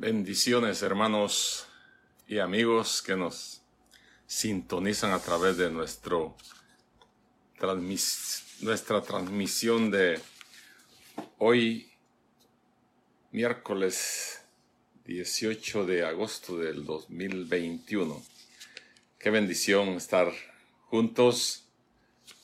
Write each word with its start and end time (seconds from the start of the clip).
Bendiciones 0.00 0.82
hermanos 0.82 1.66
y 2.28 2.38
amigos 2.38 3.02
que 3.02 3.16
nos 3.16 3.62
sintonizan 4.28 5.10
a 5.10 5.18
través 5.18 5.56
de 5.56 5.70
nuestro 5.70 6.36
nuestra 8.60 9.02
transmisión 9.02 9.90
de 9.90 10.20
hoy 11.38 11.90
miércoles 13.32 14.40
18 15.04 15.84
de 15.84 16.04
agosto 16.04 16.56
del 16.58 16.84
2021. 16.84 18.22
Qué 19.18 19.30
bendición 19.30 19.88
estar 19.96 20.32
juntos 20.90 21.64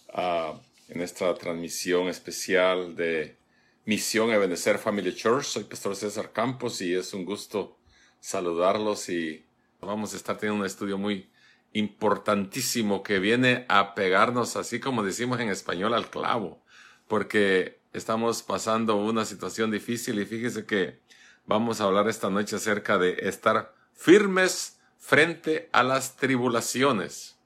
uh, 0.09 0.59
en 0.89 1.01
esta 1.03 1.33
transmisión 1.37 2.09
especial 2.09 2.97
de 2.97 3.44
Misión 3.87 4.31
Ebenezer 4.31 4.79
Family 4.79 5.15
Church. 5.15 5.45
Soy 5.45 5.65
Pastor 5.65 5.95
César 5.95 6.33
Campos 6.33 6.81
y 6.81 6.95
es 6.95 7.13
un 7.13 7.27
gusto 7.27 7.77
saludarlos 8.19 9.11
y 9.11 9.45
vamos 9.79 10.15
a 10.15 10.17
estar 10.17 10.39
teniendo 10.39 10.61
un 10.61 10.67
estudio 10.67 10.97
muy 10.97 11.31
importantísimo 11.75 13.03
que 13.03 13.19
viene 13.19 13.67
a 13.69 13.95
pegarnos, 13.95 14.57
así 14.57 14.81
como 14.81 15.03
decimos 15.03 15.39
en 15.41 15.51
español, 15.51 15.93
al 15.93 16.09
clavo, 16.09 16.63
porque 17.09 17.79
estamos 17.93 18.43
pasando 18.43 18.97
una 18.97 19.27
situación 19.27 19.71
difícil 19.71 20.19
y 20.19 20.25
fíjese 20.25 20.65
que 20.65 21.01
vamos 21.45 21.83
a 21.83 21.85
hablar 21.85 22.09
esta 22.09 22.31
noche 22.31 22.57
acerca 22.57 22.97
de 22.97 23.29
estar 23.29 23.75
firmes 23.93 24.79
frente 24.97 25.69
a 25.73 25.83
las 25.83 26.17
tribulaciones. 26.17 27.37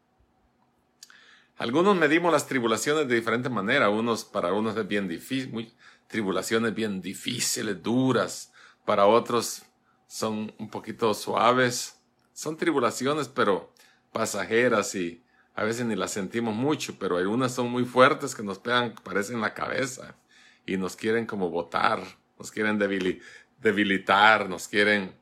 Algunos 1.57 1.97
medimos 1.97 2.31
las 2.31 2.47
tribulaciones 2.47 3.09
de 3.09 3.17
diferente 3.17 3.49
manera, 3.49 3.91
unos 3.91 4.25
para 4.25 4.53
unos 4.53 4.77
es 4.77 4.87
bien 4.87 5.09
difícil, 5.09 5.51
muy, 5.51 5.73
tribulaciones 6.09 6.75
bien 6.75 7.01
difíciles, 7.01 7.83
duras, 7.83 8.53
para 8.85 9.07
otros 9.07 9.63
son 10.07 10.53
un 10.59 10.69
poquito 10.71 11.15
suaves. 11.15 12.01
Son 12.33 12.57
tribulaciones, 12.57 13.29
pero 13.29 13.73
pasajeras 14.13 14.95
y 14.95 15.23
a 15.55 15.65
veces 15.65 15.87
ni 15.87 15.95
las 15.97 16.13
sentimos 16.13 16.55
mucho, 16.55 16.99
pero 16.99 17.19
algunas 17.19 17.53
son 17.53 17.71
muy 17.71 17.85
fuertes 17.85 18.35
que 18.35 18.43
nos 18.43 18.59
pegan, 18.59 18.95
parecen 19.05 19.41
la 19.41 19.55
cabeza 19.55 20.17
y 20.65 20.77
nos 20.77 20.97
quieren 20.97 21.27
como 21.27 21.51
botar, 21.51 22.01
nos 22.39 22.51
quieren 22.51 22.79
debilitar, 22.79 24.49
nos 24.49 24.69
quieren 24.69 25.15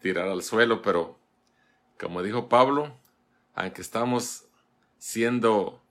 tirar 0.00 0.28
al 0.28 0.42
suelo, 0.42 0.80
pero 0.80 1.18
como 1.98 2.22
dijo 2.22 2.48
Pablo, 2.48 2.96
aunque 3.54 3.82
estamos 3.82 4.44
siendo 4.96 5.82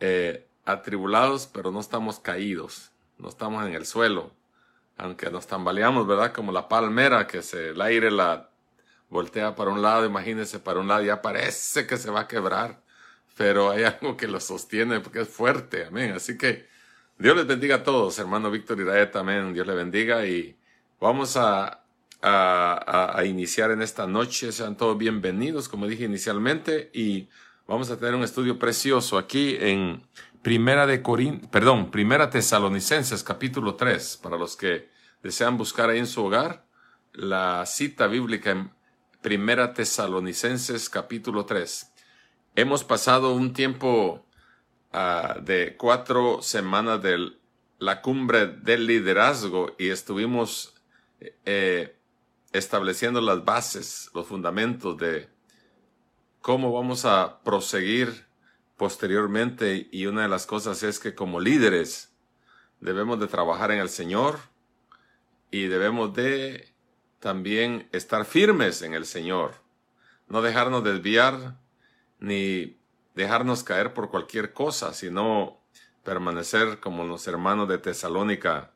eh, 0.00 0.46
atribulados, 0.64 1.46
pero 1.46 1.70
no 1.70 1.80
estamos 1.80 2.18
caídos 2.18 2.90
no 3.18 3.28
estamos 3.28 3.66
en 3.66 3.74
el 3.74 3.86
suelo, 3.86 4.32
aunque 4.96 5.30
nos 5.30 5.46
tambaleamos, 5.46 6.06
¿verdad? 6.06 6.32
Como 6.32 6.52
la 6.52 6.68
palmera 6.68 7.26
que 7.26 7.42
se, 7.42 7.70
el 7.70 7.80
aire 7.80 8.10
la 8.10 8.50
voltea 9.08 9.54
para 9.54 9.70
un 9.70 9.82
lado, 9.82 10.04
imagínense 10.04 10.58
para 10.58 10.80
un 10.80 10.88
lado, 10.88 11.02
ya 11.02 11.22
parece 11.22 11.86
que 11.86 11.96
se 11.96 12.10
va 12.10 12.20
a 12.20 12.28
quebrar, 12.28 12.80
pero 13.36 13.70
hay 13.70 13.84
algo 14.00 14.16
que 14.16 14.28
lo 14.28 14.40
sostiene 14.40 15.00
porque 15.00 15.20
es 15.20 15.28
fuerte, 15.28 15.86
amén. 15.86 16.12
Así 16.12 16.36
que 16.36 16.66
Dios 17.18 17.36
les 17.36 17.46
bendiga 17.46 17.76
a 17.76 17.82
todos, 17.82 18.18
hermano 18.18 18.50
Víctor 18.50 18.78
y 18.80 19.10
también, 19.10 19.52
Dios 19.54 19.66
les 19.66 19.76
bendiga 19.76 20.26
y 20.26 20.56
vamos 21.00 21.36
a, 21.36 21.82
a, 22.20 23.18
a, 23.18 23.24
iniciar 23.24 23.70
en 23.70 23.80
esta 23.80 24.06
noche, 24.06 24.52
sean 24.52 24.76
todos 24.76 24.98
bienvenidos, 24.98 25.68
como 25.68 25.86
dije 25.86 26.04
inicialmente, 26.04 26.90
y 26.92 27.28
vamos 27.66 27.90
a 27.90 27.98
tener 27.98 28.14
un 28.14 28.22
estudio 28.22 28.58
precioso 28.58 29.16
aquí 29.16 29.56
en 29.58 30.02
Primera 30.46 30.86
de 30.86 31.02
Corín, 31.02 31.40
perdón, 31.40 31.90
Primera 31.90 32.30
Tesalonicenses 32.30 33.24
capítulo 33.24 33.74
3, 33.74 34.20
para 34.22 34.38
los 34.38 34.54
que 34.54 34.88
desean 35.20 35.58
buscar 35.58 35.90
ahí 35.90 35.98
en 35.98 36.06
su 36.06 36.24
hogar, 36.24 36.64
la 37.12 37.66
cita 37.66 38.06
bíblica 38.06 38.52
en 38.52 38.70
Primera 39.22 39.74
Tesalonicenses 39.74 40.88
capítulo 40.88 41.46
3. 41.46 41.92
Hemos 42.54 42.84
pasado 42.84 43.34
un 43.34 43.54
tiempo 43.54 44.24
uh, 44.94 45.40
de 45.42 45.74
cuatro 45.76 46.40
semanas 46.42 47.02
de 47.02 47.32
la 47.80 48.00
cumbre 48.00 48.46
del 48.46 48.86
liderazgo 48.86 49.74
y 49.80 49.88
estuvimos 49.88 50.74
eh, 51.44 51.96
estableciendo 52.52 53.20
las 53.20 53.44
bases, 53.44 54.10
los 54.14 54.28
fundamentos 54.28 54.96
de 54.96 55.28
cómo 56.40 56.72
vamos 56.72 57.04
a 57.04 57.40
proseguir 57.42 58.25
posteriormente 58.76 59.88
y 59.90 60.06
una 60.06 60.22
de 60.22 60.28
las 60.28 60.46
cosas 60.46 60.82
es 60.82 60.98
que 60.98 61.14
como 61.14 61.40
líderes 61.40 62.12
debemos 62.80 63.18
de 63.18 63.26
trabajar 63.26 63.70
en 63.70 63.78
el 63.78 63.88
Señor 63.88 64.38
y 65.50 65.66
debemos 65.66 66.14
de 66.14 66.72
también 67.18 67.88
estar 67.92 68.24
firmes 68.24 68.82
en 68.82 68.94
el 68.94 69.06
Señor, 69.06 69.54
no 70.28 70.42
dejarnos 70.42 70.84
desviar 70.84 71.56
ni 72.18 72.78
dejarnos 73.14 73.64
caer 73.64 73.94
por 73.94 74.10
cualquier 74.10 74.52
cosa, 74.52 74.92
sino 74.92 75.60
permanecer 76.04 76.78
como 76.80 77.04
los 77.04 77.26
hermanos 77.26 77.68
de 77.68 77.78
Tesalónica 77.78 78.72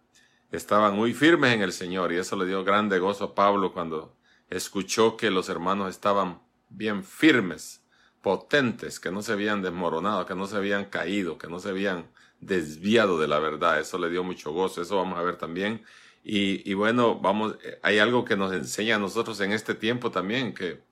estaban 0.50 0.96
muy 0.96 1.14
firmes 1.14 1.54
en 1.54 1.62
el 1.62 1.72
Señor. 1.72 2.12
Y 2.12 2.16
eso 2.16 2.36
le 2.36 2.46
dio 2.46 2.64
grande 2.64 2.98
gozo 2.98 3.24
a 3.24 3.34
Pablo 3.34 3.72
cuando 3.72 4.16
escuchó 4.48 5.16
que 5.16 5.30
los 5.30 5.48
hermanos 5.48 5.90
estaban 5.90 6.40
bien 6.70 7.04
firmes 7.04 7.79
potentes, 8.22 9.00
que 9.00 9.10
no 9.10 9.22
se 9.22 9.32
habían 9.32 9.62
desmoronado, 9.62 10.26
que 10.26 10.34
no 10.34 10.46
se 10.46 10.56
habían 10.56 10.86
caído, 10.86 11.38
que 11.38 11.48
no 11.48 11.60
se 11.60 11.70
habían 11.70 12.10
desviado 12.40 13.18
de 13.18 13.28
la 13.28 13.38
verdad. 13.38 13.80
Eso 13.80 13.98
le 13.98 14.10
dio 14.10 14.24
mucho 14.24 14.52
gozo, 14.52 14.82
eso 14.82 14.96
vamos 14.96 15.18
a 15.18 15.22
ver 15.22 15.36
también. 15.36 15.82
Y, 16.22 16.68
y 16.70 16.74
bueno, 16.74 17.18
vamos, 17.18 17.56
hay 17.82 17.98
algo 17.98 18.24
que 18.24 18.36
nos 18.36 18.52
enseña 18.52 18.96
a 18.96 18.98
nosotros 18.98 19.40
en 19.40 19.52
este 19.52 19.74
tiempo 19.74 20.10
también, 20.10 20.54
que 20.54 20.82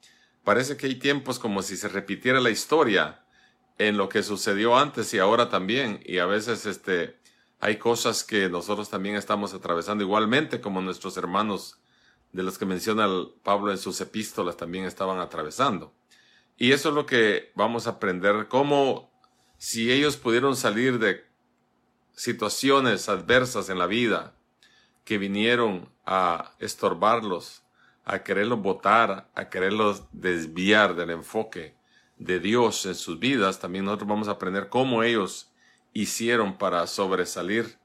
parece 0.45 0.77
que 0.77 0.87
hay 0.87 0.95
tiempos 0.95 1.39
como 1.39 1.63
si 1.63 1.77
se 1.77 1.89
repitiera 1.89 2.41
la 2.41 2.51
historia 2.51 3.23
en 3.79 3.97
lo 3.97 4.09
que 4.09 4.23
sucedió 4.23 4.77
antes 4.77 5.13
y 5.15 5.19
ahora 5.19 5.49
también. 5.49 6.01
Y 6.05 6.19
a 6.19 6.27
veces 6.27 6.67
este, 6.67 7.19
hay 7.61 7.77
cosas 7.77 8.25
que 8.25 8.49
nosotros 8.49 8.89
también 8.91 9.17
estamos 9.17 9.55
atravesando 9.55 10.05
igualmente 10.05 10.61
como 10.61 10.81
nuestros 10.81 11.17
hermanos 11.17 11.79
de 12.33 12.43
los 12.43 12.59
que 12.59 12.67
menciona 12.67 13.09
Pablo 13.43 13.71
en 13.71 13.79
sus 13.79 14.01
epístolas 14.01 14.57
también 14.57 14.85
estaban 14.85 15.19
atravesando. 15.19 15.95
Y 16.59 16.73
eso 16.73 16.89
es 16.89 16.95
lo 16.97 17.07
que 17.07 17.53
vamos 17.55 17.87
a 17.87 17.91
aprender, 17.91 18.49
cómo 18.49 19.13
si 19.59 19.93
ellos 19.93 20.17
pudieron 20.17 20.57
salir 20.57 20.99
de 20.99 21.25
situaciones 22.17 23.09
adversas 23.09 23.69
en 23.69 23.79
la 23.79 23.87
vida 23.87 24.35
que 25.05 25.19
vinieron 25.19 25.89
a 26.05 26.51
estorbarlos, 26.59 27.63
a 28.05 28.25
quererlos 28.25 28.61
botar, 28.61 29.31
a 29.37 29.49
quererlos 29.49 30.03
desviar 30.11 30.97
del 30.97 31.11
enfoque 31.11 31.77
de 32.17 32.41
Dios 32.41 32.85
en 32.87 32.97
sus 32.97 33.21
vidas, 33.21 33.61
también 33.61 33.85
nosotros 33.85 34.09
vamos 34.09 34.27
a 34.27 34.33
aprender 34.33 34.69
cómo 34.69 35.05
ellos 35.05 35.53
hicieron 35.93 36.59
para 36.59 36.85
sobresalir 36.89 37.79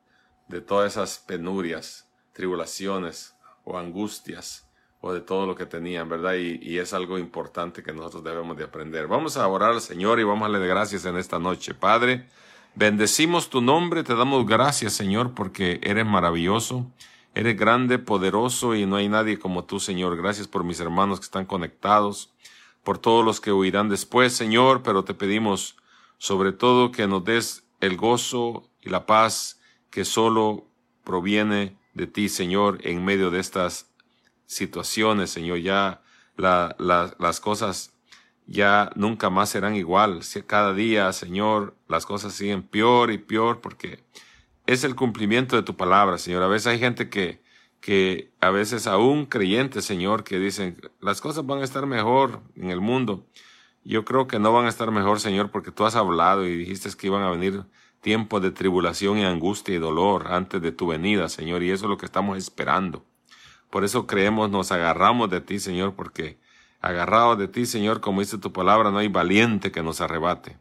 de 0.47 0.61
todas 0.61 0.93
esas 0.93 1.19
penurias, 1.19 2.09
tribulaciones 2.33 3.35
o 3.65 3.77
angustias 3.77 4.67
o 5.05 5.11
de 5.11 5.19
todo 5.19 5.45
lo 5.45 5.53
que 5.53 5.65
tenían, 5.65 6.07
¿verdad? 6.07 6.35
Y, 6.35 6.77
es 6.77 6.93
algo 6.93 7.19
importante 7.19 7.83
que 7.83 7.91
nosotros 7.91 8.23
debemos 8.23 8.55
de 8.55 8.63
aprender. 8.63 9.05
Vamos 9.07 9.35
a 9.35 9.45
orar 9.49 9.71
al 9.71 9.81
Señor 9.81 10.17
y 10.21 10.23
vamos 10.23 10.47
a 10.47 10.51
darle 10.51 10.65
gracias 10.65 11.03
en 11.03 11.17
esta 11.17 11.39
noche. 11.39 11.73
Padre, 11.73 12.25
bendecimos 12.73 13.49
tu 13.49 13.59
nombre, 13.59 14.05
te 14.05 14.15
damos 14.15 14.45
gracias, 14.45 14.93
Señor, 14.93 15.33
porque 15.33 15.81
eres 15.83 16.05
maravilloso, 16.05 16.89
eres 17.35 17.57
grande, 17.57 17.99
poderoso 17.99 18.75
y 18.75 18.85
no 18.85 18.95
hay 18.95 19.09
nadie 19.09 19.37
como 19.37 19.65
tú, 19.65 19.81
Señor. 19.81 20.15
Gracias 20.15 20.47
por 20.47 20.63
mis 20.63 20.79
hermanos 20.79 21.19
que 21.19 21.25
están 21.25 21.45
conectados, 21.45 22.31
por 22.85 22.97
todos 22.97 23.25
los 23.25 23.41
que 23.41 23.51
huirán 23.51 23.89
después, 23.89 24.31
Señor, 24.31 24.83
pero 24.83 25.03
te 25.03 25.13
pedimos 25.13 25.75
sobre 26.17 26.53
todo 26.53 26.93
que 26.93 27.07
nos 27.07 27.25
des 27.25 27.65
el 27.81 27.97
gozo 27.97 28.69
y 28.81 28.89
la 28.89 29.05
paz 29.05 29.59
que 29.89 30.05
solo 30.05 30.65
proviene 31.03 31.75
de 31.93 32.07
ti, 32.07 32.29
Señor, 32.29 32.79
en 32.83 33.03
medio 33.03 33.31
de 33.31 33.41
estas 33.41 33.92
situaciones, 34.53 35.29
Señor, 35.29 35.59
ya 35.59 36.01
las 36.35 37.39
cosas 37.39 37.93
ya 38.45 38.91
nunca 38.95 39.29
más 39.29 39.49
serán 39.49 39.75
igual. 39.75 40.21
Cada 40.47 40.73
día, 40.73 41.11
Señor, 41.13 41.75
las 41.87 42.05
cosas 42.05 42.33
siguen 42.33 42.63
peor 42.63 43.11
y 43.11 43.17
peor 43.17 43.61
porque 43.61 44.03
es 44.65 44.83
el 44.83 44.95
cumplimiento 44.95 45.55
de 45.55 45.63
tu 45.63 45.75
palabra, 45.75 46.17
Señor. 46.17 46.43
A 46.43 46.47
veces 46.47 46.67
hay 46.67 46.79
gente 46.79 47.09
que, 47.09 47.41
que 47.79 48.31
a 48.41 48.49
veces 48.49 48.87
aún 48.87 49.25
creyentes, 49.25 49.85
Señor, 49.85 50.23
que 50.23 50.39
dicen, 50.39 50.77
las 51.01 51.21
cosas 51.21 51.45
van 51.45 51.59
a 51.59 51.63
estar 51.63 51.85
mejor 51.85 52.41
en 52.55 52.69
el 52.69 52.81
mundo. 52.81 53.25
Yo 53.83 54.05
creo 54.05 54.27
que 54.27 54.39
no 54.39 54.53
van 54.53 54.65
a 54.65 54.69
estar 54.69 54.91
mejor, 54.91 55.19
Señor, 55.19 55.51
porque 55.51 55.71
tú 55.71 55.85
has 55.85 55.95
hablado 55.95 56.47
y 56.47 56.55
dijiste 56.55 56.89
que 56.97 57.07
iban 57.07 57.23
a 57.23 57.31
venir 57.31 57.65
tiempos 58.01 58.41
de 58.41 58.51
tribulación 58.51 59.17
y 59.17 59.25
angustia 59.25 59.75
y 59.75 59.79
dolor 59.79 60.27
antes 60.31 60.61
de 60.61 60.71
tu 60.71 60.87
venida, 60.87 61.29
Señor, 61.29 61.63
y 61.63 61.71
eso 61.71 61.85
es 61.85 61.89
lo 61.89 61.97
que 61.97 62.05
estamos 62.05 62.37
esperando. 62.37 63.05
Por 63.73 63.83
eso 63.83 64.05
creemos, 64.05 64.51
nos 64.51 64.71
agarramos 64.71 65.31
de 65.31 65.41
ti, 65.41 65.57
Señor, 65.57 65.95
porque 65.95 66.37
agarrados 66.79 67.39
de 67.39 67.47
ti, 67.47 67.65
Señor, 67.65 68.01
como 68.01 68.19
dice 68.19 68.37
tu 68.37 68.53
palabra, 68.53 68.91
no 68.91 68.99
hay 68.99 69.07
valiente 69.07 69.71
que 69.71 69.81
nos 69.81 69.99
arrebate. 69.99 70.59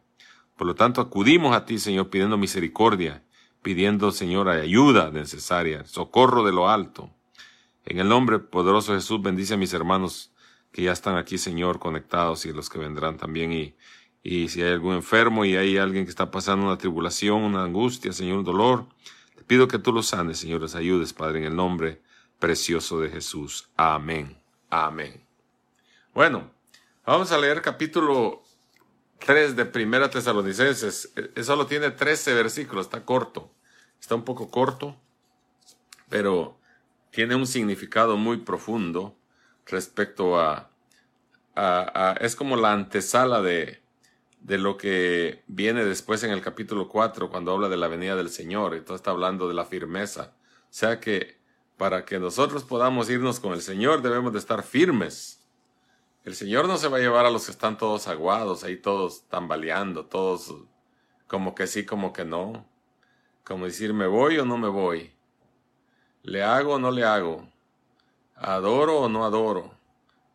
Por 0.56 0.66
lo 0.66 0.74
tanto, 0.74 1.02
acudimos 1.02 1.54
a 1.54 1.66
ti, 1.66 1.78
Señor, 1.78 2.08
pidiendo 2.08 2.38
misericordia, 2.38 3.22
pidiendo, 3.60 4.12
Señor, 4.12 4.48
ayuda 4.48 5.10
necesaria, 5.10 5.84
socorro 5.84 6.42
de 6.42 6.52
lo 6.52 6.70
alto. 6.70 7.10
En 7.84 7.98
el 7.98 8.08
nombre 8.08 8.38
poderoso 8.38 8.92
de 8.92 9.00
Jesús, 9.00 9.20
bendice 9.20 9.52
a 9.52 9.58
mis 9.58 9.74
hermanos 9.74 10.32
que 10.72 10.80
ya 10.80 10.92
están 10.92 11.16
aquí, 11.16 11.36
Señor, 11.36 11.80
conectados 11.80 12.46
y 12.46 12.52
los 12.54 12.70
que 12.70 12.78
vendrán 12.78 13.18
también. 13.18 13.52
Y, 13.52 13.74
y 14.22 14.48
si 14.48 14.62
hay 14.62 14.72
algún 14.72 14.94
enfermo 14.94 15.44
y 15.44 15.54
hay 15.54 15.76
alguien 15.76 16.06
que 16.06 16.10
está 16.10 16.30
pasando 16.30 16.64
una 16.64 16.78
tribulación, 16.78 17.42
una 17.42 17.62
angustia, 17.62 18.10
Señor, 18.14 18.38
un 18.38 18.44
dolor, 18.44 18.86
te 19.36 19.44
pido 19.44 19.68
que 19.68 19.78
tú 19.78 19.92
los 19.92 20.06
sanes, 20.06 20.38
Señor, 20.38 20.62
les 20.62 20.74
ayudes, 20.74 21.12
Padre, 21.12 21.40
en 21.40 21.44
el 21.44 21.56
nombre 21.56 22.00
precioso 22.42 22.98
de 22.98 23.08
Jesús. 23.08 23.70
Amén. 23.76 24.36
Amén. 24.68 25.24
Bueno, 26.12 26.50
vamos 27.06 27.30
a 27.30 27.38
leer 27.38 27.62
capítulo 27.62 28.42
3 29.24 29.54
de 29.54 29.64
Primera 29.64 30.10
Tesalonicenses. 30.10 31.12
E, 31.36 31.44
solo 31.44 31.66
tiene 31.66 31.92
13 31.92 32.34
versículos, 32.34 32.86
está 32.86 33.04
corto. 33.04 33.52
Está 34.00 34.16
un 34.16 34.24
poco 34.24 34.50
corto, 34.50 34.96
pero 36.08 36.58
tiene 37.12 37.36
un 37.36 37.46
significado 37.46 38.16
muy 38.16 38.38
profundo 38.38 39.16
respecto 39.64 40.40
a, 40.40 40.68
es 42.20 42.34
como 42.34 42.56
la 42.56 42.72
antesala 42.72 43.40
de, 43.40 43.80
de 44.40 44.58
lo 44.58 44.76
que 44.76 45.44
viene 45.46 45.84
después 45.84 46.24
en 46.24 46.32
el 46.32 46.42
capítulo 46.42 46.88
4 46.88 47.30
cuando 47.30 47.52
habla 47.52 47.68
de 47.68 47.76
la 47.76 47.86
venida 47.86 48.16
del 48.16 48.30
Señor. 48.30 48.74
Entonces 48.74 48.96
está 48.96 49.12
hablando 49.12 49.46
de 49.46 49.54
la 49.54 49.64
firmeza. 49.64 50.34
O 50.64 50.74
sea 50.74 50.98
que 50.98 51.41
para 51.82 52.04
que 52.04 52.20
nosotros 52.20 52.62
podamos 52.62 53.10
irnos 53.10 53.40
con 53.40 53.54
el 53.54 53.60
Señor 53.60 54.02
debemos 54.02 54.32
de 54.32 54.38
estar 54.38 54.62
firmes. 54.62 55.40
El 56.22 56.36
Señor 56.36 56.68
no 56.68 56.76
se 56.76 56.86
va 56.86 56.98
a 56.98 57.00
llevar 57.00 57.26
a 57.26 57.30
los 57.30 57.46
que 57.46 57.50
están 57.50 57.76
todos 57.76 58.06
aguados, 58.06 58.62
ahí 58.62 58.76
todos 58.76 59.24
tambaleando, 59.28 60.04
todos 60.04 60.54
como 61.26 61.56
que 61.56 61.66
sí, 61.66 61.84
como 61.84 62.12
que 62.12 62.24
no. 62.24 62.64
Como 63.42 63.64
decir, 63.64 63.94
¿me 63.94 64.06
voy 64.06 64.38
o 64.38 64.44
no 64.44 64.58
me 64.58 64.68
voy? 64.68 65.10
¿Le 66.22 66.44
hago 66.44 66.74
o 66.74 66.78
no 66.78 66.92
le 66.92 67.02
hago? 67.02 67.48
¿Adoro 68.36 69.00
o 69.00 69.08
no 69.08 69.24
adoro? 69.24 69.74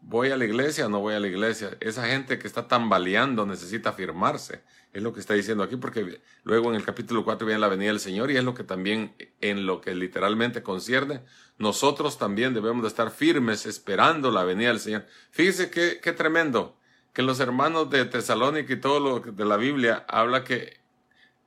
¿Voy 0.01 0.31
a 0.31 0.35
la 0.35 0.43
iglesia 0.43 0.87
o 0.87 0.89
no 0.89 0.99
voy 0.99 1.13
a 1.13 1.21
la 1.21 1.27
iglesia? 1.27 1.77
Esa 1.79 2.07
gente 2.07 2.39
que 2.39 2.47
está 2.47 2.67
tambaleando 2.67 3.45
necesita 3.45 3.91
afirmarse. 3.91 4.63
Es 4.93 5.03
lo 5.03 5.13
que 5.13 5.19
está 5.19 5.33
diciendo 5.33 5.63
aquí, 5.63 5.75
porque 5.75 6.21
luego 6.43 6.69
en 6.69 6.75
el 6.75 6.83
capítulo 6.83 7.23
4 7.23 7.45
viene 7.45 7.59
la 7.59 7.67
venida 7.67 7.89
del 7.89 7.99
Señor 7.99 8.31
y 8.31 8.37
es 8.37 8.43
lo 8.43 8.53
que 8.53 8.63
también 8.63 9.13
en 9.41 9.65
lo 9.65 9.81
que 9.81 9.93
literalmente 9.93 10.63
concierne, 10.63 11.21
nosotros 11.57 12.17
también 12.17 12.53
debemos 12.53 12.81
de 12.81 12.87
estar 12.87 13.11
firmes 13.11 13.65
esperando 13.65 14.31
la 14.31 14.43
venida 14.43 14.69
del 14.69 14.79
Señor. 14.79 15.05
Fíjese 15.31 15.69
qué, 15.69 15.99
qué 16.01 16.13
tremendo, 16.13 16.77
que 17.13 17.21
los 17.21 17.39
hermanos 17.39 17.89
de 17.89 18.05
Tesalónica 18.05 18.73
y 18.73 18.79
todo 18.79 18.99
lo 18.99 19.19
de 19.19 19.45
la 19.45 19.57
Biblia 19.57 20.05
habla 20.07 20.43
que 20.43 20.77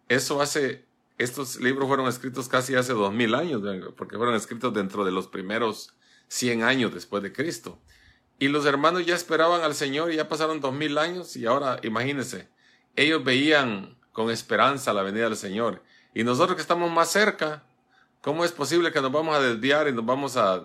eso 0.08 0.42
hace 0.42 0.84
estos 1.20 1.60
libros 1.60 1.86
fueron 1.86 2.08
escritos 2.08 2.48
casi 2.48 2.74
hace 2.74 2.94
dos 2.94 3.12
mil 3.12 3.34
años, 3.34 3.62
porque 3.96 4.16
fueron 4.16 4.34
escritos 4.34 4.72
dentro 4.72 5.04
de 5.04 5.12
los 5.12 5.26
primeros 5.26 5.94
cien 6.28 6.62
años 6.62 6.94
después 6.94 7.22
de 7.22 7.32
Cristo. 7.32 7.78
Y 8.38 8.48
los 8.48 8.64
hermanos 8.64 9.04
ya 9.04 9.14
esperaban 9.14 9.60
al 9.60 9.74
Señor 9.74 10.10
y 10.10 10.16
ya 10.16 10.28
pasaron 10.28 10.60
dos 10.60 10.72
mil 10.72 10.96
años 10.96 11.36
y 11.36 11.44
ahora 11.44 11.78
imagínense, 11.82 12.48
ellos 12.96 13.24
veían 13.24 13.96
con 14.12 14.30
esperanza 14.30 14.92
la 14.92 15.02
venida 15.02 15.24
del 15.24 15.36
Señor. 15.36 15.82
Y 16.14 16.24
nosotros 16.24 16.56
que 16.56 16.62
estamos 16.62 16.90
más 16.90 17.10
cerca, 17.10 17.62
¿cómo 18.20 18.44
es 18.44 18.52
posible 18.52 18.92
que 18.92 19.00
nos 19.00 19.12
vamos 19.12 19.36
a 19.36 19.40
desviar 19.40 19.88
y 19.88 19.92
nos 19.92 20.04
vamos 20.04 20.36
a, 20.36 20.54
a, 20.54 20.62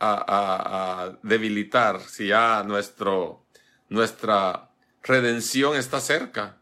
a, 0.00 1.02
a 1.04 1.18
debilitar 1.22 2.00
si 2.00 2.28
ya 2.28 2.62
nuestro, 2.64 3.44
nuestra 3.88 4.70
redención 5.02 5.76
está 5.76 6.00
cerca? 6.00 6.58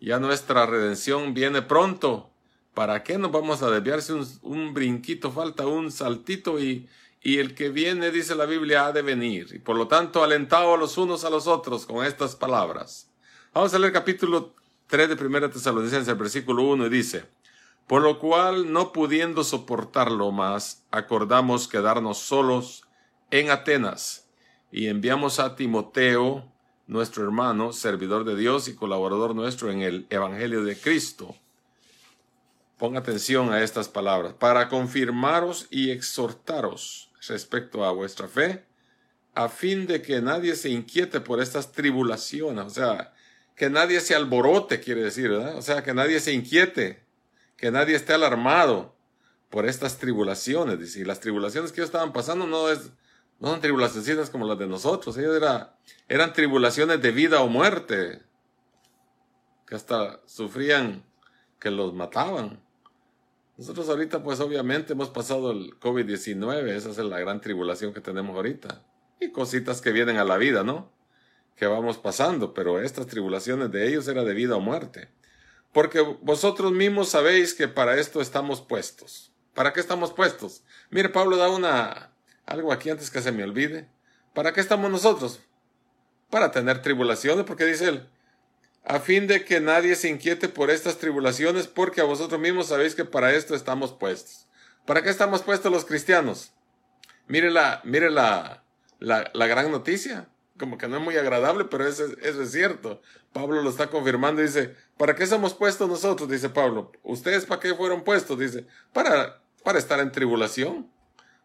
Ya 0.00 0.18
nuestra 0.18 0.66
redención 0.66 1.34
viene 1.34 1.62
pronto. 1.62 2.30
¿Para 2.74 3.02
qué 3.02 3.16
nos 3.16 3.32
vamos 3.32 3.62
a 3.62 3.70
desviar 3.70 4.02
si 4.02 4.12
un, 4.42 4.74
brinquito 4.74 5.32
falta, 5.32 5.66
un 5.66 5.90
saltito 5.90 6.60
y, 6.60 6.88
y 7.22 7.38
el 7.38 7.54
que 7.54 7.70
viene, 7.70 8.10
dice 8.10 8.34
la 8.34 8.44
Biblia, 8.44 8.86
ha 8.86 8.92
de 8.92 9.00
venir? 9.00 9.48
Y 9.54 9.58
por 9.58 9.76
lo 9.76 9.88
tanto, 9.88 10.22
alentado 10.22 10.76
los 10.76 10.98
unos 10.98 11.24
a 11.24 11.30
los 11.30 11.46
otros 11.46 11.86
con 11.86 12.04
estas 12.04 12.36
palabras. 12.36 13.10
Vamos 13.56 13.72
a 13.72 13.78
leer 13.78 13.94
capítulo 13.94 14.54
3 14.88 15.08
de 15.08 15.26
1 15.26 15.48
Tesalonicenses, 15.48 16.18
versículo 16.18 16.64
1, 16.64 16.88
y 16.88 16.90
dice, 16.90 17.24
Por 17.86 18.02
lo 18.02 18.18
cual, 18.18 18.70
no 18.70 18.92
pudiendo 18.92 19.44
soportarlo 19.44 20.30
más, 20.30 20.84
acordamos 20.90 21.66
quedarnos 21.66 22.18
solos 22.18 22.82
en 23.30 23.48
Atenas, 23.48 24.28
y 24.70 24.88
enviamos 24.88 25.40
a 25.40 25.56
Timoteo, 25.56 26.52
nuestro 26.86 27.24
hermano, 27.24 27.72
servidor 27.72 28.24
de 28.24 28.36
Dios 28.36 28.68
y 28.68 28.74
colaborador 28.74 29.34
nuestro 29.34 29.70
en 29.70 29.80
el 29.80 30.06
Evangelio 30.10 30.62
de 30.62 30.78
Cristo. 30.78 31.34
Ponga 32.76 32.98
atención 32.98 33.54
a 33.54 33.62
estas 33.62 33.88
palabras, 33.88 34.34
para 34.34 34.68
confirmaros 34.68 35.66
y 35.70 35.92
exhortaros 35.92 37.10
respecto 37.26 37.86
a 37.86 37.92
vuestra 37.92 38.28
fe, 38.28 38.66
a 39.34 39.48
fin 39.48 39.86
de 39.86 40.02
que 40.02 40.20
nadie 40.20 40.56
se 40.56 40.68
inquiete 40.68 41.20
por 41.22 41.40
estas 41.40 41.72
tribulaciones, 41.72 42.62
o 42.62 42.68
sea, 42.68 43.14
que 43.56 43.70
nadie 43.70 44.00
se 44.00 44.14
alborote, 44.14 44.80
quiere 44.80 45.02
decir, 45.02 45.30
¿verdad? 45.30 45.56
O 45.56 45.62
sea, 45.62 45.82
que 45.82 45.94
nadie 45.94 46.20
se 46.20 46.32
inquiete, 46.32 47.02
que 47.56 47.70
nadie 47.70 47.96
esté 47.96 48.12
alarmado 48.12 48.94
por 49.48 49.66
estas 49.66 49.96
tribulaciones. 49.96 50.94
Y 50.96 51.04
las 51.04 51.20
tribulaciones 51.20 51.72
que 51.72 51.80
ellos 51.80 51.88
estaban 51.88 52.12
pasando 52.12 52.46
no 52.46 52.68
es, 52.68 52.90
no 53.40 53.48
son 53.48 53.60
tribulaciones 53.62 54.28
como 54.28 54.46
las 54.46 54.58
de 54.58 54.66
nosotros. 54.66 55.16
Ellos 55.16 55.34
era, 55.34 55.78
eran 56.06 56.34
tribulaciones 56.34 57.00
de 57.00 57.10
vida 57.10 57.40
o 57.40 57.48
muerte. 57.48 58.20
Que 59.66 59.74
hasta 59.74 60.20
sufrían 60.26 61.02
que 61.58 61.70
los 61.70 61.94
mataban. 61.94 62.62
Nosotros 63.56 63.88
ahorita, 63.88 64.22
pues 64.22 64.38
obviamente 64.40 64.92
hemos 64.92 65.08
pasado 65.08 65.50
el 65.50 65.80
COVID-19. 65.80 66.68
Esa 66.68 66.90
es 66.90 66.98
la 66.98 67.18
gran 67.20 67.40
tribulación 67.40 67.94
que 67.94 68.02
tenemos 68.02 68.36
ahorita. 68.36 68.84
Y 69.18 69.32
cositas 69.32 69.80
que 69.80 69.92
vienen 69.92 70.18
a 70.18 70.24
la 70.24 70.36
vida, 70.36 70.62
¿no? 70.62 70.94
Que 71.56 71.66
vamos 71.66 71.98
pasando. 71.98 72.54
Pero 72.54 72.80
estas 72.80 73.06
tribulaciones 73.06 73.70
de 73.70 73.88
ellos 73.88 74.06
era 74.08 74.24
de 74.24 74.34
vida 74.34 74.56
o 74.56 74.60
muerte. 74.60 75.08
Porque 75.72 76.00
vosotros 76.00 76.72
mismos 76.72 77.08
sabéis 77.10 77.54
que 77.54 77.68
para 77.68 77.98
esto 77.98 78.20
estamos 78.20 78.62
puestos. 78.62 79.32
¿Para 79.54 79.72
qué 79.72 79.80
estamos 79.80 80.12
puestos? 80.12 80.62
Mire, 80.90 81.08
Pablo 81.08 81.36
da 81.36 81.48
una, 81.48 82.12
algo 82.44 82.72
aquí 82.72 82.90
antes 82.90 83.10
que 83.10 83.22
se 83.22 83.32
me 83.32 83.44
olvide. 83.44 83.88
¿Para 84.34 84.52
qué 84.52 84.60
estamos 84.60 84.90
nosotros? 84.90 85.40
Para 86.30 86.50
tener 86.50 86.82
tribulaciones, 86.82 87.44
porque 87.46 87.64
dice 87.64 87.88
él, 87.88 88.08
a 88.84 89.00
fin 89.00 89.26
de 89.26 89.44
que 89.44 89.60
nadie 89.60 89.96
se 89.96 90.08
inquiete 90.08 90.48
por 90.48 90.70
estas 90.70 90.98
tribulaciones, 90.98 91.66
porque 91.66 92.00
a 92.00 92.04
vosotros 92.04 92.40
mismos 92.40 92.68
sabéis 92.68 92.94
que 92.94 93.04
para 93.04 93.34
esto 93.34 93.54
estamos 93.54 93.92
puestos. 93.92 94.46
¿Para 94.84 95.02
qué 95.02 95.10
estamos 95.10 95.42
puestos 95.42 95.72
los 95.72 95.84
cristianos? 95.84 96.52
Mire 97.26 97.50
la, 97.50 97.80
mire 97.84 98.10
la, 98.10 98.62
la, 98.98 99.30
la 99.34 99.46
gran 99.46 99.70
noticia. 99.70 100.28
Como 100.58 100.78
que 100.78 100.88
no 100.88 100.96
es 100.96 101.02
muy 101.02 101.16
agradable, 101.16 101.64
pero 101.64 101.86
eso, 101.86 102.06
eso 102.22 102.42
es 102.42 102.50
cierto. 102.50 103.02
Pablo 103.32 103.62
lo 103.62 103.70
está 103.70 103.88
confirmando 103.88 104.40
dice, 104.40 104.74
¿para 104.96 105.14
qué 105.14 105.26
somos 105.26 105.54
puestos 105.54 105.88
nosotros? 105.88 106.28
Dice 106.28 106.48
Pablo. 106.48 106.92
¿Ustedes 107.02 107.44
para 107.44 107.60
qué 107.60 107.74
fueron 107.74 108.04
puestos? 108.04 108.38
Dice, 108.38 108.66
para, 108.92 109.42
para 109.62 109.78
estar 109.78 110.00
en 110.00 110.12
tribulación. 110.12 110.90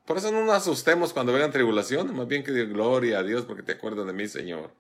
Por 0.05 0.17
eso 0.17 0.31
no 0.31 0.43
nos 0.43 0.55
asustemos 0.55 1.13
cuando 1.13 1.33
vengan 1.33 1.51
tribulaciones, 1.51 2.13
más 2.13 2.27
bien 2.27 2.43
que 2.43 2.51
diga 2.51 2.71
gloria 2.71 3.19
a 3.19 3.23
Dios 3.23 3.45
porque 3.45 3.63
te 3.63 3.73
acuerdas 3.73 4.05
de 4.07 4.13
mí, 4.13 4.27
Señor. 4.27 4.71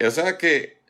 O 0.00 0.10
sea 0.10 0.38
que 0.38 0.80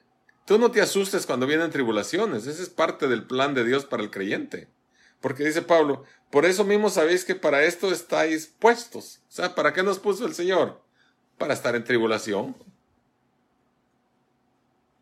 tú 0.45 0.59
no 0.59 0.71
te 0.71 0.81
asustes 0.81 1.27
cuando 1.27 1.47
vienen 1.47 1.71
tribulaciones, 1.71 2.47
ese 2.47 2.63
es 2.63 2.69
parte 2.69 3.09
del 3.09 3.27
plan 3.27 3.55
de 3.55 3.65
Dios 3.65 3.85
para 3.85 4.03
el 4.03 4.11
creyente. 4.11 4.69
Porque 5.21 5.45
dice 5.45 5.63
Pablo, 5.63 6.05
por 6.31 6.47
eso 6.47 6.65
mismo 6.65 6.91
sabéis 6.91 7.25
que 7.25 7.35
para 7.35 7.65
esto 7.65 7.93
estáis 7.93 8.47
puestos. 8.47 9.21
O 9.29 9.33
sea, 9.33 9.55
¿para 9.55 9.73
qué 9.73 9.83
nos 9.83 9.99
puso 9.99 10.27
el 10.27 10.35
Señor? 10.35 10.81
Para 11.41 11.55
estar 11.55 11.75
en 11.75 11.83
tribulación. 11.83 12.55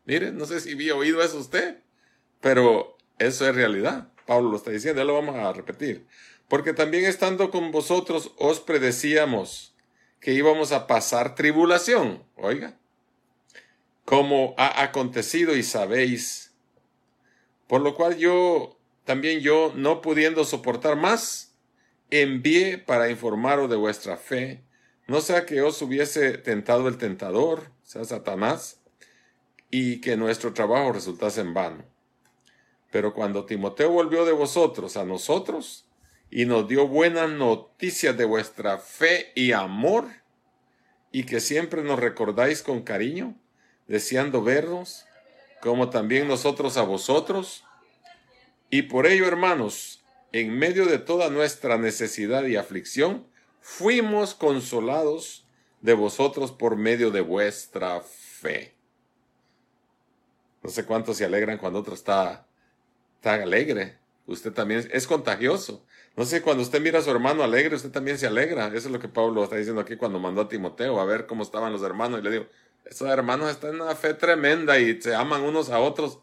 Mire, 0.07 0.33
no 0.33 0.47
sé 0.47 0.61
si 0.61 0.73
había 0.73 0.95
oído 0.95 1.23
eso 1.23 1.39
usted, 1.39 1.83
pero 2.41 2.97
eso 3.19 3.47
es 3.47 3.55
realidad. 3.55 4.09
Pablo 4.25 4.51
lo 4.51 4.57
está 4.57 4.71
diciendo, 4.71 5.03
ya 5.03 5.05
lo 5.05 5.13
vamos 5.13 5.37
a 5.37 5.53
repetir 5.53 6.07
porque 6.49 6.73
también 6.73 7.05
estando 7.05 7.51
con 7.51 7.71
vosotros 7.71 8.33
os 8.39 8.61
predecíamos 8.61 9.75
que 10.21 10.33
íbamos 10.33 10.73
a 10.73 10.87
pasar 10.87 11.35
tribulación, 11.35 12.25
oiga, 12.37 12.77
como 14.05 14.55
ha 14.57 14.83
acontecido 14.83 15.55
y 15.55 15.63
sabéis, 15.63 16.55
por 17.69 17.83
lo 17.83 17.95
cual 17.95 18.17
yo, 18.17 18.79
también 19.05 19.41
yo, 19.41 19.73
no 19.77 20.01
pudiendo 20.01 20.45
soportar 20.45 20.97
más, 20.97 21.55
envié 22.11 22.79
para 22.79 23.11
informaros 23.11 23.69
de 23.69 23.77
vuestra 23.77 24.17
fe, 24.17 24.65
no 25.09 25.21
sea 25.21 25.45
que 25.45 25.61
os 25.63 25.83
hubiese 25.83 26.39
tentado 26.39 26.87
el 26.87 26.99
tentador, 26.99 27.71
sea 27.83 28.05
Satanás, 28.05 28.81
y 29.71 30.01
que 30.01 30.17
nuestro 30.17 30.53
trabajo 30.53 30.93
resultase 30.93 31.41
en 31.41 31.55
vano. 31.55 31.85
Pero 32.93 33.13
cuando 33.13 33.45
Timoteo 33.45 33.91
volvió 33.91 34.25
de 34.25 34.33
vosotros 34.33 34.97
a 34.97 35.05
nosotros, 35.05 35.89
y 36.31 36.45
nos 36.45 36.69
dio 36.69 36.87
buenas 36.87 37.31
noticias 37.31 38.17
de 38.17 38.25
vuestra 38.25 38.79
fe 38.79 39.33
y 39.35 39.53
amor 39.53 40.07
y 41.11 41.25
que 41.25 41.41
siempre 41.41 41.83
nos 41.83 41.99
recordáis 41.99 42.63
con 42.63 42.83
cariño, 42.83 43.35
deseando 43.87 44.43
vernos, 44.43 45.07
como 45.63 45.89
también 45.89 46.29
nosotros 46.29 46.77
a 46.77 46.83
vosotros. 46.83 47.65
Y 48.69 48.83
por 48.83 49.07
ello, 49.07 49.27
hermanos, 49.27 50.05
en 50.33 50.59
medio 50.59 50.85
de 50.85 50.99
toda 50.99 51.31
nuestra 51.31 51.79
necesidad 51.79 52.45
y 52.45 52.57
aflicción, 52.57 53.27
fuimos 53.69 54.35
consolados 54.35 55.47
de 55.83 55.93
vosotros 55.93 56.51
por 56.51 56.75
medio 56.77 57.11
de 57.11 57.21
vuestra 57.21 58.01
fe. 58.01 58.75
No 60.63 60.71
sé 60.71 60.87
cuántos 60.87 61.19
se 61.19 61.27
alegran 61.27 61.59
cuando 61.59 61.79
otro 61.79 61.95
está, 61.95 62.47
está 63.17 63.35
alegre. 63.35 63.99
Usted 64.27 64.53
también 64.53 64.89
es 64.91 65.07
contagioso. 65.07 65.85
No 66.17 66.25
sé, 66.25 66.41
cuando 66.41 66.63
usted 66.63 66.81
mira 66.81 66.99
a 66.99 67.03
su 67.03 67.11
hermano 67.11 67.45
alegre, 67.45 67.77
usted 67.77 67.91
también 67.91 68.19
se 68.19 68.27
alegra. 68.27 68.69
Eso 68.69 68.89
es 68.89 68.91
lo 68.91 68.99
que 68.99 69.07
Pablo 69.07 69.45
está 69.45 69.57
diciendo 69.57 69.83
aquí 69.83 69.97
cuando 69.97 70.19
mandó 70.19 70.41
a 70.41 70.49
Timoteo 70.49 70.99
a 70.99 71.05
ver 71.05 71.27
cómo 71.27 71.43
estaban 71.43 71.71
los 71.71 71.83
hermanos. 71.83 72.21
Y 72.21 72.23
le 72.23 72.31
digo, 72.31 72.47
esos 72.87 73.09
hermanos 73.09 73.51
están 73.51 73.75
en 73.75 73.83
una 73.83 73.95
fe 73.95 74.15
tremenda 74.15 74.79
y 74.79 75.01
se 75.01 75.15
aman 75.15 75.43
unos 75.43 75.69
a 75.69 75.79
otros. 75.79 76.21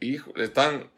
Hijo, 0.00 0.34
están, 0.36 0.90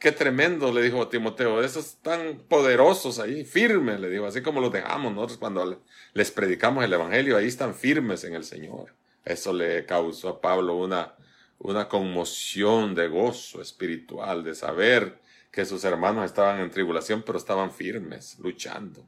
qué 0.00 0.12
tremendo, 0.12 0.72
le 0.72 0.82
dijo 0.82 1.08
Timoteo, 1.08 1.62
esos 1.62 1.86
están 1.88 2.42
poderosos 2.48 3.18
ahí, 3.18 3.44
firmes, 3.44 4.00
le 4.00 4.08
digo, 4.08 4.26
así 4.26 4.40
como 4.40 4.60
los 4.60 4.72
dejamos 4.72 5.14
nosotros 5.14 5.38
cuando 5.38 5.82
les 6.14 6.30
predicamos 6.30 6.82
el 6.82 6.92
Evangelio, 6.94 7.36
ahí 7.36 7.46
están 7.46 7.74
firmes 7.74 8.24
en 8.24 8.34
el 8.34 8.42
Señor. 8.42 8.94
Eso 9.26 9.52
le 9.52 9.84
causó 9.84 10.30
a 10.30 10.40
Pablo 10.40 10.76
una, 10.76 11.14
una 11.58 11.86
conmoción 11.86 12.94
de 12.94 13.08
gozo 13.08 13.60
espiritual, 13.60 14.42
de 14.42 14.54
saber 14.54 15.20
que 15.52 15.66
sus 15.66 15.84
hermanos 15.84 16.24
estaban 16.24 16.60
en 16.60 16.70
tribulación, 16.70 17.22
pero 17.22 17.36
estaban 17.36 17.70
firmes, 17.70 18.38
luchando. 18.38 19.04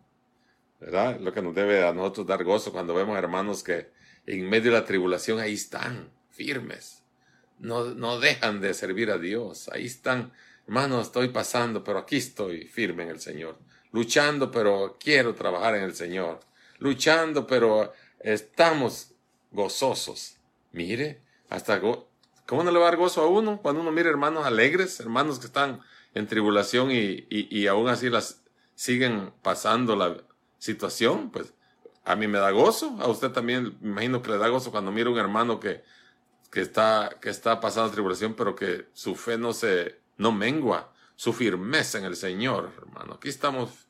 ¿Verdad? 0.79 1.19
Lo 1.21 1.33
que 1.33 1.41
nos 1.41 1.55
debe 1.55 1.87
a 1.87 1.95
nosotros 1.95 2.27
dar 2.27 2.45
gozo 2.45 2.71
cuando 2.71 2.93
vemos 2.93 3.17
hermanos 3.17 3.63
que 3.63 3.91
en 4.27 4.51
medio 4.51 4.73
de 4.73 4.79
la 4.79 4.85
tribulación 4.85 5.39
ahí 5.41 5.55
están, 5.55 6.11
firmes. 6.29 7.03
No, 7.59 7.95
no 7.95 8.21
dejan 8.21 8.61
de 8.61 8.75
servir 8.75 9.11
a 9.11 9.17
Dios, 9.17 9.71
ahí 9.73 9.87
están 9.87 10.33
hermano, 10.73 11.03
estoy 11.03 11.29
pasando, 11.29 11.85
pero 11.85 11.99
aquí 11.99 12.17
estoy 12.17 12.67
firme 12.67 13.03
en 13.03 13.11
el 13.11 13.21
Señor. 13.21 13.59
Luchando, 13.93 14.51
pero 14.51 14.97
quiero 14.99 15.35
trabajar 15.35 15.75
en 15.75 15.83
el 15.83 15.95
Señor. 15.95 16.41
Luchando, 16.79 17.47
pero 17.47 17.93
estamos 18.21 19.13
gozosos. 19.51 20.39
Mire, 20.73 21.21
hasta 21.51 21.79
¿cómo 21.79 22.65
no 22.65 22.71
le 22.71 22.79
va 22.79 22.87
a 22.87 22.91
dar 22.91 22.99
gozo 22.99 23.21
a 23.21 23.27
uno 23.27 23.61
cuando 23.61 23.83
uno 23.83 23.93
mira 23.93 24.09
hermanos 24.09 24.47
alegres, 24.47 24.99
hermanos 24.99 25.39
que 25.39 25.45
están 25.45 25.83
en 26.15 26.27
tribulación 26.27 26.91
y, 26.91 27.27
y, 27.29 27.67
aún 27.67 27.91
así 27.91 28.09
las 28.09 28.41
siguen 28.75 29.31
pasando 29.43 29.95
la 29.95 30.17
situación? 30.57 31.31
Pues 31.31 31.53
a 32.07 32.17
mí 32.17 32.29
me 32.29 32.39
da 32.39 32.51
gozo, 32.51 32.97
a 32.99 33.09
usted 33.09 33.31
también 33.31 33.77
me 33.83 33.91
imagino 33.91 34.23
que 34.23 34.31
le 34.31 34.39
da 34.39 34.49
gozo 34.49 34.71
cuando 34.71 34.91
mira 34.91 35.11
un 35.11 35.19
hermano 35.19 35.61
que, 35.61 35.85
que, 36.51 36.63
está, 36.63 37.19
que 37.21 37.29
está 37.29 37.61
pasando 37.61 37.93
tribulación, 37.93 38.33
pero 38.33 38.57
que 38.57 38.87
su 38.95 39.15
fe 39.17 39.37
no 39.37 39.53
se, 39.53 40.01
no 40.23 40.33
mengua 40.33 40.93
su 41.17 41.33
firmeza 41.33 41.99
en 41.99 42.05
el 42.05 42.17
Señor, 42.17 42.73
hermano. 42.79 43.15
Aquí 43.15 43.29
estamos 43.29 43.89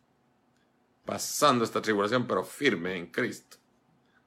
pasando 1.04 1.62
esta 1.62 1.82
tribulación, 1.82 2.26
pero 2.26 2.42
firme 2.42 2.96
en 2.96 3.06
Cristo. 3.06 3.58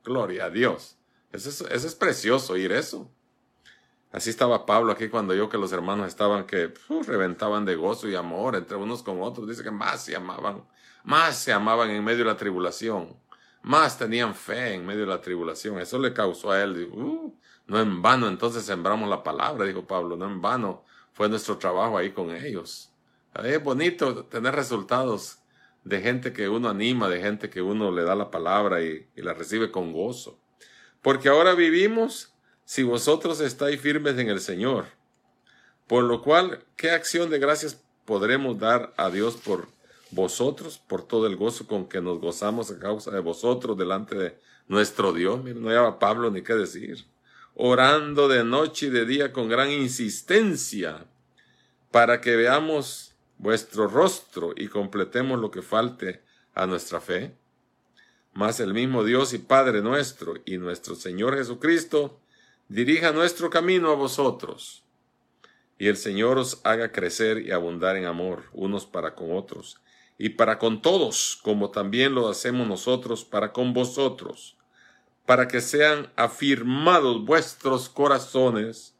Gloria 0.03 0.45
a 0.45 0.49
Dios. 0.49 0.97
Eso 1.31 1.67
es, 1.67 1.95
precioso 1.95 2.53
oír 2.53 2.71
eso. 2.71 3.11
Así 4.11 4.29
estaba 4.29 4.65
Pablo 4.65 4.93
aquí 4.93 5.09
cuando 5.09 5.33
yo 5.33 5.49
que 5.49 5.57
los 5.57 5.73
hermanos 5.73 6.07
estaban 6.07 6.45
que 6.45 6.73
reventaban 7.05 7.65
de 7.65 7.75
gozo 7.75 8.07
y 8.07 8.15
amor 8.15 8.55
entre 8.55 8.77
unos 8.77 9.03
con 9.03 9.21
otros. 9.21 9.47
Dice 9.47 9.63
que 9.63 9.71
más 9.71 10.05
se 10.05 10.15
amaban, 10.15 10.63
más 11.03 11.37
se 11.37 11.51
amaban 11.51 11.89
en 11.89 12.03
medio 12.03 12.19
de 12.19 12.31
la 12.31 12.37
tribulación, 12.37 13.17
más 13.63 13.97
tenían 13.97 14.35
fe 14.35 14.75
en 14.75 14.85
medio 14.85 15.01
de 15.01 15.07
la 15.07 15.21
tribulación. 15.21 15.79
Eso 15.79 15.99
le 15.99 16.13
causó 16.13 16.51
a 16.51 16.63
él, 16.63 16.89
uh, 16.93 17.35
no 17.67 17.79
en 17.79 18.01
vano 18.01 18.27
entonces 18.27 18.63
sembramos 18.63 19.09
la 19.09 19.21
palabra, 19.21 19.65
dijo 19.65 19.85
Pablo, 19.85 20.15
no 20.15 20.25
en 20.25 20.39
vano 20.39 20.85
fue 21.15 21.29
nuestro 21.29 21.57
trabajo 21.57 21.97
ahí 21.97 22.11
con 22.11 22.35
ellos. 22.35 22.91
Es 23.41 23.63
bonito 23.63 24.25
tener 24.25 24.53
resultados 24.53 25.39
de 25.85 26.01
gente 26.01 26.33
que 26.33 26.49
uno 26.49 26.67
anima, 26.67 27.07
de 27.07 27.21
gente 27.21 27.49
que 27.49 27.61
uno 27.61 27.89
le 27.89 28.03
da 28.03 28.15
la 28.15 28.29
palabra 28.29 28.81
y, 28.83 29.07
la 29.15 29.33
recibe 29.33 29.71
con 29.71 29.93
gozo. 29.93 30.37
Porque 31.01 31.29
ahora 31.29 31.55
vivimos 31.55 32.33
si 32.65 32.83
vosotros 32.83 33.39
estáis 33.39 33.79
firmes 33.79 34.17
en 34.19 34.27
el 34.27 34.41
Señor. 34.41 34.87
Por 35.87 36.03
lo 36.03 36.21
cual, 36.21 36.65
¿qué 36.75 36.91
acción 36.91 37.29
de 37.29 37.39
gracias 37.39 37.81
podremos 38.03 38.59
dar 38.59 38.93
a 38.97 39.09
Dios 39.09 39.37
por 39.37 39.69
vosotros, 40.11 40.81
por 40.85 41.07
todo 41.07 41.27
el 41.27 41.37
gozo 41.37 41.65
con 41.65 41.87
que 41.87 42.01
nos 42.01 42.19
gozamos 42.19 42.71
a 42.71 42.79
causa 42.79 43.11
de 43.11 43.21
vosotros 43.21 43.77
delante 43.77 44.15
de 44.15 44.37
nuestro 44.67 45.13
Dios? 45.13 45.41
Mira, 45.41 45.59
no 45.61 45.69
lleva 45.69 45.97
Pablo 45.97 46.29
ni 46.29 46.41
qué 46.41 46.55
decir 46.55 47.05
orando 47.55 48.27
de 48.27 48.43
noche 48.43 48.87
y 48.87 48.89
de 48.89 49.05
día 49.05 49.31
con 49.31 49.47
gran 49.47 49.71
insistencia, 49.71 51.05
para 51.89 52.19
que 52.19 52.35
veamos 52.35 53.15
vuestro 53.37 53.87
rostro 53.87 54.53
y 54.55 54.67
completemos 54.67 55.39
lo 55.39 55.51
que 55.51 55.61
falte 55.61 56.21
a 56.53 56.67
nuestra 56.67 56.99
fe. 56.99 57.33
Mas 58.33 58.59
el 58.59 58.73
mismo 58.73 59.05
Dios 59.05 59.33
y 59.33 59.37
Padre 59.37 59.81
nuestro 59.81 60.35
y 60.45 60.57
nuestro 60.57 60.95
Señor 60.95 61.37
Jesucristo 61.37 62.19
dirija 62.67 63.13
nuestro 63.13 63.49
camino 63.49 63.89
a 63.89 63.95
vosotros. 63.95 64.83
Y 65.77 65.87
el 65.87 65.95
Señor 65.95 66.37
os 66.37 66.59
haga 66.65 66.91
crecer 66.91 67.39
y 67.39 67.51
abundar 67.51 67.95
en 67.95 68.05
amor 68.05 68.43
unos 68.51 68.85
para 68.85 69.15
con 69.15 69.35
otros, 69.35 69.79
y 70.17 70.29
para 70.29 70.57
con 70.57 70.81
todos, 70.81 71.39
como 71.41 71.71
también 71.71 72.15
lo 72.15 72.27
hacemos 72.29 72.67
nosotros 72.67 73.23
para 73.23 73.53
con 73.53 73.73
vosotros 73.73 74.54
para 75.25 75.47
que 75.47 75.61
sean 75.61 76.11
afirmados 76.15 77.25
vuestros 77.25 77.89
corazones, 77.89 78.93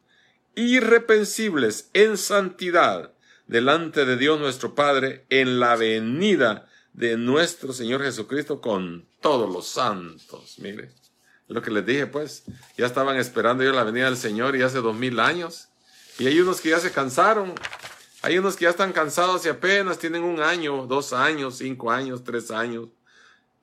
irrepensibles 0.56 1.90
en 1.94 2.18
santidad, 2.18 3.14
delante 3.48 4.06
de 4.06 4.18
Dios 4.18 4.40
nuestro 4.40 4.74
Padre, 4.74 5.26
en 5.30 5.60
la 5.60 5.76
venida 5.76 6.68
de 6.94 7.18
nuestro 7.18 7.74
Señor 7.74 8.02
Jesucristo 8.02 8.62
con 8.62 9.06
todos 9.22 9.52
los 9.52 9.68
santos. 9.68 10.56
Mire, 10.60 10.90
lo 11.48 11.62
que 11.62 11.72
les 11.72 11.86
dije, 11.86 12.08
pues, 12.08 12.44
ya 12.78 12.86
estaban 12.86 13.18
esperando 13.18 13.64
yo 13.64 13.72
la 13.72 13.84
venida 13.84 14.06
del 14.06 14.18
Señor 14.18 14.56
y 14.56 14.64
hace 14.64 14.80
dos 14.80 14.96
mil 14.96 15.20
años. 15.20 15.70
Y 16.18 16.28
hay 16.28 16.40
unos 16.40 16.62
que 16.62 16.70
ya 16.70 16.80
se 16.80 16.92
cansaron, 16.92 17.54
hay 18.22 18.38
unos 18.40 18.56
que 18.56 18.64
ya 18.64 18.70
están 18.70 18.94
cansados 18.94 19.46
y 19.46 19.50
apenas 19.50 20.00
tienen 20.00 20.24
un 20.24 20.40
año, 20.42 20.88
dos 20.88 21.14
años, 21.14 21.58
cinco 21.58 21.92
años, 21.92 22.24
tres 22.24 22.50
años. 22.50 22.88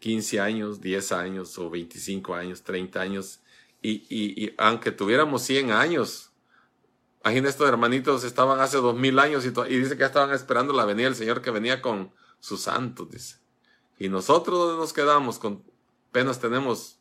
15 0.02 0.40
años, 0.40 0.80
10 0.80 1.12
años 1.12 1.56
o 1.58 1.70
25 1.70 2.34
años, 2.34 2.64
30 2.64 3.00
años, 3.00 3.40
y, 3.80 4.52
aunque 4.58 4.90
tuviéramos 4.90 5.42
100 5.42 5.70
años, 5.70 6.32
imagínate 7.22 7.50
estos 7.50 7.68
hermanitos 7.68 8.24
estaban 8.24 8.58
hace 8.58 8.78
2000 8.78 9.18
años 9.20 9.46
y, 9.46 9.50
dice 9.78 9.96
que 9.96 10.04
estaban 10.04 10.34
esperando 10.34 10.72
la 10.72 10.84
venida 10.84 11.06
del 11.06 11.14
Señor 11.14 11.40
que 11.40 11.52
venía 11.52 11.80
con 11.80 12.10
sus 12.40 12.62
santos, 12.62 13.10
dice. 13.10 13.36
Y 13.96 14.08
nosotros 14.08 14.76
nos 14.76 14.92
quedamos 14.92 15.38
con, 15.38 15.62
apenas 16.10 16.40
tenemos 16.40 16.98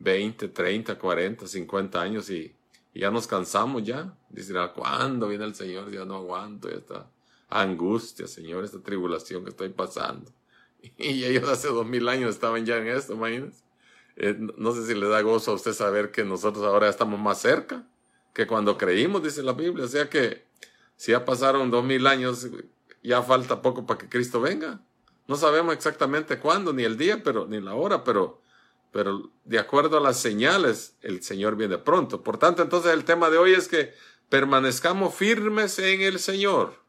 20, 0.00 0.48
30, 0.48 0.98
40, 0.98 1.46
50 1.46 2.02
años 2.02 2.28
y, 2.28 2.56
ya 2.92 3.12
nos 3.12 3.28
cansamos 3.28 3.84
ya. 3.84 4.18
Dice, 4.30 4.52
¿cuándo 4.74 5.28
viene 5.28 5.44
el 5.44 5.54
Señor? 5.54 5.92
Ya 5.92 6.04
no 6.04 6.16
aguanto, 6.16 6.68
ya 6.68 6.78
está 6.78 7.08
angustia, 7.48 8.26
Señor, 8.26 8.64
esta 8.64 8.80
tribulación 8.80 9.44
que 9.44 9.50
estoy 9.50 9.68
pasando. 9.68 10.32
Y 10.98 11.24
ellos 11.24 11.48
hace 11.48 11.68
dos 11.68 11.86
mil 11.86 12.08
años 12.08 12.34
estaban 12.34 12.64
ya 12.64 12.76
en 12.76 12.88
esto, 12.88 13.14
imagínense. 13.14 13.62
Eh, 14.16 14.36
no 14.56 14.72
sé 14.72 14.86
si 14.86 14.94
le 14.94 15.08
da 15.08 15.20
gozo 15.20 15.52
a 15.52 15.54
usted 15.54 15.72
saber 15.72 16.10
que 16.10 16.24
nosotros 16.24 16.64
ahora 16.64 16.88
estamos 16.88 17.20
más 17.20 17.40
cerca 17.40 17.86
que 18.32 18.46
cuando 18.46 18.76
creímos, 18.76 19.22
dice 19.22 19.42
la 19.42 19.52
Biblia. 19.52 19.84
O 19.84 19.88
sea 19.88 20.08
que 20.08 20.44
si 20.96 21.12
ya 21.12 21.24
pasaron 21.24 21.70
dos 21.70 21.84
mil 21.84 22.06
años, 22.06 22.48
ya 23.02 23.22
falta 23.22 23.62
poco 23.62 23.86
para 23.86 23.98
que 23.98 24.08
Cristo 24.08 24.40
venga. 24.40 24.80
No 25.26 25.36
sabemos 25.36 25.74
exactamente 25.74 26.38
cuándo, 26.38 26.72
ni 26.72 26.84
el 26.84 26.96
día, 26.96 27.22
pero, 27.22 27.46
ni 27.46 27.60
la 27.60 27.74
hora, 27.74 28.04
pero, 28.04 28.40
pero 28.92 29.30
de 29.44 29.58
acuerdo 29.58 29.98
a 29.98 30.00
las 30.00 30.18
señales, 30.20 30.96
el 31.02 31.22
Señor 31.22 31.56
viene 31.56 31.78
pronto. 31.78 32.22
Por 32.22 32.38
tanto, 32.38 32.62
entonces 32.62 32.92
el 32.92 33.04
tema 33.04 33.28
de 33.30 33.38
hoy 33.38 33.52
es 33.52 33.68
que 33.68 33.92
permanezcamos 34.28 35.14
firmes 35.14 35.78
en 35.78 36.02
el 36.02 36.18
Señor. 36.18 36.85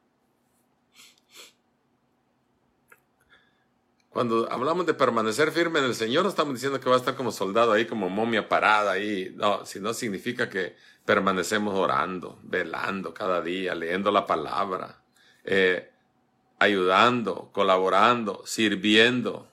Cuando 4.18 4.52
hablamos 4.52 4.88
de 4.88 4.96
permanecer 4.96 5.52
firme 5.52 5.78
en 5.78 5.86
el 5.86 5.94
Señor, 5.94 6.24
no 6.24 6.30
estamos 6.30 6.56
diciendo 6.56 6.80
que 6.80 6.90
va 6.90 6.96
a 6.96 6.98
estar 6.98 7.14
como 7.14 7.32
soldado 7.32 7.72
ahí, 7.72 7.86
como 7.86 8.10
momia 8.10 8.50
parada 8.50 8.94
ahí. 8.94 9.32
No, 9.36 9.64
sino 9.64 9.94
significa 9.94 10.50
que 10.50 10.76
permanecemos 11.06 11.76
orando, 11.76 12.40
velando 12.42 13.14
cada 13.14 13.44
día, 13.44 13.76
leyendo 13.76 14.10
la 14.10 14.26
palabra, 14.26 15.04
eh, 15.44 15.92
ayudando, 16.58 17.52
colaborando, 17.54 18.42
sirviendo, 18.44 19.52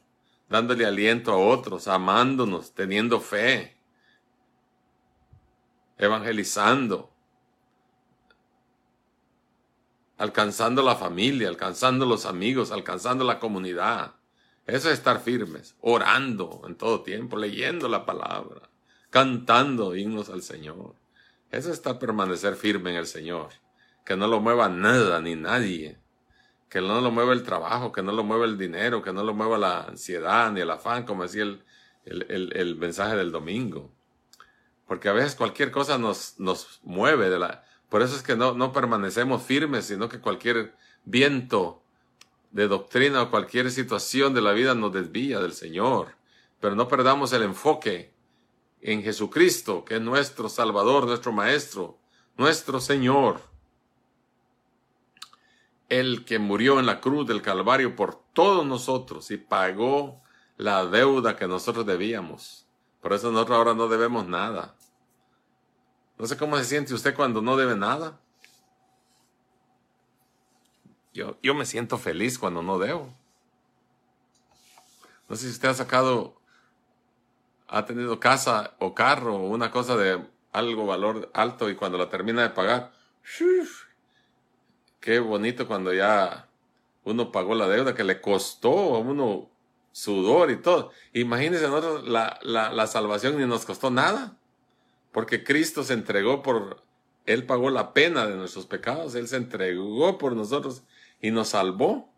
dándole 0.49 0.87
aliento 0.87 1.33
a 1.33 1.37
otros, 1.37 1.87
amándonos, 1.87 2.73
teniendo 2.73 3.21
fe, 3.21 3.77
evangelizando, 5.99 7.13
alcanzando 10.17 10.83
la 10.83 10.97
familia, 10.97 11.49
alcanzando 11.49 12.07
los 12.07 12.25
amigos, 12.25 12.73
alcanzando 12.73 13.25
la 13.25 13.39
comunidad. 13.39 14.15
Eso 14.67 14.89
es 14.89 14.95
estar 14.99 15.21
firmes, 15.21 15.77
orando 15.81 16.63
en 16.67 16.75
todo 16.75 17.03
tiempo, 17.03 17.37
leyendo 17.37 17.87
la 17.89 18.07
palabra, 18.07 18.71
cantando 19.11 19.95
himnos 19.95 20.31
al 20.31 20.43
Señor. 20.43 20.95
Eso 21.51 21.69
es 21.69 21.75
estar 21.75 21.99
permanecer 21.99 22.57
firme 22.57 22.91
en 22.91 22.97
el 22.97 23.07
Señor, 23.07 23.51
que 24.07 24.17
no 24.17 24.27
lo 24.27 24.41
mueva 24.41 24.69
nada 24.69 25.21
ni 25.21 25.37
nadie. 25.37 25.99
que 26.71 26.81
no 26.81 27.01
lo 27.01 27.13
mueva 27.13 27.35
el 27.35 27.45
trabajo, 27.45 27.93
que 27.93 28.03
no 28.03 28.11
lo 28.11 28.25
mueva 28.25 28.47
el 28.47 28.59
dinero, 28.59 29.01
que 29.01 29.13
no 29.13 29.23
lo 29.23 29.33
mueva 29.33 29.59
la 29.59 29.83
ansiedad 29.83 30.51
ni 30.51 30.61
el 30.61 30.71
afán, 30.71 31.05
como 31.05 31.23
decía 31.23 31.45
el, 31.45 31.63
el, 32.05 32.53
el, 32.53 32.75
mensaje 32.77 33.15
del 33.15 33.31
domingo. 33.31 33.93
Porque 34.89 35.09
a 35.09 35.13
veces 35.13 35.37
cualquier 35.37 35.71
cosa 35.71 35.99
nos, 35.99 36.41
nos 36.41 36.81
mueve 36.83 37.31
de 37.31 37.39
la... 37.39 37.65
Por 37.89 38.03
eso 38.03 38.17
es 38.17 38.25
que 38.25 38.35
no, 38.35 38.55
no 38.55 38.73
permanecemos 38.73 39.45
firmes, 39.45 39.85
sino 39.85 40.09
que 40.09 40.19
cualquier 40.21 40.75
viento 41.05 41.84
de 42.55 42.69
doctrina 42.69 43.21
o 43.21 43.31
cualquier 43.31 43.71
situación 43.71 44.33
de 44.33 44.41
la 44.41 44.53
vida 44.53 44.75
nos 44.75 44.93
desvía 44.93 45.41
del 45.41 45.53
Señor. 45.53 46.17
Pero 46.61 46.75
no 46.75 46.89
perdamos 46.89 47.35
el 47.35 47.43
enfoque 47.43 48.15
en 48.81 49.03
Jesucristo, 49.03 49.85
que 49.85 49.97
es 49.97 50.01
nuestro 50.01 50.49
Salvador, 50.49 51.07
nuestro 51.07 51.33
Maestro, 51.33 51.99
nuestro 52.39 52.81
Señor 52.81 53.41
el 55.89 56.25
que 56.25 56.39
murió 56.39 56.81
en 56.81 56.87
la 56.87 57.01
cruz 57.01 57.27
del 57.27 57.43
Calvario 57.43 57.95
por 57.95 58.21
todos 58.33 58.67
nosotros 58.67 59.31
y 59.31 59.37
pagó 59.37 60.23
la 60.57 60.87
deuda 60.87 61.37
que 61.37 61.47
nosotros 61.47 61.87
debíamos. 61.87 62.67
Por 63.01 63.13
eso 63.13 63.31
nosotros 63.31 63.59
ahora 63.59 63.75
no 63.75 63.89
debemos 63.89 64.27
nada. 64.27 64.77
No 66.19 66.27
sé 66.27 66.37
cómo 66.37 66.57
se 66.57 66.65
siente 66.65 66.95
usted 66.95 67.15
cuando 67.15 67.43
no 67.43 67.57
debe 67.57 67.77
nada. 67.77 68.21
Yo, 71.15 71.39
yo 71.43 71.55
me 71.55 71.65
siento 71.65 71.97
feliz 71.97 72.39
cuando 72.41 72.61
no 72.63 72.79
debo. 72.79 73.09
No 75.29 75.37
sé 75.37 75.47
si 75.47 75.53
usted 75.53 75.69
ha 75.69 75.75
sacado, 75.75 76.35
ha 77.69 77.87
tenido 77.87 78.19
casa 78.19 78.75
o 78.81 78.95
carro 78.95 79.37
o 79.37 79.49
una 79.49 79.71
cosa 79.71 79.97
de 79.97 80.21
algo 80.53 80.87
valor 80.87 81.31
alto 81.33 81.71
y 81.71 81.77
cuando 81.77 81.99
la 81.99 82.11
termina 82.11 82.43
de 82.43 82.51
pagar, 82.51 82.93
qué 85.01 85.21
bonito 85.21 85.67
cuando 85.69 85.93
ya 85.93 86.49
uno 87.05 87.31
pagó 87.31 87.55
la 87.55 87.69
deuda 87.69 87.95
que 87.95 88.05
le 88.05 88.21
costó 88.21 88.97
a 88.97 88.99
uno 88.99 89.49
sudor 89.93 90.51
y 90.51 90.57
todo. 90.57 90.91
Imagínense 91.13 91.69
nosotros 91.69 92.09
la, 92.09 92.41
la, 92.43 92.73
la 92.73 92.87
salvación 92.89 93.39
ni 93.39 93.47
nos 93.47 93.65
costó 93.65 93.91
nada, 93.91 94.37
porque 95.13 95.45
Cristo 95.45 95.85
se 95.85 95.95
entregó 95.95 96.43
por, 96.43 96.83
Él 97.25 97.47
pagó 97.47 97.71
la 97.71 97.95
pena 97.95 98.27
de 98.27 98.35
nuestros 98.35 98.67
pecados, 98.67 99.15
Él 99.15 99.29
se 99.29 99.37
entregó 99.37 100.19
por 100.19 100.35
nosotros 100.35 100.83
y 101.25 101.31
nos 101.31 101.49
salvó. 101.49 102.13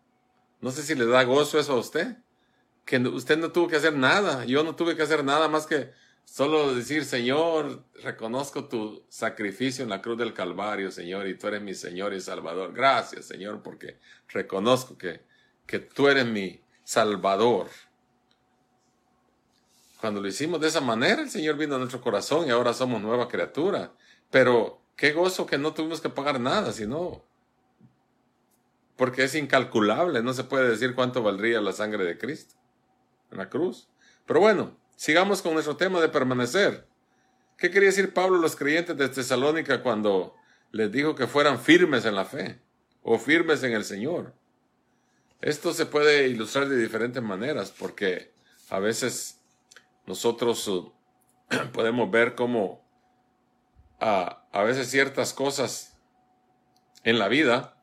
No 0.59 0.71
sé 0.71 0.83
si 0.83 0.95
le 0.95 1.05
da 1.05 1.23
gozo 1.23 1.59
eso 1.59 1.73
a 1.73 1.77
usted, 1.77 2.17
que 2.83 2.97
usted 2.99 3.37
no 3.37 3.51
tuvo 3.51 3.67
que 3.67 3.77
hacer 3.77 3.93
nada, 3.93 4.43
yo 4.45 4.63
no 4.63 4.75
tuve 4.75 4.95
que 4.95 5.03
hacer 5.03 5.23
nada 5.23 5.47
más 5.47 5.65
que 5.65 5.91
Solo 6.29 6.75
decir, 6.75 7.05
Señor, 7.05 7.85
reconozco 8.03 8.65
tu 8.65 9.05
sacrificio 9.07 9.81
en 9.83 9.89
la 9.89 10.01
cruz 10.01 10.17
del 10.17 10.33
Calvario, 10.33 10.91
Señor, 10.91 11.25
y 11.25 11.37
tú 11.37 11.47
eres 11.47 11.61
mi 11.61 11.73
Señor 11.73 12.13
y 12.13 12.19
Salvador. 12.19 12.73
Gracias, 12.73 13.25
Señor, 13.25 13.63
porque 13.63 13.97
reconozco 14.27 14.97
que, 14.97 15.21
que 15.65 15.79
tú 15.79 16.09
eres 16.09 16.25
mi 16.25 16.59
Salvador. 16.83 17.69
Cuando 20.01 20.21
lo 20.21 20.27
hicimos 20.27 20.59
de 20.59 20.67
esa 20.67 20.81
manera, 20.81 21.21
el 21.21 21.29
Señor 21.29 21.55
vino 21.55 21.75
a 21.75 21.79
nuestro 21.79 22.01
corazón 22.01 22.45
y 22.45 22.51
ahora 22.51 22.73
somos 22.73 23.01
nueva 23.01 23.29
criatura. 23.29 23.93
Pero 24.29 24.81
qué 24.97 25.13
gozo 25.13 25.45
que 25.45 25.57
no 25.57 25.73
tuvimos 25.73 26.01
que 26.01 26.09
pagar 26.09 26.41
nada, 26.41 26.73
sino 26.73 27.23
porque 28.97 29.23
es 29.23 29.35
incalculable, 29.35 30.21
no 30.21 30.33
se 30.33 30.43
puede 30.43 30.69
decir 30.69 30.95
cuánto 30.95 31.23
valdría 31.23 31.61
la 31.61 31.71
sangre 31.71 32.03
de 32.03 32.17
Cristo 32.17 32.55
en 33.31 33.37
la 33.37 33.49
cruz. 33.49 33.87
Pero 34.25 34.41
bueno, 34.41 34.75
Sigamos 34.97 35.43
con 35.43 35.53
nuestro 35.53 35.77
tema 35.77 36.01
de 36.01 36.09
permanecer. 36.09 36.87
¿Qué 37.55 37.69
quería 37.69 37.89
decir 37.89 38.15
Pablo 38.15 38.37
a 38.37 38.41
los 38.41 38.55
creyentes 38.55 38.97
de 38.97 39.07
Tesalónica 39.07 39.83
cuando 39.83 40.35
les 40.71 40.91
dijo 40.91 41.13
que 41.13 41.27
fueran 41.27 41.59
firmes 41.59 42.03
en 42.05 42.15
la 42.15 42.25
fe 42.25 42.59
o 43.03 43.19
firmes 43.19 43.61
en 43.61 43.73
el 43.73 43.85
Señor? 43.85 44.33
Esto 45.39 45.71
se 45.71 45.85
puede 45.85 46.27
ilustrar 46.27 46.67
de 46.67 46.77
diferentes 46.77 47.21
maneras 47.21 47.71
porque 47.77 48.33
a 48.71 48.79
veces 48.79 49.39
nosotros 50.07 50.67
uh, 50.67 50.91
podemos 51.73 52.09
ver 52.09 52.33
cómo 52.33 52.83
a, 53.99 54.47
a 54.51 54.63
veces 54.63 54.89
ciertas 54.89 55.31
cosas 55.31 55.95
en 57.03 57.19
la 57.19 57.27
vida, 57.27 57.76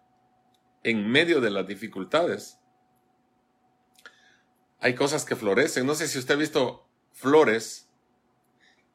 en 0.84 1.10
medio 1.10 1.40
de 1.40 1.50
las 1.50 1.66
dificultades, 1.66 2.58
hay 4.80 4.94
cosas 4.94 5.24
que 5.24 5.34
florecen. 5.34 5.86
No 5.86 5.94
sé 5.94 6.06
si 6.06 6.18
usted 6.18 6.34
ha 6.34 6.38
visto 6.38 6.86
flores 7.12 7.88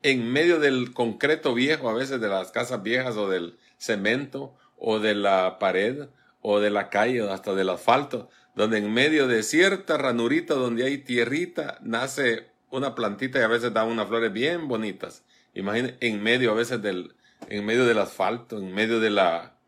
en 0.04 0.32
medio 0.32 0.60
del 0.60 0.93
concreto 0.93 1.54
viejo, 1.54 1.89
a 1.89 1.93
veces 1.93 2.21
de 2.21 2.30
las 2.30 2.52
casas 2.52 2.84
viejas 2.84 3.17
o 3.17 3.28
del 3.28 3.58
cemento 3.78 4.56
o 4.78 4.99
de 4.99 5.15
la 5.15 5.60
pared 5.60 6.08
o 6.41 6.60
de 6.60 6.69
la 6.69 6.89
calle 6.89 7.21
o 7.21 7.34
hasta 7.34 7.54
del 7.54 7.69
asfalto, 7.69 8.30
donde 8.56 8.78
en 8.78 8.93
medio 8.93 9.28
de 9.28 9.43
cierta 9.43 9.97
ranurita 9.97 10.54
donde 10.54 10.86
hay 10.86 10.99
tierrita 10.99 11.80
nace 11.82 12.52
una 12.71 12.95
plantita 12.95 13.39
y 13.39 13.41
a 13.41 13.47
veces 13.47 13.73
da 13.73 13.84
unas 13.84 14.08
flores 14.08 14.32
bien 14.32 14.67
bonitas. 14.67 15.25
Imaginen, 15.54 15.97
en 15.99 16.21
medio 16.21 16.52
a 16.52 16.56
veces 16.56 16.82
del, 16.82 17.15
en 17.47 17.65
medio 17.65 17.86
del 17.86 17.97
asfalto, 17.97 18.58
en 18.58 18.73
medio 18.73 18.99
de 18.99 19.10
la, 19.10 19.58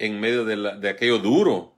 en 0.00 0.18
medio 0.18 0.44
de, 0.44 0.56
la, 0.56 0.76
de 0.76 0.88
aquello 0.88 1.18
duro, 1.18 1.74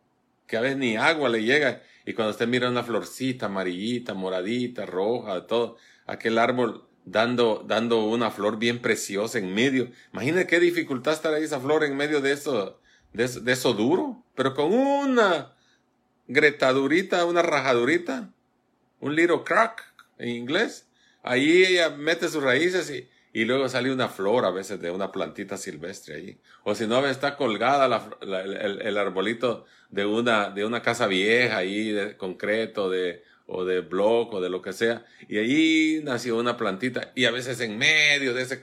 que 0.47 0.57
a 0.57 0.61
veces 0.61 0.79
ni 0.79 0.97
agua 0.97 1.29
le 1.29 1.43
llega. 1.43 1.83
Y 2.07 2.15
cuando 2.15 2.31
usted 2.31 2.47
mira 2.47 2.71
una 2.71 2.85
florcita 2.85 3.47
amarillita, 3.47 4.15
moradita, 4.15 4.87
roja, 4.87 5.47
todo, 5.47 5.77
aquel 6.07 6.39
árbol 6.39 6.87
dando, 7.05 7.65
dando 7.67 8.05
una 8.05 8.31
flor 8.31 8.59
bien 8.59 8.79
preciosa 8.81 9.39
en 9.39 9.53
medio. 9.53 9.91
Imagínate 10.13 10.47
qué 10.47 10.61
dificultad 10.61 11.15
estar 11.15 11.35
ahí 11.35 11.43
esa 11.43 11.61
flor 11.61 11.85
en 11.85 11.97
medio 11.97 12.21
de 12.21 12.33
eso, 12.33 12.81
de 13.13 13.53
eso, 13.53 13.75
duro, 13.75 14.25
pero 14.37 14.55
con 14.55 14.73
una 14.73 15.55
gretadurita, 16.29 17.25
una 17.25 17.43
rajadurita, 17.43 18.31
un 19.01 19.17
little 19.17 19.43
crack 19.45 19.83
en 20.19 20.29
inglés. 20.29 20.87
Ahí 21.25 21.65
ella 21.65 21.91
mete 21.91 22.29
sus 22.29 22.43
raíces 22.43 22.89
y, 22.91 23.09
y 23.33 23.45
luego 23.45 23.69
sale 23.69 23.93
una 23.93 24.09
flor 24.09 24.45
a 24.45 24.51
veces 24.51 24.81
de 24.81 24.91
una 24.91 25.11
plantita 25.11 25.57
silvestre 25.57 26.17
ahí. 26.17 26.39
O 26.65 26.75
si 26.75 26.87
no, 26.87 27.05
está 27.07 27.37
colgada 27.37 28.15
el, 28.21 28.81
el, 28.83 28.99
arbolito 28.99 29.65
de 29.89 30.05
una, 30.05 30.51
de 30.51 30.67
una 30.67 30.83
casa 30.83 31.07
vieja 31.07 31.57
ahí, 31.57 31.93
de 31.93 32.17
concreto, 32.17 32.91
de, 32.91 33.23
o 33.47 33.65
de 33.65 33.81
blog 33.81 34.35
o 34.35 34.41
de 34.41 34.51
lo 34.51 34.61
que 34.61 34.75
sea. 34.75 35.07
Y 35.29 35.39
ahí 35.39 36.01
nació 36.05 36.37
una 36.37 36.59
plantita 36.59 37.13
y 37.15 37.25
a 37.25 37.31
veces 37.31 37.61
en 37.61 37.79
medio 37.79 38.35
de 38.35 38.43
ese 38.43 38.63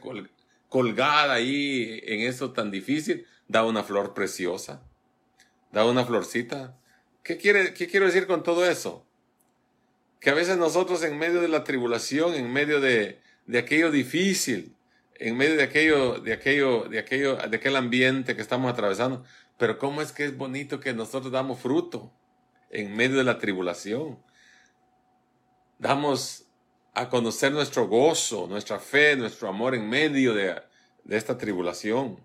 colgada 0.69 1.33
ahí 1.33 1.99
en 2.03 2.21
eso 2.21 2.51
tan 2.51 2.69
difícil, 2.69 3.25
da 3.47 3.65
una 3.65 3.83
flor 3.83 4.13
preciosa. 4.13 4.83
Da 5.71 5.85
una 5.85 6.05
florcita. 6.05 6.77
¿Qué, 7.23 7.37
quiere, 7.37 7.73
¿Qué 7.73 7.87
quiero 7.87 8.05
decir 8.05 8.27
con 8.27 8.43
todo 8.43 8.69
eso? 8.69 9.03
Que 10.19 10.29
a 10.29 10.35
veces 10.35 10.57
nosotros 10.57 11.03
en 11.03 11.17
medio 11.17 11.41
de 11.41 11.47
la 11.47 11.63
tribulación, 11.63 12.35
en 12.35 12.51
medio 12.51 12.79
de, 12.79 13.19
de 13.49 13.59
aquello 13.59 13.91
difícil, 13.91 14.75
en 15.15 15.35
medio 15.35 15.57
de 15.57 15.63
aquello, 15.63 16.19
de 16.19 16.33
aquello, 16.33 16.83
de 16.83 16.99
aquello, 16.99 17.35
de 17.35 17.57
aquel 17.57 17.75
ambiente 17.75 18.35
que 18.35 18.41
estamos 18.41 18.71
atravesando, 18.71 19.23
pero 19.57 19.77
cómo 19.77 20.01
es 20.01 20.11
que 20.11 20.25
es 20.25 20.37
bonito 20.37 20.79
que 20.79 20.93
nosotros 20.93 21.31
damos 21.31 21.59
fruto 21.59 22.13
en 22.69 22.95
medio 22.95 23.17
de 23.17 23.23
la 23.23 23.37
tribulación 23.39 24.19
damos 25.79 26.45
a 26.93 27.09
conocer 27.09 27.51
nuestro 27.51 27.87
gozo, 27.87 28.45
nuestra 28.47 28.77
fe, 28.77 29.15
nuestro 29.15 29.47
amor 29.47 29.73
en 29.73 29.89
medio 29.89 30.33
de, 30.33 30.61
esta 31.09 31.37
tribulación. 31.37 32.19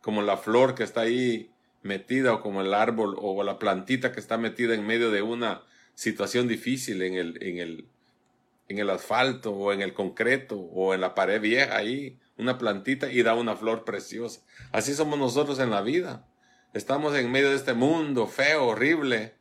Como 0.00 0.22
la 0.22 0.38
flor 0.38 0.74
que 0.74 0.82
está 0.82 1.02
ahí 1.02 1.50
metida 1.82 2.34
o 2.34 2.40
como 2.40 2.62
el 2.62 2.74
árbol 2.74 3.16
o 3.20 3.42
la 3.44 3.58
plantita 3.58 4.12
que 4.12 4.20
está 4.20 4.38
metida 4.38 4.74
en 4.74 4.86
medio 4.86 5.10
de 5.10 5.22
una 5.22 5.62
situación 5.94 6.48
difícil 6.48 7.02
en 7.02 7.14
el, 7.14 7.42
en 7.42 7.58
el, 7.58 7.88
en 8.70 8.78
el 8.78 8.88
asfalto 8.88 9.52
o 9.52 9.72
en 9.72 9.82
el 9.82 9.92
concreto 9.92 10.56
o 10.56 10.94
en 10.94 11.00
la 11.00 11.12
pared 11.12 11.40
vieja 11.40 11.76
ahí, 11.76 12.20
una 12.38 12.56
plantita 12.56 13.10
y 13.10 13.22
da 13.24 13.34
una 13.34 13.56
flor 13.56 13.84
preciosa. 13.84 14.42
Así 14.70 14.94
somos 14.94 15.18
nosotros 15.18 15.58
en 15.58 15.70
la 15.70 15.82
vida. 15.82 16.28
Estamos 16.72 17.16
en 17.16 17.32
medio 17.32 17.50
de 17.50 17.56
este 17.56 17.74
mundo 17.74 18.28
feo, 18.28 18.68
horrible, 18.68 19.34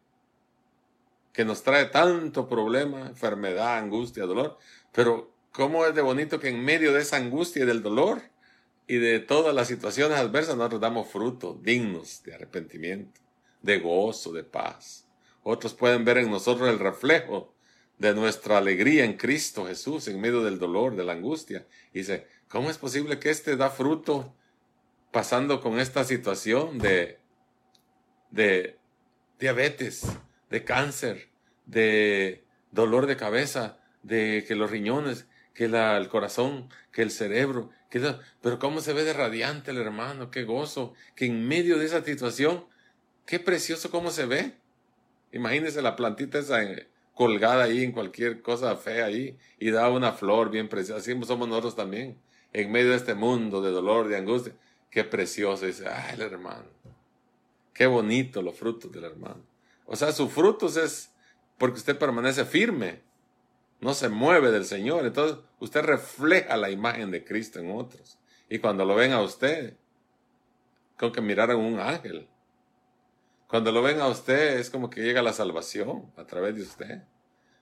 que 1.32 1.46
nos 1.46 1.62
trae 1.62 1.86
tanto 1.86 2.50
problema, 2.50 3.02
enfermedad, 3.02 3.78
angustia, 3.78 4.26
dolor. 4.26 4.58
Pero 4.92 5.32
cómo 5.52 5.86
es 5.86 5.94
de 5.94 6.02
bonito 6.02 6.40
que 6.40 6.50
en 6.50 6.66
medio 6.66 6.92
de 6.92 7.02
esa 7.02 7.18
angustia 7.18 7.64
y 7.64 7.68
del 7.68 7.84
dolor 7.84 8.24
y 8.88 8.96
de 8.96 9.20
todas 9.20 9.54
las 9.54 9.68
situaciones 9.68 10.18
adversas 10.18 10.58
nosotros 10.58 10.82
damos 10.82 11.08
frutos 11.08 11.62
dignos 11.62 12.24
de 12.24 12.34
arrepentimiento, 12.34 13.22
de 13.62 13.78
gozo, 13.78 14.34
de 14.34 14.44
paz. 14.44 15.08
Otros 15.44 15.76
pueden 15.76 16.04
ver 16.04 16.18
en 16.18 16.32
nosotros 16.32 16.68
el 16.68 16.80
reflejo 16.80 17.54
de 18.00 18.16
nuestra 18.16 18.58
alegría 18.58 19.06
en 19.06 19.18
Cristo 19.18 19.68
Jesús 19.68 20.08
en 20.08 20.20
medio 20.20 20.42
del 20.42 20.58
dolor, 20.58 20.96
de 20.96 21.04
la 21.04 21.14
angustia. 21.14 21.68
Y 21.94 22.00
dice, 22.00 22.28
¿cómo 22.48 22.70
es 22.70 22.78
posible 22.78 23.20
que 23.20 23.30
éste 23.30 23.56
da 23.56 23.70
fruto 23.70 24.34
pasando 25.12 25.62
con 25.62 25.80
esta 25.80 26.04
situación 26.04 26.80
de, 26.80 27.20
de 28.32 28.78
diabetes, 29.40 30.06
de 30.50 30.64
cáncer, 30.64 31.30
de 31.66 32.44
dolor 32.72 33.06
de 33.06 33.18
cabeza, 33.18 33.78
de 34.02 34.46
que 34.48 34.56
los 34.56 34.72
riñones, 34.72 35.28
que 35.54 35.66
el 35.66 36.08
corazón, 36.10 36.70
que 36.92 37.02
el 37.02 37.12
cerebro, 37.12 37.70
pero 38.42 38.60
cómo 38.60 38.82
se 38.82 38.94
ve 38.94 39.04
de 39.04 39.14
radiante 39.14 39.72
el 39.72 39.78
hermano, 39.78 40.32
qué 40.32 40.44
gozo, 40.44 40.94
que 41.16 41.26
en 41.26 41.48
medio 41.48 41.78
de 41.78 41.86
esa 41.86 42.04
situación 42.04 42.66
qué 43.26 43.40
precioso 43.40 43.92
cómo 43.92 44.10
se 44.12 44.26
ve. 44.26 44.54
Imagínense 45.32 45.82
la 45.82 45.96
plantita 45.96 46.40
esa 46.40 46.60
colgada 47.20 47.66
ahí 47.66 47.84
en 47.84 47.92
cualquier 47.92 48.42
cosa 48.42 48.78
fea 48.78 49.08
ahí 49.08 49.38
y 49.60 49.72
da 49.72 49.90
una 49.90 50.14
flor 50.14 50.50
bien 50.50 50.70
preciosa. 50.70 51.02
Así 51.02 51.12
somos 51.26 51.50
nosotros 51.50 51.76
también, 51.76 52.18
en 52.54 52.72
medio 52.72 52.92
de 52.92 52.96
este 52.96 53.14
mundo 53.14 53.62
de 53.62 53.72
dolor, 53.72 54.08
de 54.08 54.16
angustia. 54.16 54.56
Qué 54.90 55.04
precioso, 55.04 55.66
dice, 55.66 55.86
ay, 55.90 56.14
el 56.14 56.22
hermano. 56.22 56.64
Qué 57.74 57.88
bonito 57.88 58.42
los 58.42 58.56
frutos 58.56 58.90
del 58.90 59.04
hermano. 59.04 59.44
O 59.86 59.98
sea, 59.98 60.14
sus 60.14 60.32
frutos 60.32 60.78
es 60.78 61.12
porque 61.58 61.80
usted 61.80 62.00
permanece 62.00 62.46
firme, 62.46 63.02
no 63.82 63.94
se 63.94 64.08
mueve 64.08 64.50
del 64.50 64.64
Señor. 64.64 65.06
Entonces, 65.06 65.40
usted 65.60 65.82
refleja 65.82 66.56
la 66.56 66.70
imagen 66.70 67.12
de 67.12 67.26
Cristo 67.26 67.60
en 67.60 67.72
otros. 67.72 68.18
Y 68.50 68.60
cuando 68.60 68.86
lo 68.86 68.96
ven 68.96 69.12
a 69.12 69.22
usted, 69.22 69.74
con 70.98 71.12
que 71.12 71.20
mirar 71.20 71.52
a 71.52 71.58
un 71.58 71.82
ángel. 71.82 72.30
Cuando 73.50 73.72
lo 73.72 73.82
ven 73.82 74.00
a 74.00 74.08
usted, 74.08 74.60
es 74.60 74.70
como 74.70 74.92
que 74.92 75.02
llega 75.02 75.24
la 75.24 75.34
salvación 75.34 76.14
a 76.18 76.26
través 76.26 76.56
de 76.56 76.62
usted. 76.62 77.02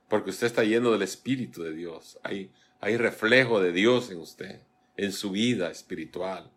Porque 0.10 0.32
usted 0.32 0.47
está 0.47 0.65
lleno 0.65 0.91
del 0.91 1.02
Espíritu 1.02 1.63
de 1.63 1.71
Dios. 1.71 2.19
Hay, 2.23 2.52
hay 2.82 2.97
reflejo 2.97 3.62
de 3.62 3.71
Dios 3.71 4.12
en 4.12 4.19
usted, 4.19 4.60
en 4.97 5.13
su 5.13 5.32
vida 5.32 5.71
espiritual. 5.71 6.52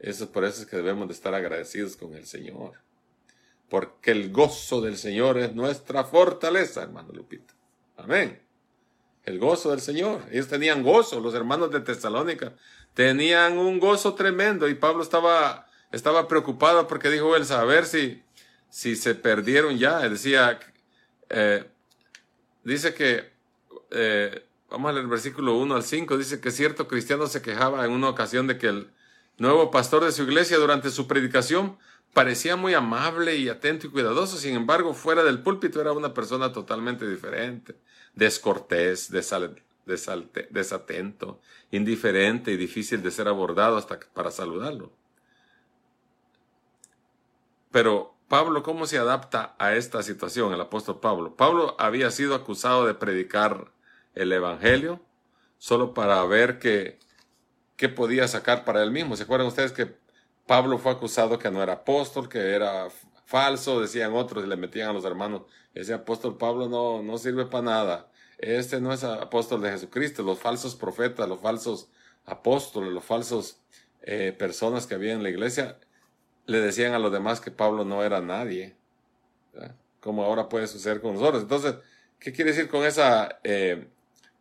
Eso 0.00 0.32
por 0.32 0.44
eso 0.44 0.62
es 0.62 0.66
que 0.66 0.76
debemos 0.76 1.06
de 1.06 1.14
estar 1.14 1.32
agradecidos 1.32 1.96
con 1.96 2.14
el 2.14 2.26
Señor. 2.26 2.72
Porque 3.68 4.10
el 4.10 4.32
gozo 4.32 4.80
del 4.80 4.98
Señor 4.98 5.38
es 5.38 5.54
nuestra 5.54 6.02
fortaleza, 6.02 6.82
hermano 6.82 7.12
Lupita. 7.12 7.54
Amén. 7.96 8.42
El 9.26 9.38
gozo 9.38 9.70
del 9.70 9.80
Señor. 9.80 10.24
Ellos 10.32 10.48
tenían 10.48 10.82
gozo, 10.82 11.20
los 11.20 11.34
hermanos 11.34 11.70
de 11.70 11.82
Tesalónica. 11.82 12.56
Tenían 12.94 13.58
un 13.58 13.78
gozo 13.78 14.14
tremendo 14.14 14.68
y 14.68 14.74
Pablo 14.74 15.04
estaba, 15.04 15.68
estaba 15.92 16.26
preocupado 16.26 16.88
porque 16.88 17.10
dijo 17.10 17.36
él, 17.36 17.44
saber 17.44 17.86
si, 17.86 18.24
si 18.70 18.96
se 18.96 19.14
perdieron 19.14 19.78
ya. 19.78 20.08
Decía, 20.08 20.58
eh, 21.28 21.68
dice 22.64 22.94
que, 22.94 23.30
eh, 23.90 24.46
vamos 24.70 24.90
a 24.90 24.92
leer 24.92 25.04
el 25.04 25.10
versículo 25.10 25.56
1 25.56 25.74
al 25.74 25.82
5, 25.82 26.16
dice 26.16 26.40
que 26.40 26.50
cierto 26.50 26.88
cristiano 26.88 27.26
se 27.26 27.42
quejaba 27.42 27.84
en 27.84 27.92
una 27.92 28.08
ocasión 28.08 28.46
de 28.46 28.56
que 28.56 28.68
el, 28.68 28.90
nuevo 29.40 29.70
pastor 29.70 30.04
de 30.04 30.12
su 30.12 30.24
iglesia 30.24 30.58
durante 30.58 30.90
su 30.90 31.06
predicación 31.06 31.78
parecía 32.12 32.56
muy 32.56 32.74
amable 32.74 33.36
y 33.36 33.48
atento 33.48 33.86
y 33.86 33.90
cuidadoso, 33.90 34.36
sin 34.36 34.54
embargo, 34.54 34.92
fuera 34.92 35.24
del 35.24 35.42
púlpito 35.42 35.80
era 35.80 35.92
una 35.92 36.12
persona 36.12 36.52
totalmente 36.52 37.08
diferente, 37.08 37.74
descortés, 38.14 39.10
desatento, 40.50 41.40
indiferente 41.70 42.52
y 42.52 42.58
difícil 42.58 43.02
de 43.02 43.10
ser 43.10 43.28
abordado 43.28 43.78
hasta 43.78 43.98
para 44.12 44.30
saludarlo. 44.30 44.92
Pero 47.70 48.14
Pablo, 48.30 48.62
¿cómo 48.62 48.86
se 48.86 48.96
adapta 48.96 49.56
a 49.58 49.74
esta 49.74 50.04
situación, 50.04 50.52
el 50.52 50.60
apóstol 50.60 51.00
Pablo? 51.00 51.34
Pablo 51.34 51.74
había 51.80 52.12
sido 52.12 52.36
acusado 52.36 52.86
de 52.86 52.94
predicar 52.94 53.72
el 54.14 54.30
Evangelio 54.30 55.00
solo 55.58 55.94
para 55.94 56.24
ver 56.26 56.60
que 56.60 57.00
qué 57.76 57.88
podía 57.88 58.28
sacar 58.28 58.64
para 58.64 58.84
él 58.84 58.92
mismo. 58.92 59.16
¿Se 59.16 59.24
acuerdan 59.24 59.48
ustedes 59.48 59.72
que 59.72 59.96
Pablo 60.46 60.78
fue 60.78 60.92
acusado 60.92 61.40
que 61.40 61.50
no 61.50 61.60
era 61.60 61.72
apóstol, 61.72 62.28
que 62.28 62.54
era 62.54 62.86
falso, 63.24 63.80
decían 63.80 64.12
otros 64.12 64.44
y 64.44 64.46
le 64.46 64.54
metían 64.54 64.90
a 64.90 64.92
los 64.92 65.04
hermanos, 65.04 65.42
ese 65.74 65.92
apóstol 65.92 66.38
Pablo 66.38 66.68
no, 66.68 67.02
no 67.02 67.18
sirve 67.18 67.46
para 67.46 67.64
nada, 67.64 68.12
este 68.38 68.80
no 68.80 68.92
es 68.92 69.02
apóstol 69.02 69.60
de 69.60 69.72
Jesucristo, 69.72 70.22
los 70.22 70.38
falsos 70.38 70.76
profetas, 70.76 71.28
los 71.28 71.40
falsos 71.40 71.88
apóstoles, 72.26 72.92
los 72.92 73.04
falsos 73.04 73.58
eh, 74.02 74.32
personas 74.38 74.86
que 74.86 74.94
había 74.94 75.14
en 75.14 75.24
la 75.24 75.30
iglesia, 75.30 75.80
le 76.50 76.60
decían 76.60 76.94
a 76.94 76.98
los 76.98 77.12
demás 77.12 77.40
que 77.40 77.50
Pablo 77.50 77.84
no 77.84 78.02
era 78.02 78.20
nadie, 78.20 78.74
como 80.00 80.24
ahora 80.24 80.48
puede 80.48 80.66
suceder 80.66 81.00
con 81.00 81.14
nosotros. 81.14 81.42
Entonces, 81.42 81.76
¿qué 82.18 82.32
quiere 82.32 82.50
decir 82.50 82.68
con 82.68 82.84
esa, 82.84 83.38
eh, 83.44 83.86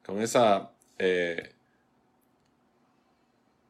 con 0.03 0.21
esa 0.21 0.71
eh, 0.97 1.53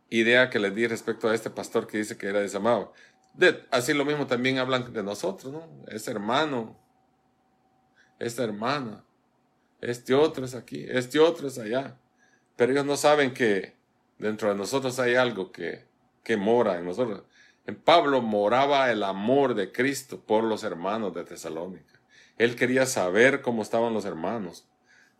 idea 0.10 0.49
que 0.49 0.60
les 0.60 0.73
di 0.73 0.88
respecto 0.88 1.28
a 1.28 1.36
este 1.36 1.49
pastor 1.49 1.86
que 1.86 1.97
dice 1.97 2.17
que 2.17 2.28
era 2.28 2.39
desamado. 2.39 2.93
De, 3.34 3.65
así 3.71 3.93
lo 3.93 4.06
mismo 4.06 4.28
también 4.28 4.58
hablan 4.58 4.91
de 4.91 5.04
nosotros, 5.04 5.52
¿no? 5.52 5.67
Ese 5.88 6.12
hermano, 6.12 6.78
esta 8.17 8.43
hermana, 8.43 9.04
este 9.82 10.13
otro 10.13 10.45
es 10.45 10.56
aquí, 10.56 10.86
este 10.89 11.19
otro 11.19 11.47
es 11.47 11.58
allá. 11.60 11.97
Pero 12.56 12.71
ellos 12.71 12.86
no 12.86 12.97
saben 12.97 13.34
que 13.34 13.75
dentro 14.17 14.49
de 14.49 14.56
nosotros 14.56 14.97
hay 14.99 15.15
algo 15.15 15.52
que, 15.52 15.86
que 16.23 16.38
mora 16.38 16.78
en 16.78 16.86
nosotros. 16.86 17.23
En 17.65 17.75
Pablo 17.75 18.21
moraba 18.21 18.91
el 18.91 19.03
amor 19.03 19.53
de 19.53 19.71
Cristo 19.71 20.19
por 20.19 20.43
los 20.43 20.63
hermanos 20.63 21.13
de 21.13 21.23
Tesalónica. 21.23 21.99
Él 22.37 22.55
quería 22.55 22.85
saber 22.85 23.41
cómo 23.41 23.61
estaban 23.61 23.93
los 23.93 24.05
hermanos. 24.05 24.67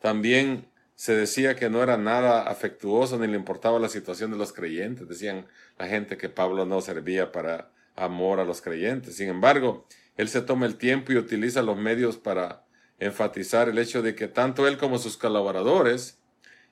También 0.02 0.67
se 0.95 1.15
decía 1.15 1.56
que 1.56 1.69
no 1.69 1.84
era 1.84 1.97
nada 1.97 2.43
afectuoso 2.43 3.19
ni 3.19 3.28
le 3.28 3.38
importaba 3.38 3.80
la 3.80 3.89
situación 3.89 4.32
de 4.32 4.38
los 4.38 4.54
creyentes. 4.54 5.08
Decían 5.08 5.45
la 5.78 5.88
gente 5.88 6.17
que 6.17 6.30
Pablo 6.30 6.65
no 6.65 6.82
servía 6.82 7.32
para 7.32 7.71
amor 7.95 8.39
a 8.39 8.45
los 8.45 8.62
creyentes. 8.62 9.17
Sin 9.17 9.30
embargo, 9.30 9.86
él 10.15 10.30
se 10.30 10.41
toma 10.41 10.65
el 10.65 10.78
tiempo 10.78 11.12
y 11.12 11.17
utiliza 11.17 11.62
los 11.62 11.78
medios 11.78 12.17
para 12.17 12.65
enfatizar 12.99 13.69
el 13.69 13.78
hecho 13.78 14.02
de 14.02 14.15
que 14.15 14.28
tanto 14.28 14.67
él 14.67 14.78
como 14.78 14.97
sus 14.97 15.17
colaboradores 15.17 16.19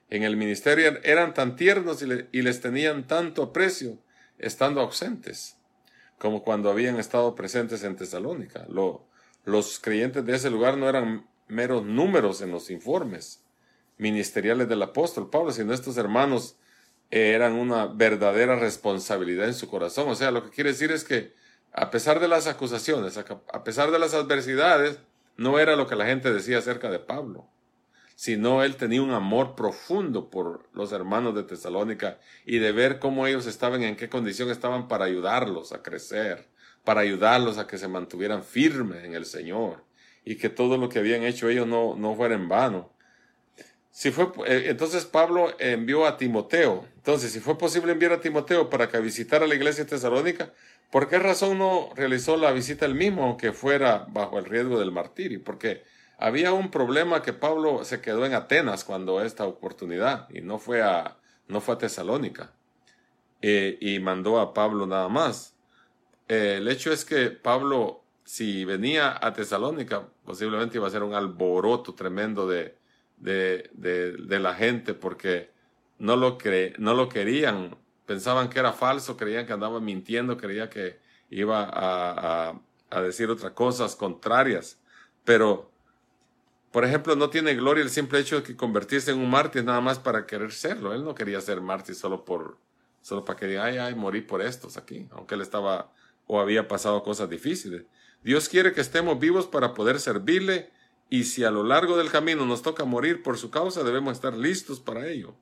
en 0.10 0.23
el 0.23 0.38
ministerio 0.38 0.99
eran 1.03 1.34
tan 1.34 1.56
tiernos 1.56 2.01
y, 2.01 2.41
les 2.41 2.62
tenían 2.62 3.08
tanto 3.08 3.43
aprecio 3.43 3.97
estando 4.38 4.82
ausentes 4.82 5.57
como 6.17 6.43
cuando 6.43 6.69
habían 6.69 6.97
estado 6.99 7.36
presentes 7.36 7.84
en 7.84 7.95
Tesalónica. 7.95 8.65
los 9.45 9.80
creyentes 9.80 10.25
de 10.25 10.36
ese 10.36 10.49
lugar 10.49 10.77
no 10.77 10.89
eran 10.89 11.27
meros 11.47 11.86
números 11.86 12.41
en 12.41 12.51
los 12.51 12.69
informes 12.69 13.41
ministeriales 13.97 14.67
del 14.67 14.82
apóstol 14.84 15.30
Pablo, 15.30 15.51
sino 15.51 15.73
estos 15.73 15.97
hermanos 15.97 16.58
eran 17.10 17.53
una 17.53 17.88
verdadera 17.88 18.58
responsabilidad 18.58 19.47
en 19.47 19.53
su 19.53 19.69
corazón. 19.69 20.10
O 20.10 20.15
sea, 20.15 20.32
lo 20.32 20.43
que 20.43 20.49
quiere 20.49 20.71
decir 20.71 20.91
es 20.91 21.03
que 21.03 21.34
a 21.71 21.89
pesar 21.89 22.19
de 22.19 22.27
las 22.27 22.47
acusaciones, 22.47 23.17
a 23.17 23.63
pesar 23.63 23.91
de 23.91 23.99
las 23.99 24.13
adversidades, 24.13 24.99
no 25.38 25.60
era 25.60 25.75
lo 25.75 25.88
que 25.88 25.95
la 25.95 26.06
gente 26.06 26.34
decía 26.34 26.58
acerca 26.58 26.89
de 26.89 26.99
Pablo, 26.99 27.47
sino 28.17 28.63
él 28.63 28.77
tenía 28.77 29.03
un 29.03 29.12
amor 29.12 29.53
profundo 29.53 30.32
por 30.32 30.67
los 30.73 30.91
hermanos 30.91 31.36
de 31.36 31.43
Tesalónica 31.43 32.17
y 32.47 32.58
de 32.58 32.71
ver 32.71 32.97
cómo 32.97 33.27
ellos 33.27 33.45
estaban, 33.45 33.84
en 33.84 33.95
qué 33.95 34.10
condición 34.10 34.49
estaban 34.49 34.88
para 34.88 35.06
ayudarlos 35.06 35.71
a 35.71 35.84
crecer, 35.84 36.47
para 36.84 37.01
ayudarlos 37.01 37.60
a 37.60 37.67
que 37.67 37.77
se 37.77 37.88
mantuvieran 37.88 38.43
firmes 38.43 39.03
en 39.03 39.13
el 39.13 39.25
Señor 39.25 39.84
y 40.25 40.36
que 40.38 40.49
todo 40.49 40.80
lo 40.80 40.89
que 40.89 40.97
habían 40.97 41.21
hecho 41.21 41.47
ellos 41.47 41.67
no, 41.67 41.95
no 41.95 42.15
fuera 42.15 42.34
en 42.34 42.49
vano. 42.49 42.91
Si 43.91 44.10
fue, 44.10 44.32
eh, 44.47 44.63
entonces 44.69 45.06
Pablo 45.06 45.53
envió 45.60 46.08
a 46.08 46.17
Timoteo. 46.17 46.88
Entonces, 46.95 47.32
si 47.32 47.39
fue 47.39 47.56
posible 47.56 47.91
enviar 47.91 48.13
a 48.13 48.19
Timoteo 48.19 48.67
para 48.67 48.89
que 48.89 48.99
visitara 48.99 49.45
la 49.45 49.53
iglesia 49.53 49.86
tesalónica, 49.86 50.51
¿por 50.89 51.08
qué 51.08 51.19
razón 51.19 51.60
no 51.60 51.91
realizó 51.95 52.36
la 52.36 52.51
visita 52.51 52.88
él 52.88 52.95
mismo, 52.95 53.25
aunque 53.25 53.51
fuera 53.51 54.08
bajo 54.10 54.39
el 54.39 54.45
riesgo 54.45 54.80
del 54.80 54.91
martirio? 54.91 55.39
Porque 55.43 55.84
había 56.17 56.51
un 56.53 56.71
problema 56.71 57.21
que 57.21 57.34
Pablo 57.34 57.84
se 57.84 58.01
quedó 58.01 58.25
en 58.25 58.34
Atenas 58.34 58.84
cuando 58.84 59.21
esta 59.21 59.45
oportunidad 59.45 60.30
y 60.30 60.41
no 60.41 60.58
fue 60.58 60.82
a, 60.82 61.17
no 61.47 61.62
fue 61.62 61.75
a 61.75 61.77
Tesalónica. 61.77 62.53
Eh, 63.41 63.77
y 63.80 63.99
mandó 63.99 64.39
a 64.39 64.53
Pablo 64.53 64.88
nada 64.88 65.10
más. 65.10 65.56
Eh, 66.27 66.56
el 66.58 66.67
hecho 66.67 66.91
es 66.91 67.06
que 67.06 67.30
Pablo, 67.30 68.03
si 68.23 68.65
venía 68.65 69.17
a 69.21 69.32
Tesalónica, 69.34 70.08
posiblemente 70.25 70.77
iba 70.77 70.88
a 70.88 70.91
ser 70.91 71.03
un 71.03 71.13
alboroto 71.13 71.93
tremendo 71.93 72.47
de, 72.47 72.75
de, 73.17 73.69
de, 73.73 74.39
la 74.39 74.56
gente 74.56 74.93
porque 74.93 75.51
no 75.99 76.15
lo, 76.15 76.38
cre 76.38 76.73
no 76.80 76.95
lo 76.95 77.10
querían, 77.10 77.77
pensaban 78.06 78.49
que 78.49 78.60
era 78.60 78.73
falso, 78.73 79.17
creían 79.17 79.45
que 79.45 79.53
andaba 79.53 79.80
mintiendo, 79.80 80.36
creía 80.38 80.69
que 80.69 80.99
iba 81.30 81.63
a, 81.63 82.49
a, 82.49 82.62
a 82.89 83.01
decir 83.01 83.30
otras 83.30 83.51
cosas 83.53 83.95
contrarias. 83.95 84.80
Pero, 85.23 85.71
por 86.78 86.86
ejemplo, 86.86 87.16
no 87.16 87.32
tiene 87.32 87.56
gloria 87.56 87.84
el 87.84 87.90
simple 87.90 88.20
hecho 88.20 88.36
de 88.36 88.44
que 88.44 88.56
convertirse 88.56 89.10
en 89.10 89.18
un 89.18 89.32
mártir 89.32 89.63
nada 89.63 89.82
más 89.82 89.98
para 89.98 90.28
querer 90.28 90.52
serlo. 90.52 90.94
Él 90.94 91.04
no 91.04 91.16
quería 91.16 91.42
ser 91.42 91.60
mártir 91.60 91.96
solo 91.96 92.24
por, 92.24 92.60
solo 93.02 93.26
para 93.26 93.40
que 93.40 93.48
diga, 93.48 93.63
ay, 93.63 93.80
ay, 93.80 93.96
morí 93.96 94.22
por 94.22 94.44
estos 94.44 94.78
aquí, 94.78 95.08
aunque 95.10 95.34
él 95.34 95.42
estaba 95.42 95.92
o 96.28 96.40
había 96.40 96.68
pasado 96.68 97.02
cosas 97.02 97.32
difíciles. 97.32 97.82
Dios 98.22 98.48
quiere 98.48 98.74
que 98.74 98.82
estemos 98.82 99.18
vivos 99.18 99.48
para 99.48 99.74
poder 99.74 100.00
servirle 100.00 100.70
y 101.10 101.24
si 101.24 101.44
a 101.44 101.50
lo 101.50 101.63
largo 101.63 101.98
del 101.98 102.12
camino 102.12 102.46
nos 102.46 102.62
toca 102.62 102.86
morir 102.86 103.24
por 103.24 103.40
su 103.40 103.50
causa, 103.50 103.84
debemos 103.84 104.13
estar 104.13 104.38
listos 104.38 104.80
para 104.80 105.08
ello. 105.08 105.34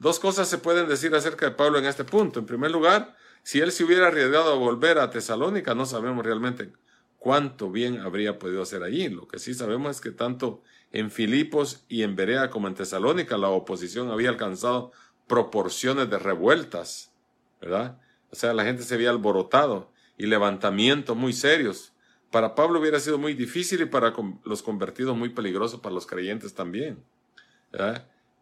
Dos 0.00 0.18
cosas 0.18 0.48
se 0.48 0.58
pueden 0.58 0.88
decir 0.88 1.14
acerca 1.14 1.46
de 1.46 1.54
Pablo 1.54 1.78
en 1.78 1.84
este 1.84 2.02
punto. 2.02 2.40
En 2.40 2.46
primer 2.46 2.72
lugar, 2.72 3.14
si 3.44 3.60
él 3.60 3.70
se 3.70 3.84
hubiera 3.84 4.08
arriesgado 4.08 4.52
a 4.52 4.56
volver 4.56 4.98
a 4.98 5.10
Tesalónica, 5.10 5.76
no 5.76 5.86
sabemos 5.86 6.26
realmente 6.26 6.72
cuánto 7.18 7.70
bien 7.70 8.00
habría 8.00 8.38
podido 8.38 8.62
hacer 8.62 8.82
allí. 8.82 9.08
Lo 9.08 9.26
que 9.28 9.38
sí 9.38 9.54
sabemos 9.54 9.96
es 9.96 10.00
que 10.00 10.10
tanto 10.10 10.62
en 10.92 11.10
Filipos 11.10 11.84
y 11.88 12.02
en 12.02 12.16
Berea 12.16 12.50
como 12.50 12.68
en 12.68 12.74
Tesalónica 12.74 13.36
la 13.36 13.48
oposición 13.48 14.10
había 14.10 14.30
alcanzado 14.30 14.92
proporciones 15.26 16.08
de 16.08 16.18
revueltas, 16.18 17.12
¿verdad? 17.60 17.98
O 18.30 18.36
sea, 18.36 18.54
la 18.54 18.64
gente 18.64 18.82
se 18.82 18.94
había 18.94 19.10
alborotado 19.10 19.92
y 20.16 20.26
levantamientos 20.26 21.16
muy 21.16 21.32
serios 21.32 21.92
para 22.30 22.54
Pablo 22.54 22.80
hubiera 22.80 23.00
sido 23.00 23.18
muy 23.18 23.34
difícil 23.34 23.80
y 23.82 23.86
para 23.86 24.12
los 24.44 24.62
convertidos 24.62 25.16
muy 25.16 25.30
peligroso 25.30 25.80
para 25.80 25.94
los 25.94 26.06
creyentes 26.06 26.54
también. 26.54 27.02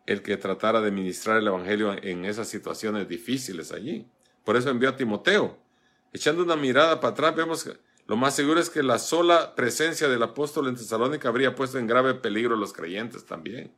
El 0.06 0.22
que 0.22 0.36
tratara 0.36 0.80
de 0.80 0.90
ministrar 0.90 1.38
el 1.38 1.46
Evangelio 1.46 1.94
en 2.02 2.24
esas 2.24 2.48
situaciones 2.48 3.08
difíciles 3.08 3.72
allí. 3.72 4.06
Por 4.44 4.56
eso 4.56 4.70
envió 4.70 4.88
a 4.88 4.96
Timoteo. 4.96 5.58
Echando 6.12 6.42
una 6.42 6.56
mirada 6.56 7.00
para 7.00 7.12
atrás, 7.12 7.36
vemos 7.36 7.64
que 7.64 7.72
lo 8.06 8.16
más 8.16 8.36
seguro 8.36 8.60
es 8.60 8.68
que 8.68 8.82
la 8.82 8.98
sola 8.98 9.54
presencia 9.54 10.08
del 10.08 10.22
apóstol 10.22 10.68
en 10.68 10.76
Tesalónica 10.76 11.28
habría 11.28 11.54
puesto 11.54 11.78
en 11.78 11.86
grave 11.86 12.14
peligro 12.14 12.54
a 12.54 12.58
los 12.58 12.74
creyentes 12.74 13.24
también. 13.24 13.72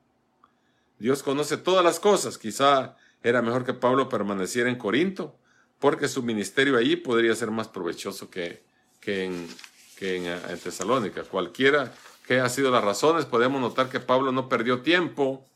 Dios 0.98 1.22
conoce 1.22 1.56
todas 1.56 1.84
las 1.84 2.00
cosas. 2.00 2.36
Quizá 2.36 2.96
era 3.22 3.40
mejor 3.40 3.64
que 3.64 3.74
Pablo 3.74 4.08
permaneciera 4.08 4.68
en 4.68 4.76
Corinto, 4.76 5.36
porque 5.78 6.08
su 6.08 6.24
ministerio 6.24 6.76
allí 6.76 6.96
podría 6.96 7.36
ser 7.36 7.52
más 7.52 7.68
provechoso 7.68 8.28
que, 8.28 8.64
que, 9.00 9.24
en, 9.24 9.48
que 9.96 10.16
en, 10.16 10.26
en 10.26 10.58
Tesalónica. 10.58 11.22
Cualquiera 11.22 11.92
que 12.26 12.34
haya 12.34 12.48
sido 12.48 12.72
las 12.72 12.82
razones, 12.82 13.26
podemos 13.26 13.60
notar 13.60 13.88
que 13.88 14.00
Pablo 14.00 14.32
no 14.32 14.48
perdió 14.48 14.82
tiempo 14.82 15.46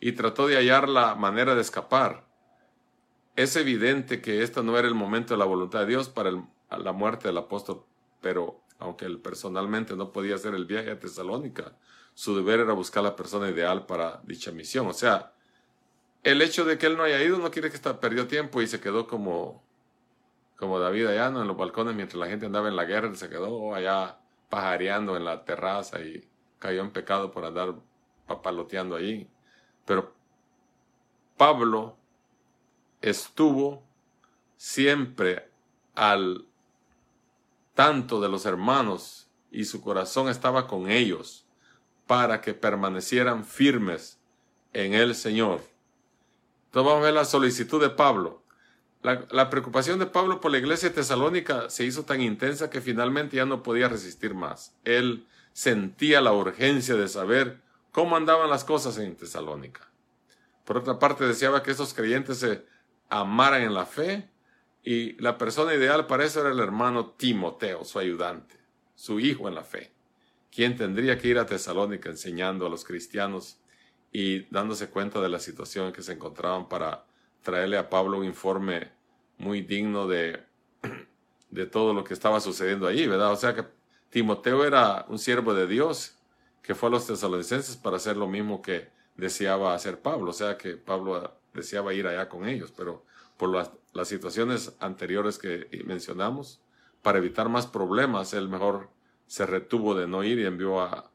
y 0.00 0.12
trató 0.12 0.48
de 0.48 0.56
hallar 0.56 0.86
la 0.86 1.14
manera 1.14 1.54
de 1.54 1.62
escapar. 1.62 2.26
Es 3.36 3.56
evidente 3.56 4.20
que 4.20 4.42
este 4.42 4.62
no 4.62 4.76
era 4.76 4.86
el 4.86 4.94
momento 4.94 5.32
de 5.32 5.38
la 5.38 5.46
voluntad 5.46 5.80
de 5.80 5.86
Dios 5.86 6.10
para 6.10 6.30
la 6.70 6.92
muerte 6.92 7.28
del 7.28 7.38
apóstol 7.38 7.86
pero 8.22 8.62
aunque 8.78 9.04
él 9.04 9.20
personalmente 9.20 9.94
no 9.94 10.12
podía 10.12 10.36
hacer 10.36 10.54
el 10.54 10.64
viaje 10.64 10.90
a 10.90 10.98
Tesalónica, 10.98 11.76
su 12.14 12.34
deber 12.34 12.60
era 12.60 12.72
buscar 12.72 13.02
la 13.02 13.16
persona 13.16 13.50
ideal 13.50 13.86
para 13.86 14.20
dicha 14.24 14.50
misión. 14.52 14.86
O 14.86 14.92
sea, 14.92 15.34
el 16.22 16.40
hecho 16.40 16.64
de 16.64 16.78
que 16.78 16.86
él 16.86 16.96
no 16.96 17.02
haya 17.02 17.22
ido 17.22 17.38
no 17.38 17.50
quiere 17.50 17.70
que 17.70 17.78
perdió 17.78 18.26
tiempo 18.26 18.62
y 18.62 18.66
se 18.66 18.80
quedó 18.80 19.06
como, 19.06 19.62
como 20.56 20.78
David 20.78 21.06
allá 21.06 21.26
en 21.26 21.46
los 21.46 21.56
balcones 21.56 21.94
mientras 21.94 22.18
la 22.18 22.28
gente 22.28 22.46
andaba 22.46 22.68
en 22.68 22.76
la 22.76 22.84
guerra, 22.84 23.14
se 23.14 23.28
quedó 23.28 23.74
allá 23.74 24.18
pajareando 24.48 25.16
en 25.16 25.24
la 25.24 25.44
terraza 25.44 26.00
y 26.00 26.28
cayó 26.58 26.82
en 26.82 26.90
pecado 26.92 27.30
por 27.30 27.44
andar 27.44 27.74
papaloteando 28.26 28.96
ahí. 28.96 29.28
Pero 29.84 30.14
Pablo 31.36 31.96
estuvo 33.00 33.82
siempre 34.56 35.48
al 35.94 36.46
tanto 37.74 38.20
de 38.20 38.28
los 38.28 38.46
hermanos 38.46 39.28
y 39.50 39.64
su 39.64 39.82
corazón 39.82 40.28
estaba 40.28 40.66
con 40.66 40.90
ellos 40.90 41.46
para 42.06 42.40
que 42.40 42.54
permanecieran 42.54 43.44
firmes 43.44 44.18
en 44.72 44.94
el 44.94 45.14
Señor. 45.14 45.60
Entonces 46.66 47.14
la 47.14 47.24
solicitud 47.24 47.80
de 47.80 47.90
Pablo. 47.90 48.42
La, 49.02 49.50
preocupación 49.50 49.98
de 49.98 50.06
Pablo 50.06 50.40
por 50.40 50.52
la 50.52 50.58
iglesia 50.58 50.92
tesalónica 50.92 51.68
se 51.70 51.84
hizo 51.84 52.04
tan 52.04 52.20
intensa 52.20 52.70
que 52.70 52.80
finalmente 52.80 53.36
ya 53.36 53.44
no 53.44 53.62
podía 53.62 53.88
resistir 53.88 54.32
más. 54.32 54.76
Él 54.84 55.26
sentía 55.52 56.20
la 56.20 56.32
urgencia 56.32 56.94
de 56.94 57.08
saber 57.08 57.60
cómo 57.90 58.16
andaban 58.16 58.48
las 58.48 58.62
cosas 58.62 58.98
en 58.98 59.16
Tesalónica. 59.16 59.88
Por 60.64 60.76
otra 60.76 61.00
parte, 61.00 61.26
deseaba 61.26 61.64
que 61.64 61.72
esos 61.72 61.94
creyentes 61.94 62.38
se 62.38 62.64
amaran 63.10 63.62
en 63.62 63.74
la 63.74 63.86
fe 63.86 64.30
y 64.82 65.12
la 65.20 65.38
persona 65.38 65.74
ideal 65.74 66.06
para 66.06 66.24
eso 66.24 66.40
era 66.40 66.50
el 66.50 66.58
hermano 66.58 67.10
Timoteo, 67.10 67.84
su 67.84 67.98
ayudante, 67.98 68.56
su 68.94 69.20
hijo 69.20 69.48
en 69.48 69.54
la 69.54 69.62
fe, 69.62 69.92
quien 70.50 70.76
tendría 70.76 71.18
que 71.18 71.28
ir 71.28 71.38
a 71.38 71.46
Tesalónica 71.46 72.10
enseñando 72.10 72.66
a 72.66 72.70
los 72.70 72.84
cristianos 72.84 73.58
y 74.12 74.40
dándose 74.50 74.90
cuenta 74.90 75.20
de 75.20 75.28
la 75.28 75.38
situación 75.38 75.86
en 75.86 75.92
que 75.92 76.02
se 76.02 76.12
encontraban 76.12 76.68
para 76.68 77.04
traerle 77.42 77.78
a 77.78 77.88
Pablo 77.88 78.18
un 78.18 78.24
informe 78.24 78.90
muy 79.38 79.62
digno 79.62 80.06
de, 80.06 80.42
de 81.50 81.66
todo 81.66 81.94
lo 81.94 82.04
que 82.04 82.14
estaba 82.14 82.40
sucediendo 82.40 82.86
allí, 82.86 83.06
¿verdad? 83.06 83.32
O 83.32 83.36
sea 83.36 83.54
que 83.54 83.64
Timoteo 84.10 84.64
era 84.64 85.06
un 85.08 85.18
siervo 85.18 85.54
de 85.54 85.66
Dios 85.66 86.18
que 86.62 86.74
fue 86.74 86.88
a 86.88 86.92
los 86.92 87.06
tesalonicenses 87.06 87.76
para 87.76 87.96
hacer 87.96 88.16
lo 88.16 88.28
mismo 88.28 88.62
que 88.62 88.88
deseaba 89.16 89.74
hacer 89.74 90.00
Pablo, 90.00 90.30
o 90.30 90.34
sea 90.34 90.56
que 90.56 90.76
Pablo 90.76 91.34
deseaba 91.54 91.94
ir 91.94 92.06
allá 92.06 92.28
con 92.28 92.48
ellos, 92.48 92.72
pero 92.76 93.04
por 93.42 93.50
las, 93.50 94.08
situaciones 94.08 94.76
anteriores 94.78 95.36
que 95.36 95.66
mencionamos, 95.84 96.60
para 97.02 97.18
evitar 97.18 97.48
más 97.48 97.66
problemas, 97.66 98.34
él 98.34 98.48
mejor 98.48 98.88
se 99.26 99.46
retuvo 99.46 99.96
de 99.96 100.06
no 100.06 100.22
ir 100.22 100.38
y 100.38 100.46
envió 100.46 100.80
a, 100.80 101.10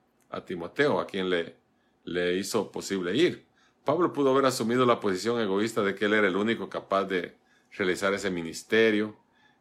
Timoteo, 0.45 0.99
a 0.99 1.07
quien 1.07 1.29
le, 1.29 1.55
le 2.03 2.35
hizo 2.35 2.69
posible 2.69 3.15
ir. 3.15 3.45
Pablo 3.85 4.11
pudo 4.11 4.31
haber 4.31 4.45
asumido 4.45 4.85
la 4.85 4.99
posición 4.99 5.39
egoísta 5.39 5.83
de 5.83 5.95
que 5.95 6.03
él 6.03 6.15
era 6.15 6.27
el 6.27 6.35
único 6.35 6.67
capaz 6.67 7.05
de 7.05 7.37
realizar 7.71 8.13
ese 8.13 8.29
ministerio. 8.29 9.15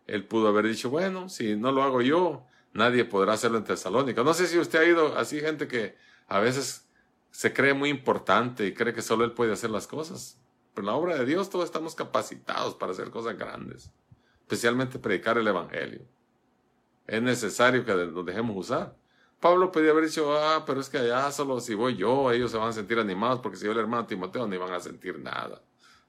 Él 0.08 0.24
pudo 0.24 0.48
haber 0.48 0.66
dicho, 0.66 0.90
bueno, 0.90 1.28
si 1.28 1.54
no 1.54 1.70
lo 1.70 1.84
hago 1.84 2.02
yo, 2.02 2.44
nadie 2.72 3.04
podrá 3.04 3.34
hacerlo 3.34 3.58
en 3.58 3.64
Tesalónica. 3.64 4.24
No 4.24 4.34
sé 4.34 4.48
si 4.48 4.58
usted 4.58 4.80
ha 4.80 4.84
ido 4.86 5.16
así, 5.16 5.38
gente 5.38 5.68
que 5.68 5.94
a 6.26 6.40
veces 6.40 6.88
se 7.30 7.52
cree 7.52 7.74
muy 7.74 7.90
importante 7.90 8.66
y 8.66 8.74
cree 8.74 8.92
que 8.92 9.02
solo 9.02 9.24
él 9.24 9.34
puede 9.34 9.52
hacer 9.52 9.70
las 9.70 9.86
cosas. 9.86 10.40
Pero 10.76 10.88
en 10.88 10.92
la 10.92 10.98
obra 10.98 11.16
de 11.16 11.24
Dios 11.24 11.48
todos 11.48 11.64
estamos 11.64 11.94
capacitados 11.94 12.74
para 12.74 12.92
hacer 12.92 13.08
cosas 13.08 13.38
grandes, 13.38 13.90
especialmente 14.40 14.98
predicar 14.98 15.38
el 15.38 15.48
Evangelio. 15.48 16.02
Es 17.06 17.22
necesario 17.22 17.82
que 17.82 17.94
nos 17.94 18.26
dejemos 18.26 18.54
usar. 18.54 18.94
Pablo 19.40 19.72
podía 19.72 19.92
haber 19.92 20.04
dicho, 20.04 20.36
ah, 20.36 20.64
pero 20.66 20.82
es 20.82 20.90
que 20.90 20.98
allá 20.98 21.32
solo 21.32 21.60
si 21.60 21.74
voy 21.74 21.96
yo, 21.96 22.30
ellos 22.30 22.50
se 22.50 22.58
van 22.58 22.68
a 22.68 22.72
sentir 22.74 22.98
animados, 22.98 23.40
porque 23.40 23.56
si 23.56 23.64
yo 23.64 23.72
el 23.72 23.78
hermano 23.78 24.06
Timoteo 24.06 24.46
ni 24.46 24.58
van 24.58 24.74
a 24.74 24.78
sentir 24.78 25.18
nada. 25.18 25.62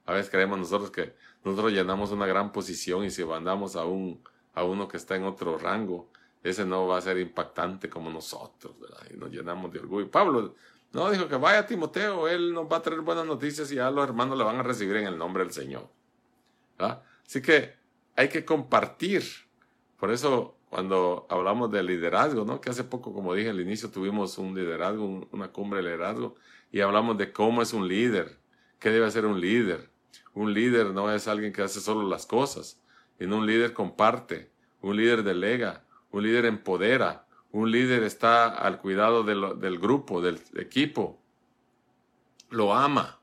A 0.04 0.12
veces 0.12 0.30
creemos 0.30 0.58
nosotros 0.58 0.90
que 0.90 1.14
nosotros 1.44 1.72
llenamos 1.72 2.12
una 2.12 2.26
gran 2.26 2.52
posición 2.52 3.04
y 3.04 3.10
si 3.10 3.24
mandamos 3.24 3.74
a, 3.74 3.86
un, 3.86 4.22
a 4.54 4.64
uno 4.64 4.86
que 4.86 4.98
está 4.98 5.16
en 5.16 5.24
otro 5.24 5.56
rango, 5.56 6.10
ese 6.42 6.66
no 6.66 6.86
va 6.86 6.98
a 6.98 7.00
ser 7.00 7.16
impactante 7.18 7.88
como 7.88 8.10
nosotros, 8.10 8.78
¿verdad? 8.78 9.00
Y 9.14 9.16
nos 9.16 9.30
llenamos 9.30 9.72
de 9.72 9.78
orgullo. 9.78 10.10
Pablo 10.10 10.54
no, 10.92 11.10
dijo 11.10 11.28
que 11.28 11.36
vaya 11.36 11.66
Timoteo, 11.66 12.28
él 12.28 12.52
nos 12.52 12.70
va 12.70 12.78
a 12.78 12.82
traer 12.82 13.00
buenas 13.00 13.26
noticias 13.26 13.70
y 13.70 13.76
ya 13.76 13.90
los 13.90 14.04
hermanos 14.04 14.38
le 14.38 14.44
van 14.44 14.56
a 14.56 14.62
recibir 14.62 14.96
en 14.96 15.06
el 15.06 15.18
nombre 15.18 15.44
del 15.44 15.52
Señor. 15.52 15.88
Así 16.78 17.42
que 17.42 17.74
hay 18.16 18.28
que 18.28 18.44
compartir. 18.44 19.22
Por 19.98 20.10
eso 20.10 20.56
cuando 20.70 21.26
hablamos 21.28 21.70
de 21.70 21.82
liderazgo, 21.82 22.44
¿no? 22.44 22.60
Que 22.60 22.70
hace 22.70 22.84
poco, 22.84 23.12
como 23.12 23.34
dije 23.34 23.50
al 23.50 23.60
inicio, 23.60 23.90
tuvimos 23.90 24.38
un 24.38 24.54
liderazgo, 24.54 25.28
una 25.32 25.48
cumbre 25.48 25.78
de 25.78 25.84
liderazgo, 25.84 26.36
y 26.70 26.80
hablamos 26.80 27.16
de 27.18 27.32
cómo 27.32 27.62
es 27.62 27.72
un 27.72 27.88
líder, 27.88 28.38
qué 28.78 28.90
debe 28.90 29.10
ser 29.10 29.26
un 29.26 29.40
líder. 29.40 29.90
Un 30.34 30.52
líder 30.52 30.88
no 30.88 31.12
es 31.12 31.26
alguien 31.26 31.52
que 31.52 31.62
hace 31.62 31.80
solo 31.80 32.08
las 32.08 32.26
cosas, 32.26 32.80
sino 33.18 33.38
un 33.38 33.46
líder 33.46 33.72
comparte, 33.72 34.50
un 34.80 34.96
líder 34.96 35.22
delega, 35.22 35.84
un 36.10 36.22
líder 36.22 36.44
empodera, 36.44 37.26
un 37.50 37.70
líder 37.70 38.02
está 38.02 38.48
al 38.48 38.80
cuidado 38.80 39.22
del 39.22 39.78
grupo, 39.78 40.20
del 40.20 40.40
equipo. 40.56 41.18
Lo 42.50 42.74
ama, 42.74 43.20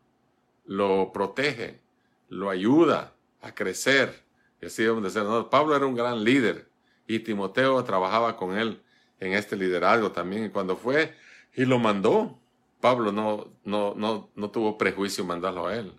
lo 0.66 1.12
protege, 1.12 1.82
lo 2.30 2.50
ayuda 2.50 3.14
a 3.42 3.54
crecer. 3.54 4.24
Y 4.62 4.66
así 4.66 4.84
debemos 4.84 5.04
de 5.04 5.10
ser. 5.12 5.26
Pablo 5.50 5.76
era 5.76 5.86
un 5.86 5.96
gran 5.96 6.24
líder 6.24 6.68
y 7.08 7.20
Timoteo 7.20 7.84
trabajaba 7.84 8.36
con 8.36 8.58
él 8.58 8.82
en 9.20 9.34
este 9.34 9.56
liderazgo 9.56 10.12
también. 10.12 10.46
Y 10.46 10.50
cuando 10.50 10.76
fue 10.76 11.16
y 11.54 11.66
lo 11.66 11.80
mandó, 11.80 12.40
Pablo 12.82 13.12
no, 13.12 13.52
no, 13.64 13.94
no, 13.96 14.30
no 14.36 14.50
tuvo 14.52 14.78
prejuicio 14.78 15.24
mandarlo 15.24 15.68
a 15.68 15.76
él. 15.76 15.94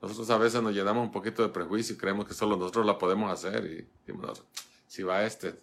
Nosotros 0.00 0.28
a 0.30 0.38
veces 0.38 0.60
nos 0.60 0.74
llenamos 0.74 1.04
un 1.04 1.12
poquito 1.12 1.42
de 1.42 1.48
prejuicio 1.48 1.94
y 1.94 1.98
creemos 1.98 2.26
que 2.26 2.34
solo 2.34 2.56
nosotros 2.56 2.84
la 2.84 2.98
podemos 2.98 3.30
hacer. 3.30 3.64
Y 3.64 3.88
decimos, 4.04 4.44
si 4.88 5.04
va 5.04 5.24
este, 5.24 5.54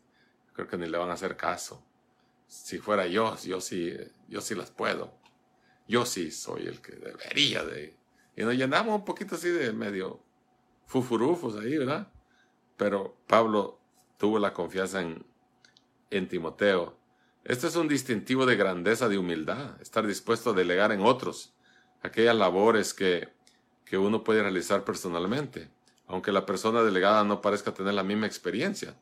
creo 0.59 0.67
que 0.67 0.77
ni 0.77 0.87
le 0.91 0.97
van 0.97 1.09
a 1.09 1.13
hacer 1.13 1.37
caso. 1.37 1.81
Si 2.45 2.79
fuera 2.79 3.07
yo, 3.07 3.37
yo 3.43 3.61
sí, 3.61 3.95
yo 4.27 4.41
sí 4.41 4.55
las 4.55 4.71
puedo. 4.71 5.13
Yo 5.87 6.05
sí 6.05 6.31
soy 6.31 6.67
el 6.67 6.81
que 6.81 6.93
debería 6.93 7.63
de. 7.63 7.95
Y 8.35 8.43
nos 8.43 8.55
llenamos 8.55 8.95
un 8.95 9.05
poquito 9.05 9.35
así 9.35 9.47
de 9.49 9.71
medio 9.71 10.19
fufurufos 10.85 11.55
ahí, 11.55 11.77
¿verdad? 11.77 12.11
Pero 12.75 13.15
Pablo 13.27 13.79
tuvo 14.17 14.37
la 14.37 14.53
confianza 14.53 15.01
en, 15.01 15.25
en 16.09 16.27
Timoteo. 16.27 16.97
Este 17.45 17.67
es 17.67 17.75
un 17.77 17.87
distintivo 17.87 18.45
de 18.45 18.57
grandeza, 18.57 19.07
de 19.07 19.17
humildad, 19.17 19.81
estar 19.81 20.05
dispuesto 20.05 20.49
a 20.49 20.53
delegar 20.53 20.91
en 20.91 21.01
otros 21.01 21.53
aquellas 22.01 22.35
labores 22.35 22.93
que, 22.93 23.29
que 23.85 23.97
uno 23.97 24.25
puede 24.25 24.41
realizar 24.41 24.83
personalmente, 24.83 25.69
aunque 26.07 26.33
la 26.33 26.45
persona 26.45 26.81
delegada 26.81 27.23
no 27.23 27.41
parezca 27.41 27.73
tener 27.73 27.93
la 27.93 28.03
misma 28.03 28.25
experiencia 28.25 28.95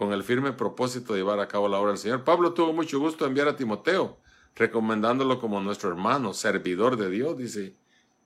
con 0.00 0.14
el 0.14 0.24
firme 0.24 0.54
propósito 0.54 1.12
de 1.12 1.18
llevar 1.18 1.40
a 1.40 1.46
cabo 1.46 1.68
la 1.68 1.78
obra 1.78 1.90
del 1.90 1.98
Señor. 1.98 2.24
Pablo 2.24 2.54
tuvo 2.54 2.72
mucho 2.72 2.98
gusto 2.98 3.26
en 3.26 3.32
enviar 3.32 3.48
a 3.48 3.56
Timoteo, 3.56 4.16
recomendándolo 4.56 5.38
como 5.38 5.60
nuestro 5.60 5.90
hermano, 5.90 6.32
servidor 6.32 6.96
de 6.96 7.10
Dios, 7.10 7.36
dice, 7.36 7.76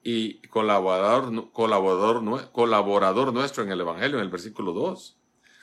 y 0.00 0.34
colaborador, 0.46 1.50
colaborador, 1.50 2.52
colaborador 2.52 3.32
nuestro 3.32 3.64
en 3.64 3.72
el 3.72 3.80
Evangelio, 3.80 4.18
en 4.18 4.22
el 4.22 4.30
versículo 4.30 4.72
2. 4.72 5.16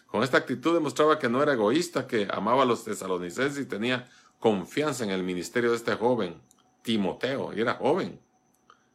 Con 0.07 0.21
esta 0.21 0.35
actitud 0.39 0.73
demostraba 0.73 1.17
que 1.17 1.29
no 1.29 1.41
era 1.41 1.53
egoísta, 1.53 2.07
que 2.07 2.27
amaba 2.29 2.63
a 2.63 2.65
los 2.65 2.83
tesalonicenses 2.83 3.63
y 3.63 3.69
tenía 3.69 4.09
confianza 4.37 5.05
en 5.05 5.11
el 5.11 5.23
ministerio 5.23 5.69
de 5.69 5.77
este 5.77 5.95
joven, 5.95 6.41
Timoteo, 6.81 7.53
y 7.53 7.61
era 7.61 7.75
joven, 7.75 8.19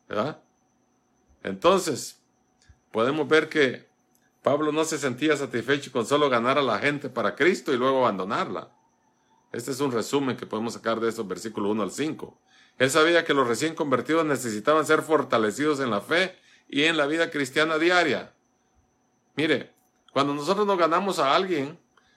¿verdad? 0.07 0.43
Entonces, 1.43 2.21
podemos 2.93 3.27
ver 3.27 3.49
que 3.49 3.86
Pablo 4.47 4.71
no 4.71 4.85
se 4.85 4.97
sentía 4.97 5.37
satisfecho 5.37 5.91
con 5.91 6.07
solo 6.07 6.31
ganar 6.31 6.57
a 6.57 6.63
la 6.63 6.79
gente 6.79 7.09
para 7.09 7.35
Cristo 7.35 7.75
y 7.75 7.77
luego 7.77 8.07
abandonarla. 8.07 8.71
Este 9.51 9.73
es 9.73 9.81
un 9.81 9.91
resumen 9.91 10.37
que 10.37 10.47
podemos 10.47 10.75
sacar 10.75 11.01
de 11.01 11.09
estos 11.09 11.27
versículos 11.27 11.73
1 11.73 11.83
al 11.83 11.91
5. 11.91 12.41
Él 12.79 12.89
sabía 12.89 13.25
que 13.25 13.35
los 13.35 13.49
recién 13.49 13.75
convertidos 13.75 14.25
necesitaban 14.25 14.87
ser 14.87 15.03
fortalecidos 15.03 15.81
en 15.81 15.91
la 15.91 16.01
fe 16.01 16.39
y 16.69 16.85
en 16.85 16.97
la 16.97 17.09
vida 17.09 17.29
cristiana 17.29 17.77
diaria. 17.77 18.35
Mire, 19.35 19.73
cuando 20.13 20.33
nosotros 20.33 20.65
nos 20.65 20.79
ganamos 20.79 21.19
a 21.19 21.35
alguien, 21.35 21.77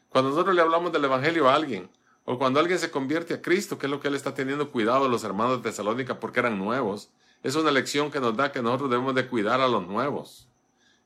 cuando 0.10 0.30
nosotros 0.30 0.54
le 0.54 0.62
hablamos 0.62 0.92
del 0.92 1.06
Evangelio 1.06 1.50
a 1.50 1.56
alguien, 1.56 1.90
o 2.26 2.38
cuando 2.38 2.60
alguien 2.60 2.78
se 2.78 2.92
convierte 2.92 3.34
a 3.34 3.42
Cristo, 3.42 3.80
que 3.80 3.88
es 3.88 3.92
lo 3.92 4.00
que 4.00 4.08
él 4.08 4.14
está 4.14 4.36
teniendo 4.36 4.70
cuidado 4.70 5.06
de 5.06 5.10
los 5.10 5.24
hermanos 5.24 5.64
de 5.64 5.72
Tesalónica 5.72 6.20
porque 6.20 6.42
eran 6.42 6.60
nuevos, 6.60 7.10
es 7.42 7.56
una 7.56 7.72
lección 7.72 8.12
que 8.12 8.20
nos 8.20 8.38
da 8.38 8.52
que 8.52 8.62
nosotros 8.62 8.92
debemos 8.92 9.16
de 9.16 9.28
cuidar 9.28 9.62
a 9.62 9.68
los 9.68 9.88
nuevos 9.88 10.49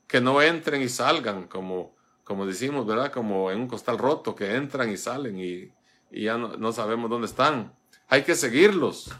que 0.06 0.20
no 0.20 0.40
entren 0.42 0.82
y 0.82 0.88
salgan, 0.88 1.48
como, 1.48 1.94
como 2.24 2.46
decimos, 2.46 2.86
¿verdad? 2.86 3.12
Como 3.12 3.50
en 3.50 3.60
un 3.60 3.68
costal 3.68 3.98
roto, 3.98 4.34
que 4.34 4.54
entran 4.54 4.90
y 4.90 4.96
salen 4.96 5.38
y, 5.38 5.72
ya 6.10 6.38
no, 6.38 6.56
no 6.56 6.72
sabemos 6.72 7.10
dónde 7.10 7.26
están. 7.26 7.72
Hay 8.08 8.22
que 8.22 8.34
seguirlos, 8.34 9.10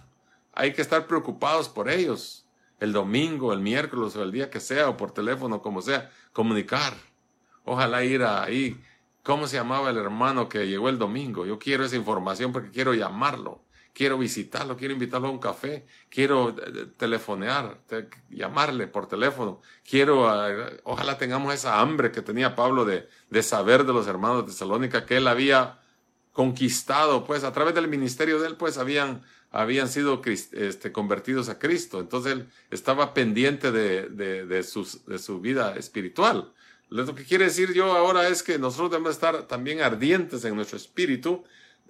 hay 0.53 0.73
que 0.73 0.83
estar 0.83 1.07
preocupados 1.07 1.69
por 1.69 1.91
ellos. 1.91 2.47
El 2.79 2.93
domingo, 2.93 3.53
el 3.53 3.61
miércoles 3.61 4.15
o 4.17 4.23
el 4.23 4.31
día 4.31 4.51
que 4.51 4.61
sea, 4.61 4.89
o 4.89 4.97
por 4.97 5.13
teléfono, 5.13 5.63
como 5.63 5.81
sea, 5.81 6.11
comunicar. 6.33 6.95
Ojalá 7.65 8.05
ir 8.05 8.23
ahí. 8.23 8.81
¿Cómo 9.23 9.47
se 9.47 9.57
llamaba 9.57 9.91
el 9.91 9.97
hermano 9.97 10.49
que 10.49 10.67
llegó 10.67 10.89
el 10.89 10.99
domingo? 10.99 11.47
Yo 11.47 11.59
quiero 11.59 11.85
esa 11.85 11.97
información 11.97 12.53
porque 12.53 12.71
quiero 12.71 12.93
llamarlo 12.93 13.64
quiero 13.95 14.19
visitarlo, 14.19 14.77
quiero 14.77 14.93
invitarlo 14.93 15.29
a 15.29 15.31
un 15.31 15.39
café, 15.39 15.87
quiero 16.11 16.51
eh, 16.51 16.87
telefonear, 16.97 17.79
llamarle 18.29 18.89
por 18.89 19.07
teléfono, 19.07 19.63
quiero, 19.89 20.29
eh, 20.49 20.81
ojalá 20.83 21.17
tengamos 21.17 21.55
esa 21.55 21.81
hambre 21.81 22.11
que 22.11 22.21
tenía 22.21 22.57
Pablo 22.57 22.85
de, 22.85 23.09
de 23.31 23.43
saber 23.43 23.85
de 23.85 23.93
los 23.93 24.07
hermanos 24.07 24.45
de 24.45 24.53
Tesalónica 24.53 25.07
que 25.07 25.17
él 25.17 25.29
había 25.29 25.81
conquistado, 26.33 27.25
pues 27.25 27.45
a 27.45 27.53
través 27.53 27.75
del 27.75 27.87
ministerio 27.87 28.41
de 28.41 28.49
él, 28.49 28.57
pues 28.57 28.77
habían, 28.77 29.23
habían 29.53 29.89
sido 29.89 30.21
este, 30.25 30.91
convertidos 30.91 31.49
a 31.49 31.61
Cristo. 31.61 32.01
Entonces 32.01 32.33
él 32.33 32.49
estaba 32.71 33.15
pendiente 33.15 33.71
de, 33.71 34.09
de, 34.09 34.45
de, 34.45 34.65
de 35.07 35.19
su 35.19 35.41
vida 35.41 35.77
espiritual. 35.77 36.53
Lo 36.89 37.15
que 37.15 37.25
quiere 37.25 37.45
decir 37.45 37.73
yo 37.73 37.93
ahora 37.93 38.29
es 38.29 38.43
que 38.43 38.59
nosotros 38.59 38.91
debemos 38.91 39.13
estar 39.13 39.47
también 39.47 39.81
ardientes 39.81 40.45
en 40.45 40.57
nuestro 40.57 40.77
espíritu 40.77 41.45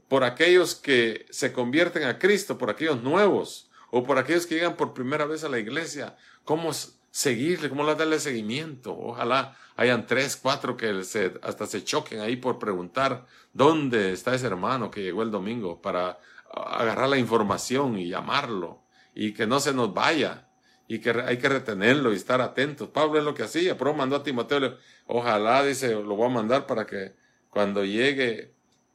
por 0.09 0.25
aquellos 0.25 0.75
que 0.75 1.27
se 1.31 1.53
convierten 1.53 2.05
a 2.05 2.19
Cristo, 2.19 2.59
por 2.59 2.71
aquellos 2.71 3.03
nuevos, 3.03 3.71
o 3.91 4.03
por 4.03 4.19
aquellos 4.19 4.47
que 4.47 4.57
llegan 4.57 4.77
por 4.77 4.93
primera 4.93 5.25
vez 5.25 5.45
a 5.45 5.49
la 5.49 5.59
iglesia, 5.59 6.17
cómo 6.45 6.73
seguirle, 7.11 7.69
cómo 7.69 7.87
darle 7.95 8.19
seguimiento. 8.19 8.97
Ojalá 8.97 9.57
hayan 9.77 10.07
tres, 10.07 10.37
cuatro 10.37 10.77
que 10.77 11.05
se, 11.05 11.35
hasta 11.43 11.67
se 11.67 11.85
choquen 11.85 12.21
ahí 12.21 12.37
por 12.37 12.59
preguntar 12.59 13.27
dónde 13.53 14.13
está 14.13 14.35
ese 14.35 14.47
hermano 14.47 14.91
que 14.91 15.03
llegó 15.03 15.23
el 15.23 15.31
domingo 15.31 15.81
para 15.81 16.19
agarrar 16.53 17.09
la 17.09 17.19
información 17.19 17.99
y 17.99 18.09
llamarlo 18.09 18.83
y 19.15 19.33
que 19.33 19.47
no 19.47 19.61
se 19.61 19.73
nos 19.73 19.95
vaya 19.95 20.49
y 20.89 20.99
que 20.99 21.11
hay 21.11 21.39
que 21.39 21.49
retenerlo 21.49 22.13
y 22.13 22.17
estar 22.17 22.41
atentos. 22.41 22.89
Pablo 22.89 23.19
es 23.19 23.25
lo 23.25 23.35
que 23.35 23.45
hacía, 23.45 23.79
pero 23.79 23.95
mandó 23.95 24.17
a 24.17 24.23
Timoteo, 24.23 24.77
ojalá 25.07 25.65
dice, 25.65 25.93
lo 25.93 26.17
voy 26.17 26.27
a 26.27 26.35
mandar 26.35 26.67
para 26.67 26.85
que 26.85 27.15
cuando 27.49 27.85
llegue 27.85 28.54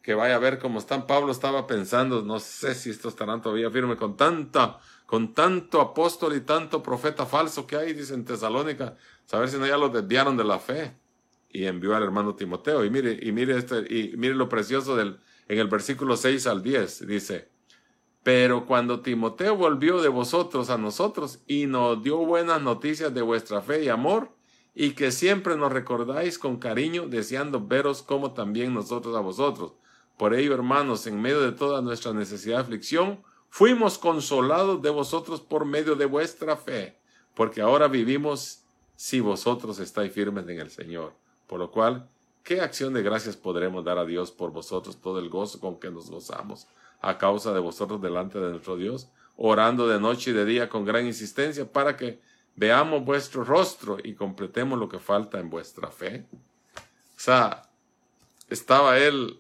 que 0.10 0.16
vaya 0.16 0.38
a 0.38 0.40
ver 0.40 0.58
cómo 0.58 0.80
están. 0.80 1.06
Pablo 1.06 1.32
estaba 1.32 1.68
pensando, 1.68 2.24
no 2.24 2.40
sé 2.40 2.74
si 2.74 2.90
estos 2.90 3.14
estarán 3.14 3.44
todavía 3.44 3.70
firme 3.70 3.96
con 3.96 4.18
tanta, 4.18 4.80
con 5.06 5.36
tanto 5.36 5.80
apóstol 5.80 6.36
y 6.36 6.42
tanto 6.42 6.82
profeta 6.82 7.28
falso 7.28 7.68
que 7.68 7.76
hay, 7.76 7.94
dice 7.94 8.16
en 8.16 8.26
Tesalónica, 8.26 8.98
saber 9.28 9.50
si 9.50 9.58
no 9.58 9.68
ya 9.68 9.78
los 9.78 9.94
desviaron 9.94 10.36
de 10.36 10.44
la 10.44 10.58
fe. 10.58 10.98
Y 11.52 11.66
envió 11.66 11.96
al 11.96 12.02
hermano 12.02 12.34
Timoteo. 12.34 12.84
Y 12.84 12.90
mire, 12.90 13.20
y 13.22 13.32
mire 13.32 13.56
este, 13.56 13.82
y 13.82 14.18
mire 14.18 14.34
lo 14.34 14.50
precioso 14.50 14.96
del, 14.96 15.20
en 15.48 15.60
el 15.60 15.68
versículo 15.68 16.18
6 16.18 16.48
al 16.48 16.64
10, 16.64 17.06
dice, 17.06 17.52
pero 18.24 18.66
cuando 18.66 19.02
Timoteo 19.02 19.58
volvió 19.58 20.02
de 20.02 20.10
vosotros 20.10 20.72
a 20.72 20.80
nosotros 20.80 21.44
y 21.46 21.68
nos 21.68 22.02
dio 22.02 22.18
buenas 22.18 22.64
noticias 22.64 23.14
de 23.14 23.22
vuestra 23.22 23.62
fe 23.62 23.84
y 23.84 23.90
amor, 23.90 24.32
y 24.74 24.94
que 24.94 25.12
siempre 25.12 25.56
nos 25.56 25.72
recordáis 25.72 26.40
con 26.40 26.58
cariño, 26.58 27.06
deseando 27.08 27.64
veros 27.64 28.02
como 28.02 28.34
también 28.34 28.74
nosotros 28.74 29.16
a 29.16 29.20
vosotros 29.20 29.74
por 30.20 30.34
ello, 30.34 30.54
hermanos, 30.54 31.08
en 31.08 31.22
medio 31.22 31.40
de 31.40 31.54
toda 31.54 31.82
nuestra 31.82 32.12
necesidad 32.12 32.58
de 32.58 32.64
aflicción, 32.64 33.24
fuimos 33.48 33.98
consolados 33.98 34.82
de 34.82 34.90
vosotros 34.90 35.40
por 35.40 35.64
medio 35.64 35.96
de 35.96 36.06
vuestra 36.06 36.58
fe, 36.58 37.00
porque 37.34 37.62
ahora 37.62 37.88
vivimos 37.88 38.66
si 38.98 39.22
vosotros 39.22 39.80
estáis 39.80 40.12
firmes 40.12 40.46
en 40.50 40.60
el 40.60 40.72
Señor. 40.72 41.14
Por 41.48 41.60
lo 41.60 41.72
cual, 41.72 42.10
¿qué 42.44 42.60
acción 42.60 42.94
de 42.94 43.02
gracias 43.02 43.38
podremos 43.38 43.86
dar 43.86 43.98
a 43.98 44.04
Dios 44.04 44.30
por 44.30 44.52
vosotros 44.52 45.00
todo 45.00 45.20
el 45.20 45.30
gozo 45.30 45.62
con 45.62 45.80
que 45.80 45.90
nos 45.90 46.12
gozamos 46.12 46.68
a 47.00 47.18
causa 47.18 47.54
de 47.54 47.62
vosotros 47.62 48.02
delante 48.02 48.40
de 48.40 48.50
nuestro 48.50 48.76
Dios, 48.76 49.08
orando 49.38 49.88
de 49.88 50.02
noche 50.02 50.32
y 50.32 50.34
de 50.34 50.44
día 50.44 50.68
con 50.68 50.84
gran 50.84 51.06
insistencia 51.06 51.72
para 51.72 51.96
que 51.96 52.20
veamos 52.58 53.06
vuestro 53.06 53.46
rostro 53.46 53.96
y 54.04 54.16
completemos 54.16 54.78
lo 54.78 54.90
que 54.90 55.00
falta 55.00 55.40
en 55.40 55.50
vuestra 55.50 55.88
fe? 55.88 56.26
O 56.76 57.22
sea, 57.22 57.70
estaba 58.50 59.00
él 59.00 59.39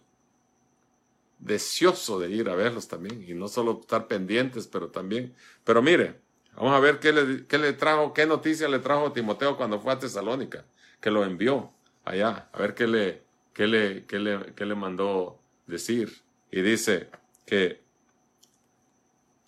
deseoso 1.39 2.19
de 2.19 2.29
ir 2.29 2.49
a 2.49 2.55
verlos 2.55 2.87
también 2.87 3.25
y 3.27 3.33
no 3.33 3.47
solo 3.47 3.79
estar 3.81 4.07
pendientes, 4.07 4.67
pero 4.67 4.89
también. 4.89 5.33
Pero 5.63 5.81
mire, 5.81 6.19
vamos 6.55 6.73
a 6.73 6.79
ver 6.79 6.99
qué 6.99 7.11
le, 7.13 7.47
qué 7.47 7.57
le 7.57 7.73
trajo, 7.73 8.13
qué 8.13 8.25
noticia 8.25 8.67
le 8.67 8.79
trajo 8.79 9.11
Timoteo 9.11 9.57
cuando 9.57 9.79
fue 9.79 9.93
a 9.93 9.99
Tesalónica, 9.99 10.65
que 11.01 11.11
lo 11.11 11.23
envió 11.23 11.71
allá, 12.05 12.49
a 12.51 12.59
ver 12.59 12.75
qué 12.75 12.87
le, 12.87 13.23
qué 13.53 13.67
le, 13.67 14.05
qué 14.05 14.19
le, 14.19 14.53
qué 14.55 14.65
le 14.65 14.75
mandó 14.75 15.39
decir. 15.65 16.21
Y 16.51 16.61
dice 16.61 17.09
que 17.45 17.81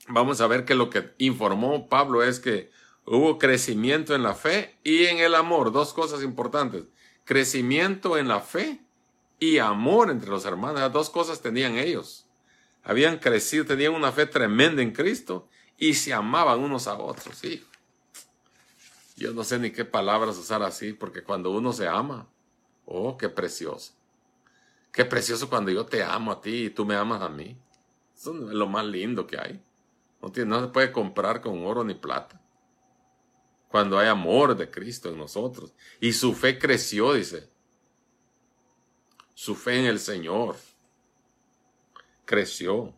vamos 0.08 0.41
a 0.41 0.47
ver 0.47 0.65
que 0.65 0.75
lo 0.75 0.89
que 0.89 1.12
informó 1.17 1.89
Pablo 1.89 2.23
es 2.23 2.39
que 2.39 2.71
hubo 3.06 3.38
crecimiento 3.38 4.15
en 4.15 4.23
la 4.23 4.36
fe 4.36 4.77
y 4.84 5.06
en 5.06 5.17
el 5.17 5.36
amor, 5.36 5.71
dos 5.71 5.93
cosas 5.93 6.23
importantes. 6.23 6.86
Crecimiento 7.25 8.17
en 8.17 8.27
la 8.27 8.39
fe 8.39 8.82
y 9.41 9.58
amor 9.58 10.12
entre 10.12 10.30
los 10.30 10.45
hermanos. 10.45 10.80
Las 10.80 10.93
dos 10.93 11.10
cosas 11.10 11.41
tenían 11.41 11.75
ellos. 11.75 12.27
Habían 12.84 13.17
crecido, 13.17 13.65
tenían 13.65 13.95
una 13.95 14.12
fe 14.12 14.27
tremenda 14.27 14.84
en 14.84 14.91
Cristo 14.91 15.49
y 15.77 15.95
se 15.95 16.13
amaban 16.13 16.60
unos 16.60 16.88
a 16.88 16.93
otros. 16.93 17.39
Sí. 17.39 17.65
Yo 19.17 19.34
no 19.34 19.43
sé 19.43 19.58
ni 19.58 19.71
qué 19.71 19.84
palabras 19.84 20.38
usar 20.38 20.62
así, 20.62 20.93
porque 20.93 21.23
cuando 21.23 21.49
uno 21.49 21.73
se 21.73 21.88
ama, 21.88 22.27
oh, 22.86 23.17
qué 23.17 23.30
precioso. 23.30 23.93
Qué 24.91 25.06
precioso 25.06 25.49
cuando 25.49 25.71
yo 25.71 25.88
te 25.88 26.04
amo 26.04 26.34
a 26.34 26.39
ti 26.39 26.65
y 26.65 26.69
tú 26.69 26.86
me 26.86 26.95
amas 26.95 27.23
a 27.23 27.30
mí. 27.30 27.58
Eso 28.15 28.36
es 28.47 28.54
lo 28.54 28.67
más 28.67 28.86
lindo 28.86 29.25
que 29.25 29.39
hay. 29.39 29.60
No, 30.21 30.32
tiene, 30.32 30.51
no 30.51 30.62
se 30.62 30.67
puede 30.67 30.91
comprar 30.91 31.41
con 31.41 31.65
oro 31.65 31.84
ni 31.84 31.95
plata. 31.95 32.39
Cuando 33.69 33.97
hay 33.97 34.08
amor 34.08 34.56
de 34.56 34.69
Cristo 34.69 35.10
en 35.10 35.17
nosotros. 35.17 35.73
Y 35.99 36.13
su 36.13 36.36
fe 36.36 36.60
creció, 36.60 37.13
dice 37.13 37.50
su 39.41 39.56
fe 39.56 39.80
en 39.80 39.86
el 39.86 39.99
Señor. 39.99 40.56
Creció. 42.25 42.93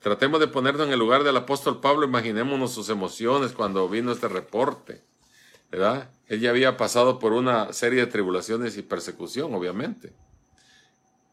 Tratemos 0.00 0.38
de 0.38 0.46
ponernos 0.46 0.86
en 0.86 0.92
el 0.92 0.98
lugar 0.98 1.24
del 1.24 1.38
apóstol 1.38 1.80
Pablo, 1.80 2.04
imaginémonos 2.04 2.74
sus 2.74 2.90
emociones 2.90 3.52
cuando 3.52 3.88
vino 3.88 4.12
este 4.12 4.28
reporte, 4.28 5.02
¿verdad? 5.70 6.10
Él 6.26 6.40
ya 6.40 6.50
había 6.50 6.76
pasado 6.76 7.18
por 7.18 7.32
una 7.32 7.72
serie 7.72 8.00
de 8.00 8.06
tribulaciones 8.06 8.76
y 8.76 8.82
persecución, 8.82 9.54
obviamente. 9.54 10.12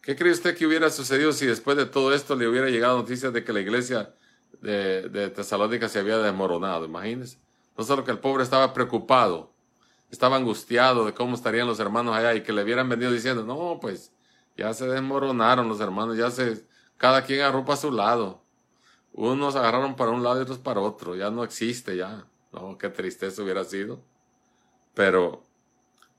¿Qué 0.01 0.15
cree 0.15 0.31
usted 0.31 0.55
que 0.55 0.65
hubiera 0.65 0.89
sucedido 0.89 1.33
si 1.33 1.45
después 1.45 1.75
de 1.75 1.85
todo 1.85 2.13
esto 2.13 2.33
le 2.37 2.47
hubiera 2.47 2.69
llegado 2.69 2.97
noticias 2.97 3.33
de 3.33 3.43
que 3.43 3.51
la 3.51 3.59
iglesia 3.59 4.13
de, 4.61 5.33
Tesalónica 5.35 5.89
se 5.89 5.99
había 5.99 6.19
desmoronado? 6.19 6.85
Imagínense. 6.85 7.39
No 7.77 7.83
solo 7.83 8.05
que 8.05 8.11
el 8.11 8.19
pobre 8.19 8.45
estaba 8.45 8.73
preocupado, 8.73 9.51
estaba 10.09 10.37
angustiado 10.37 11.05
de 11.05 11.13
cómo 11.13 11.35
estarían 11.35 11.67
los 11.67 11.81
hermanos 11.81 12.15
allá 12.15 12.35
y 12.35 12.41
que 12.41 12.53
le 12.53 12.63
hubieran 12.63 12.87
venido 12.87 13.11
diciendo, 13.11 13.43
no, 13.43 13.79
pues 13.81 14.13
ya 14.57 14.73
se 14.73 14.87
desmoronaron 14.87 15.67
los 15.67 15.79
hermanos, 15.79 16.17
ya 16.17 16.31
se, 16.31 16.65
cada 16.97 17.23
quien 17.23 17.41
agarró 17.41 17.65
para 17.65 17.77
su 17.77 17.91
lado. 17.91 18.41
Unos 19.13 19.55
agarraron 19.55 19.95
para 19.95 20.11
un 20.11 20.23
lado 20.23 20.39
y 20.39 20.43
otros 20.43 20.59
para 20.59 20.81
otro, 20.81 21.15
ya 21.15 21.29
no 21.31 21.43
existe 21.43 21.95
ya. 21.95 22.25
No, 22.51 22.77
qué 22.77 22.89
tristeza 22.89 23.43
hubiera 23.43 23.63
sido. 23.63 24.01
Pero 24.93 25.43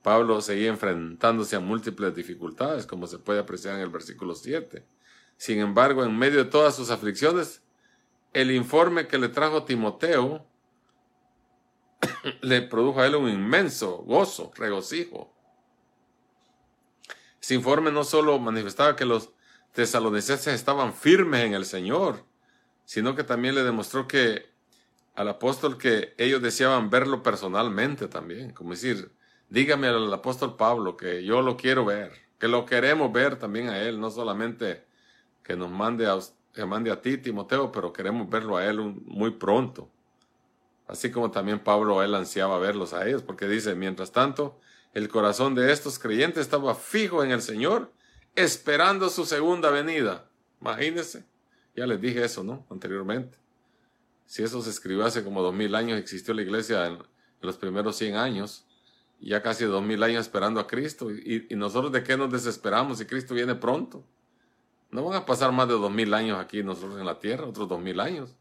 Pablo 0.03 0.39
seguía 0.41 0.69
enfrentándose 0.69 1.55
a 1.55 1.59
múltiples 1.59 2.15
dificultades, 2.15 2.85
como 2.85 3.07
se 3.07 3.19
puede 3.19 3.39
apreciar 3.39 3.75
en 3.75 3.81
el 3.81 3.89
versículo 3.89 4.35
7. 4.35 4.85
Sin 5.35 5.59
embargo, 5.59 6.03
en 6.03 6.17
medio 6.17 6.43
de 6.43 6.49
todas 6.49 6.75
sus 6.75 6.89
aflicciones, 6.89 7.61
el 8.33 8.51
informe 8.51 9.07
que 9.07 9.17
le 9.17 9.29
trajo 9.29 9.63
Timoteo 9.63 10.45
le 12.41 12.61
produjo 12.61 13.01
a 13.01 13.07
él 13.07 13.15
un 13.15 13.29
inmenso 13.29 13.97
gozo, 13.97 14.51
regocijo. 14.55 15.33
Ese 17.47 17.55
informe 17.55 17.93
no 17.93 18.03
solo 18.03 18.37
manifestaba 18.39 18.97
que 18.97 19.05
los 19.05 19.29
tesalonicenses 19.71 20.53
estaban 20.53 20.93
firmes 20.93 21.45
en 21.45 21.53
el 21.53 21.63
Señor, 21.63 22.25
sino 22.83 23.15
que 23.15 23.23
también 23.23 23.55
le 23.55 23.63
demostró 23.63 24.05
que 24.05 24.47
al 25.15 25.29
apóstol 25.29 25.77
que 25.77 26.13
ellos 26.17 26.41
deseaban 26.41 26.89
verlo 26.89 27.23
personalmente 27.23 28.09
también, 28.09 28.51
como 28.51 28.71
decir, 28.71 29.13
dígame 29.47 29.87
al 29.87 30.13
apóstol 30.13 30.57
Pablo 30.57 30.97
que 30.97 31.23
yo 31.23 31.41
lo 31.41 31.55
quiero 31.55 31.85
ver, 31.85 32.11
que 32.37 32.49
lo 32.49 32.65
queremos 32.65 33.13
ver 33.13 33.39
también 33.39 33.69
a 33.69 33.79
él, 33.81 33.97
no 33.97 34.11
solamente 34.11 34.83
que 35.41 35.55
nos 35.55 35.71
mande 35.71 36.05
a, 36.05 36.19
que 36.53 36.65
mande 36.65 36.91
a 36.91 37.01
ti, 37.01 37.17
Timoteo, 37.17 37.71
pero 37.71 37.93
queremos 37.93 38.29
verlo 38.29 38.57
a 38.57 38.65
él 38.65 38.81
muy 39.05 39.31
pronto. 39.31 39.89
Así 40.85 41.11
como 41.11 41.31
también 41.31 41.59
Pablo, 41.59 42.03
él 42.03 42.13
ansiaba 42.13 42.59
verlos 42.59 42.91
a 42.91 43.07
ellos, 43.07 43.23
porque 43.23 43.47
dice, 43.47 43.73
mientras 43.73 44.11
tanto, 44.11 44.59
el 44.97 45.09
corazón 45.09 45.53
de 45.53 45.71
estos 45.71 45.99
creyentes 45.99 46.41
estaba 46.41 46.73
fijo 46.73 47.23
en 47.23 47.29
el 47.29 47.43
Señor, 47.43 47.91
esperando 48.33 49.09
su 49.09 49.25
segunda 49.25 49.69
venida. 49.69 50.27
Imagínense, 50.59 51.23
ya 51.75 51.85
les 51.85 52.01
dije 52.01 52.25
eso, 52.25 52.43
¿no? 52.43 52.65
Anteriormente. 52.71 53.37
Si 54.25 54.41
eso 54.41 54.59
se 54.63 54.71
escribió 54.71 55.05
hace 55.05 55.23
como 55.23 55.43
dos 55.43 55.53
mil 55.53 55.75
años, 55.75 55.99
existió 55.99 56.33
la 56.33 56.41
iglesia 56.41 56.87
en, 56.87 56.97
los 57.41 57.57
primeros 57.57 57.95
cien 57.95 58.15
años, 58.15 58.65
ya 59.21 59.43
casi 59.43 59.65
dos 59.65 59.83
mil 59.83 60.01
años 60.01 60.21
esperando 60.21 60.59
a 60.59 60.65
Cristo. 60.65 61.11
Y, 61.11 61.45
nosotros 61.51 61.91
de 61.91 62.01
qué 62.01 62.17
nos 62.17 62.31
desesperamos 62.31 62.97
si 62.97 63.05
Cristo 63.05 63.35
viene 63.35 63.53
pronto? 63.53 64.03
No 64.89 65.03
van 65.03 65.21
a 65.21 65.27
pasar 65.27 65.51
más 65.51 65.67
de 65.67 65.75
dos 65.75 65.91
mil 65.91 66.11
años 66.15 66.39
aquí 66.39 66.63
nosotros 66.63 66.99
en 66.99 67.05
la 67.05 67.19
tierra, 67.19 67.45
otros 67.45 67.69
dos 67.69 67.79
mil 67.79 67.99
años. 67.99 68.35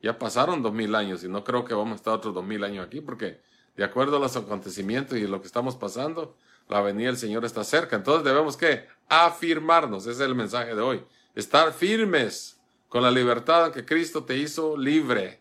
Ya 0.00 0.16
pasaron 0.20 0.62
dos 0.62 0.72
mil 0.72 0.94
años 0.94 1.24
y 1.24 1.28
no 1.28 1.42
creo 1.42 1.64
que 1.64 1.74
vamos 1.74 1.94
a 1.94 1.96
estar 1.96 2.14
otros 2.14 2.32
dos 2.32 2.44
mil 2.44 2.62
años 2.62 2.86
aquí 2.86 3.00
porque 3.00 3.40
de 3.76 3.84
acuerdo 3.84 4.16
a 4.16 4.20
los 4.20 4.36
acontecimientos 4.36 5.18
y 5.18 5.26
lo 5.26 5.40
que 5.40 5.46
estamos 5.46 5.76
pasando, 5.76 6.36
la 6.68 6.80
venida 6.80 7.08
del 7.08 7.16
Señor 7.16 7.44
está 7.44 7.62
cerca. 7.62 7.96
Entonces 7.96 8.24
debemos 8.24 8.56
que 8.56 8.86
afirmarnos, 9.08 10.04
ese 10.06 10.22
es 10.22 10.28
el 10.28 10.34
mensaje 10.34 10.74
de 10.74 10.80
hoy, 10.80 11.04
estar 11.34 11.72
firmes 11.72 12.58
con 12.88 13.02
la 13.02 13.10
libertad 13.10 13.72
que 13.72 13.84
Cristo 13.84 14.24
te 14.24 14.36
hizo 14.36 14.76
libre. 14.76 15.40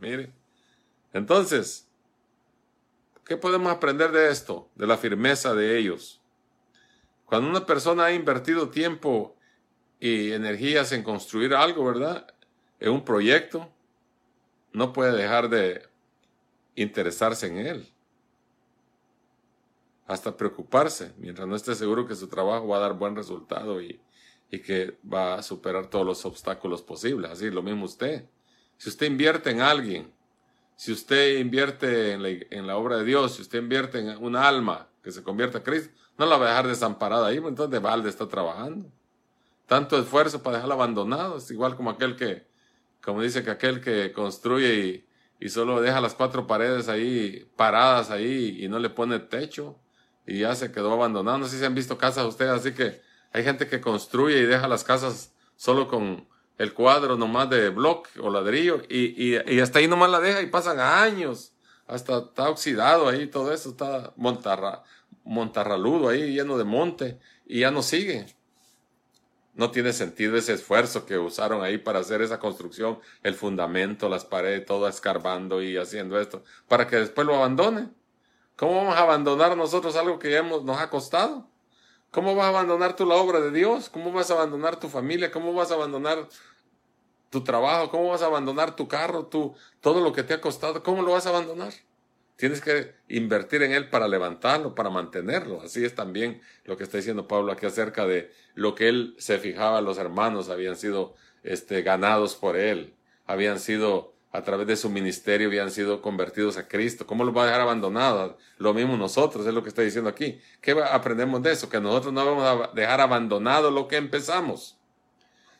Mire, 0.00 0.32
entonces, 1.12 1.88
¿qué 3.24 3.36
podemos 3.36 3.72
aprender 3.72 4.10
de 4.10 4.30
esto? 4.30 4.68
De 4.74 4.86
la 4.86 4.96
firmeza 4.96 5.54
de 5.54 5.78
ellos. 5.78 6.20
Cuando 7.26 7.48
una 7.48 7.64
persona 7.64 8.06
ha 8.06 8.12
invertido 8.12 8.70
tiempo 8.70 9.36
y 10.00 10.32
energías 10.32 10.90
en 10.92 11.04
construir 11.04 11.54
algo, 11.54 11.84
¿verdad? 11.84 12.26
En 12.80 12.90
un 12.90 13.04
proyecto, 13.04 13.70
no 14.72 14.92
puede 14.92 15.12
dejar 15.16 15.48
de 15.48 15.86
interesarse 16.74 17.46
en 17.46 17.58
él. 17.58 17.88
Hasta 20.06 20.36
preocuparse, 20.36 21.12
mientras 21.18 21.46
no 21.46 21.56
esté 21.56 21.74
seguro 21.74 22.06
que 22.06 22.14
su 22.14 22.28
trabajo 22.28 22.68
va 22.68 22.78
a 22.78 22.80
dar 22.80 22.94
buen 22.94 23.16
resultado 23.16 23.80
y, 23.80 24.00
que 24.50 24.98
va 25.10 25.36
a 25.36 25.42
superar 25.42 25.86
todos 25.86 26.04
los 26.04 26.26
obstáculos 26.26 26.82
posibles. 26.82 27.30
Así, 27.30 27.50
lo 27.50 27.62
mismo 27.62 27.86
usted. 27.86 28.26
Si 28.76 28.90
usted 28.90 29.06
invierte 29.06 29.48
en 29.50 29.62
alguien, 29.62 30.12
si 30.76 30.92
usted 30.92 31.38
invierte 31.38 32.12
en 32.12 32.22
la, 32.22 32.28
en 32.28 32.66
la 32.66 32.76
obra 32.76 32.98
de 32.98 33.04
Dios, 33.04 33.36
si 33.36 33.42
usted 33.42 33.60
invierte 33.60 34.00
en 34.00 34.22
un 34.22 34.36
alma 34.36 34.88
que 35.02 35.10
se 35.10 35.22
convierta 35.22 35.58
a 35.58 35.62
Cristo, 35.62 35.94
no 36.18 36.26
la 36.26 36.36
va 36.36 36.46
a 36.46 36.48
dejar 36.50 36.68
desamparada 36.68 37.28
ahí, 37.28 37.40
pues 37.40 37.50
entonces 37.50 37.70
de 37.70 37.78
balde 37.78 38.10
está 38.10 38.28
trabajando. 38.28 38.90
Tanto 39.66 39.98
esfuerzo 39.98 40.42
para 40.42 40.56
dejarla 40.56 40.74
abandonado, 40.74 41.38
es 41.38 41.50
igual 41.50 41.76
como 41.76 41.90
aquel 41.90 42.16
que, 42.16 42.46
como 43.02 43.22
dice 43.22 43.42
que 43.42 43.50
aquel 43.50 43.80
que 43.80 44.12
construye 44.12 44.74
y, 44.74 45.11
y 45.42 45.48
solo 45.48 45.80
deja 45.80 46.00
las 46.00 46.14
cuatro 46.14 46.46
paredes 46.46 46.88
ahí 46.88 47.50
paradas 47.56 48.12
ahí 48.12 48.58
y 48.60 48.68
no 48.68 48.78
le 48.78 48.90
pone 48.90 49.18
techo 49.18 49.76
y 50.24 50.38
ya 50.38 50.54
se 50.54 50.70
quedó 50.70 50.92
abandonado. 50.92 51.38
No 51.38 51.48
sé 51.48 51.58
si 51.58 51.64
han 51.64 51.74
visto 51.74 51.98
casas 51.98 52.26
ustedes, 52.26 52.52
así 52.52 52.74
que 52.74 53.02
hay 53.32 53.42
gente 53.42 53.66
que 53.66 53.80
construye 53.80 54.38
y 54.38 54.44
deja 54.44 54.68
las 54.68 54.84
casas 54.84 55.32
solo 55.56 55.88
con 55.88 56.28
el 56.58 56.72
cuadro 56.74 57.16
nomás 57.16 57.50
de 57.50 57.70
bloque 57.70 58.20
o 58.20 58.30
ladrillo 58.30 58.82
y, 58.88 59.34
y, 59.34 59.60
hasta 59.60 59.80
ahí 59.80 59.88
nomás 59.88 60.10
la 60.10 60.20
deja 60.20 60.42
y 60.42 60.46
pasan 60.46 60.78
años. 60.78 61.54
Hasta 61.88 62.18
está 62.18 62.48
oxidado 62.48 63.08
ahí, 63.08 63.26
todo 63.26 63.52
eso 63.52 63.70
está 63.70 64.12
montarra, 64.14 64.84
montarraludo 65.24 66.10
ahí, 66.10 66.34
lleno 66.34 66.56
de 66.56 66.64
monte 66.64 67.18
y 67.46 67.60
ya 67.60 67.72
no 67.72 67.82
sigue 67.82 68.26
no 69.54 69.70
tiene 69.70 69.92
sentido 69.92 70.36
ese 70.36 70.54
esfuerzo 70.54 71.04
que 71.04 71.18
usaron 71.18 71.62
ahí 71.62 71.78
para 71.78 72.00
hacer 72.00 72.22
esa 72.22 72.38
construcción, 72.38 72.98
el 73.22 73.34
fundamento, 73.34 74.08
las 74.08 74.24
paredes, 74.24 74.64
todo 74.64 74.88
escarbando 74.88 75.62
y 75.62 75.76
haciendo 75.76 76.18
esto, 76.18 76.42
para 76.68 76.86
que 76.86 76.96
después 76.96 77.26
lo 77.26 77.36
abandone. 77.36 77.88
¿Cómo 78.56 78.76
vamos 78.76 78.96
a 78.96 79.02
abandonar 79.02 79.56
nosotros 79.56 79.96
algo 79.96 80.18
que 80.18 80.30
ya 80.30 80.38
hemos, 80.38 80.64
nos 80.64 80.78
ha 80.78 80.88
costado? 80.88 81.48
¿Cómo 82.10 82.34
vas 82.34 82.46
a 82.46 82.48
abandonar 82.50 82.94
tú 82.94 83.06
la 83.06 83.14
obra 83.14 83.40
de 83.40 83.50
Dios? 83.50 83.88
¿Cómo 83.88 84.12
vas 84.12 84.30
a 84.30 84.34
abandonar 84.34 84.78
tu 84.78 84.88
familia? 84.88 85.30
¿Cómo 85.30 85.54
vas 85.54 85.70
a 85.70 85.74
abandonar 85.74 86.28
tu 87.30 87.42
trabajo? 87.42 87.90
¿Cómo 87.90 88.08
vas 88.08 88.22
a 88.22 88.26
abandonar 88.26 88.76
tu 88.76 88.86
carro? 88.86 89.26
Tu, 89.26 89.54
todo 89.80 90.00
lo 90.02 90.12
que 90.12 90.22
te 90.22 90.34
ha 90.34 90.40
costado, 90.40 90.82
¿cómo 90.82 91.02
lo 91.02 91.12
vas 91.12 91.26
a 91.26 91.30
abandonar? 91.30 91.72
Tienes 92.36 92.60
que 92.60 92.94
invertir 93.08 93.62
en 93.62 93.72
él 93.72 93.88
para 93.88 94.08
levantarlo, 94.08 94.74
para 94.74 94.90
mantenerlo. 94.90 95.60
Así 95.62 95.84
es 95.84 95.94
también 95.94 96.40
lo 96.64 96.76
que 96.76 96.84
está 96.84 96.96
diciendo 96.96 97.28
Pablo 97.28 97.52
aquí 97.52 97.66
acerca 97.66 98.06
de 98.06 98.32
lo 98.54 98.74
que 98.74 98.88
él 98.88 99.14
se 99.18 99.38
fijaba, 99.38 99.80
los 99.80 99.98
hermanos 99.98 100.48
habían 100.48 100.76
sido 100.76 101.14
este, 101.42 101.82
ganados 101.82 102.34
por 102.34 102.56
él, 102.56 102.94
habían 103.26 103.58
sido 103.58 104.12
a 104.32 104.42
través 104.42 104.66
de 104.66 104.76
su 104.76 104.88
ministerio, 104.88 105.48
habían 105.48 105.70
sido 105.70 106.00
convertidos 106.00 106.56
a 106.56 106.66
Cristo. 106.66 107.06
¿Cómo 107.06 107.22
los 107.22 107.36
va 107.36 107.42
a 107.42 107.46
dejar 107.46 107.60
abandonados? 107.60 108.36
Lo 108.56 108.72
mismo 108.72 108.96
nosotros, 108.96 109.46
es 109.46 109.52
lo 109.52 109.62
que 109.62 109.68
está 109.68 109.82
diciendo 109.82 110.08
aquí. 110.08 110.40
¿Qué 110.62 110.72
aprendemos 110.72 111.42
de 111.42 111.52
eso? 111.52 111.68
Que 111.68 111.80
nosotros 111.80 112.14
no 112.14 112.24
vamos 112.24 112.44
a 112.44 112.74
dejar 112.74 113.02
abandonado 113.02 113.70
lo 113.70 113.88
que 113.88 113.96
empezamos. 113.96 114.78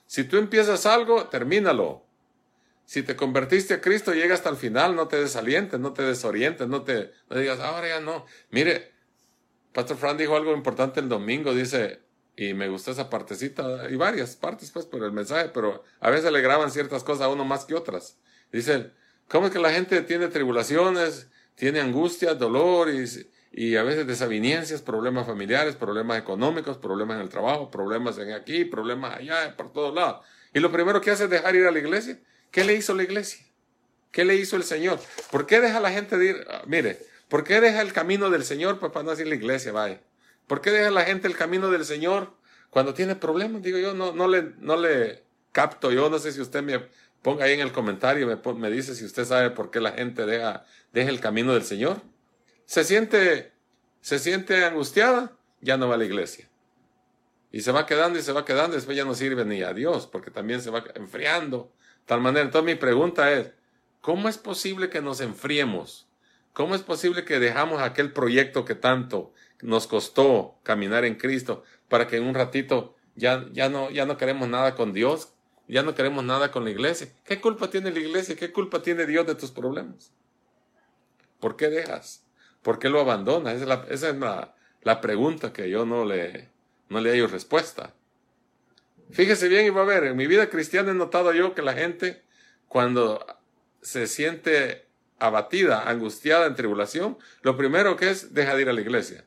Si 0.07 0.25
tú 0.25 0.39
empiezas 0.39 0.87
algo, 0.87 1.27
termínalo. 1.27 2.03
Si 2.93 3.03
te 3.03 3.17
convertiste 3.17 3.73
a 3.73 3.81
Cristo, 3.81 4.13
llega 4.13 4.35
hasta 4.35 4.51
el 4.51 4.57
final, 4.57 4.95
no 4.95 5.09
te 5.09 5.17
desalientes, 5.17 5.81
no 5.81 5.95
te 5.95 6.03
desorientes, 6.03 6.69
no 6.69 6.83
te 6.83 7.11
digas, 7.31 7.59
ahora 7.59 7.89
ya 7.89 8.01
no. 8.01 8.27
Mire, 8.51 8.93
Pastor 9.73 9.97
Fran 9.97 10.19
dijo 10.19 10.37
algo 10.37 10.53
importante 10.53 11.01
el 11.01 11.09
domingo, 11.09 11.55
dice, 11.55 12.01
y 12.37 12.53
me 12.53 12.69
gustó 12.69 12.91
esa 12.91 13.09
partecita, 13.09 13.89
y 13.89 13.97
varias 13.97 14.37
partes 14.37 14.71
pues 14.73 14.85
por 14.85 15.03
el 15.05 15.11
mensaje, 15.11 15.51
pero 15.55 15.83
a 16.01 16.11
veces 16.11 16.31
le 16.31 16.43
graban 16.43 16.71
ciertas 16.71 17.03
cosas 17.03 17.23
a 17.23 17.29
uno 17.31 17.47
más 17.47 17.65
que 17.65 17.75
otras. 17.75 18.19
Dice, 18.53 18.91
¿cómo 19.27 19.47
es 19.47 19.53
que 19.55 19.59
la 19.59 19.73
gente 19.73 20.03
tiene 20.03 20.29
tribulaciones, 20.29 21.29
tiene 21.55 21.81
angustia, 21.81 22.35
dolor 22.35 22.91
y, 22.91 23.75
a 23.75 23.83
veces 23.85 24.07
desavenencias, 24.07 24.83
problemas 24.83 25.27
familiares, 25.27 25.77
problemas 25.77 26.19
económicos, 26.19 26.77
problemas 26.77 27.17
en 27.17 27.23
el 27.23 27.31
trabajo, 27.31 27.71
problemas 27.71 28.19
en 28.19 28.33
aquí, 28.33 28.67
problemas 28.67 29.17
allá, 29.17 29.57
por 29.57 29.73
todos 29.73 29.95
lados? 29.95 30.27
Y 30.53 30.61
lo 30.61 30.71
primero 30.71 31.01
que 31.01 31.11
hace 31.11 31.25
es 31.25 31.31
dejar 31.31 31.57
ir 31.57 31.67
a 31.67 31.71
la 31.71 31.79
iglesia. 31.79 32.19
¿Qué 32.53 32.63
le 32.65 32.75
hizo 32.75 32.95
la 32.95 33.03
iglesia? 33.03 33.45
¿Qué 34.13 34.25
le 34.25 34.37
hizo 34.37 34.57
el 34.57 34.63
Señor? 34.63 35.01
¿Por 35.31 35.47
qué 35.47 35.61
deja 35.61 35.81
la 35.81 35.91
gente 35.91 36.19
de 36.19 36.27
ir? 36.27 36.47
Ah, 36.49 36.63
mire, 36.67 36.99
¿por 37.29 37.43
qué 37.43 37.61
deja 37.61 37.81
el 37.81 37.95
camino 37.95 38.31
del 38.31 38.45
Señor? 38.45 38.79
Pues 38.79 38.93
para 38.93 39.03
no 39.03 39.11
decir 39.11 39.27
la 39.27 39.35
iglesia, 39.35 39.73
vaya. 39.73 40.01
¿Por 40.47 40.61
qué 40.61 40.71
deja 40.71 40.91
la 40.91 41.03
gente 41.05 41.27
el 41.27 41.37
camino 41.37 41.71
del 41.71 41.87
Señor 41.87 42.35
cuando 42.69 42.93
tiene 42.93 43.17
problemas? 43.17 43.63
Digo 43.63 43.79
yo, 43.79 43.95
no, 43.95 44.13
no, 44.13 44.29
le, 44.29 44.53
no 44.59 44.77
le 44.77 45.25
capto. 45.51 45.91
Yo 45.91 46.11
no 46.11 46.19
sé 46.19 46.31
si 46.31 46.43
usted 46.43 46.63
me 46.63 46.89
ponga 47.23 47.47
ahí 47.47 47.55
en 47.55 47.61
el 47.61 47.73
comentario, 47.73 48.27
me, 48.27 48.53
me 48.55 48.71
dice 48.71 48.95
si 48.95 49.05
usted 49.05 49.25
sabe 49.25 49.51
por 49.51 49.71
qué 49.71 49.81
la 49.81 49.93
gente 49.93 50.27
deja, 50.27 50.67
deja 50.93 51.09
el 51.09 51.21
camino 51.21 51.55
del 51.55 51.65
Señor. 51.65 52.03
Se 52.67 52.85
siente, 52.85 53.53
se 54.03 54.19
siente 54.19 54.63
angustiada, 54.65 55.33
ya 55.63 55.79
no 55.79 55.89
va 55.89 55.95
a 55.95 55.99
la 55.99 56.05
iglesia. 56.05 56.49
Y 57.51 57.63
se 57.63 57.73
va 57.73 57.87
quedando 57.87 58.19
y 58.19 58.23
se 58.23 58.33
va 58.33 58.45
quedando, 58.45 58.77
después 58.77 58.97
ya 58.97 59.05
no 59.05 59.15
sirve 59.15 59.45
ni 59.47 59.63
a 59.63 59.73
Dios, 59.73 60.07
porque 60.07 60.31
también 60.31 60.61
se 60.61 60.71
va 60.71 60.85
enfriando 60.95 61.73
Tal 62.07 62.21
manera, 62.21 62.45
entonces 62.45 62.75
mi 62.75 62.79
pregunta 62.79 63.33
es, 63.33 63.53
¿cómo 64.01 64.29
es 64.29 64.39
posible 64.39 64.91
que 64.91 65.01
nos 65.01 65.21
enfriemos? 65.21 66.09
¿Cómo 66.53 66.75
es 66.75 66.83
posible 66.83 67.25
que 67.25 67.39
dejamos 67.39 67.81
aquel 67.81 68.13
proyecto 68.13 68.65
que 68.65 68.75
tanto 68.75 69.33
nos 69.63 69.87
costó 69.87 70.57
caminar 70.63 71.05
en 71.05 71.15
Cristo 71.15 71.63
para 71.89 72.09
que 72.09 72.17
en 72.17 72.25
un 72.25 72.35
ratito 72.35 72.95
ya, 73.15 73.47
ya, 73.53 73.69
no, 73.69 73.91
ya 73.91 74.05
no 74.05 74.19
queremos 74.19 74.49
nada 74.49 74.75
con 74.75 74.93
Dios, 74.93 75.33
ya 75.69 75.83
no 75.83 75.95
queremos 75.95 76.25
nada 76.25 76.51
con 76.51 76.65
la 76.65 76.71
iglesia? 76.71 77.09
¿Qué 77.25 77.41
culpa 77.41 77.71
tiene 77.71 77.91
la 77.91 78.01
iglesia? 78.01 78.37
¿Qué 78.37 78.53
culpa 78.53 78.83
tiene 78.83 79.07
Dios 79.07 79.27
de 79.27 79.35
tus 79.35 79.51
problemas? 79.51 80.13
¿Por 81.41 81.57
qué 81.57 81.71
dejas? 81.71 82.27
¿Por 82.63 82.79
qué 82.79 82.89
lo 82.89 83.01
abandonas? 83.01 83.55
Esa 83.55 83.63
es 83.63 83.69
la, 83.69 83.87
esa 83.89 84.09
es 84.11 84.17
la, 84.17 84.55
la 84.83 85.01
pregunta 85.01 85.53
que 85.53 85.71
yo 85.71 85.87
no 85.87 86.05
le, 86.05 86.51
no 86.89 87.01
le 87.01 87.27
respuesta. 87.27 87.95
Fíjese 89.13 89.49
bien 89.49 89.67
y 89.67 89.71
va 89.71 89.83
a 89.83 89.85
ver, 89.85 90.05
en 90.05 90.17
mi 90.17 90.27
vida 90.27 90.49
cristiana 90.49 90.93
he 90.93 90.95
notado 90.95 91.33
yo 91.33 91.55
que 91.55 91.63
la 91.63 91.75
gente 91.75 92.23
cuando 92.67 93.25
se 93.83 94.07
siente 94.07 94.87
abatida, 95.19 95.89
angustiada, 95.89 96.47
en 96.47 96.55
tribulación, 96.55 97.19
lo 97.43 97.57
primero 97.57 97.97
que 97.97 98.11
es 98.11 98.35
deja 98.35 98.55
de 98.55 98.63
ir 98.63 98.69
a 98.69 98.73
la 98.73 98.81
iglesia. 98.81 99.25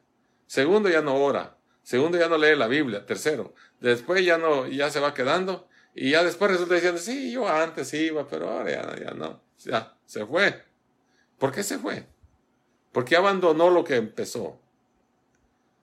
Segundo, 0.48 0.90
ya 0.90 1.02
no 1.02 1.16
ora. 1.16 1.58
Segundo, 1.84 2.18
ya 2.18 2.28
no 2.28 2.38
lee 2.38 2.56
la 2.56 2.68
Biblia. 2.68 3.06
Tercero, 3.06 3.54
después 3.80 4.26
ya 4.26 4.38
no, 4.38 4.68
ya 4.68 4.90
se 4.90 5.00
va 5.00 5.14
quedando. 5.14 5.68
Y 5.94 6.12
ya 6.12 6.24
después 6.24 6.52
resulta 6.52 6.76
diciendo, 6.76 7.00
sí, 7.00 7.32
yo 7.32 7.48
antes 7.48 7.94
iba, 7.94 8.28
pero 8.28 8.50
ahora 8.50 8.72
ya, 8.72 9.06
ya 9.06 9.12
no. 9.12 9.42
Ya, 9.60 9.96
se 10.06 10.26
fue. 10.26 10.64
¿Por 11.38 11.52
qué 11.52 11.64
se 11.64 11.78
fue? 11.78 12.06
Porque 12.92 13.16
abandonó 13.16 13.70
lo 13.70 13.84
que 13.84 13.96
empezó. 13.96 14.60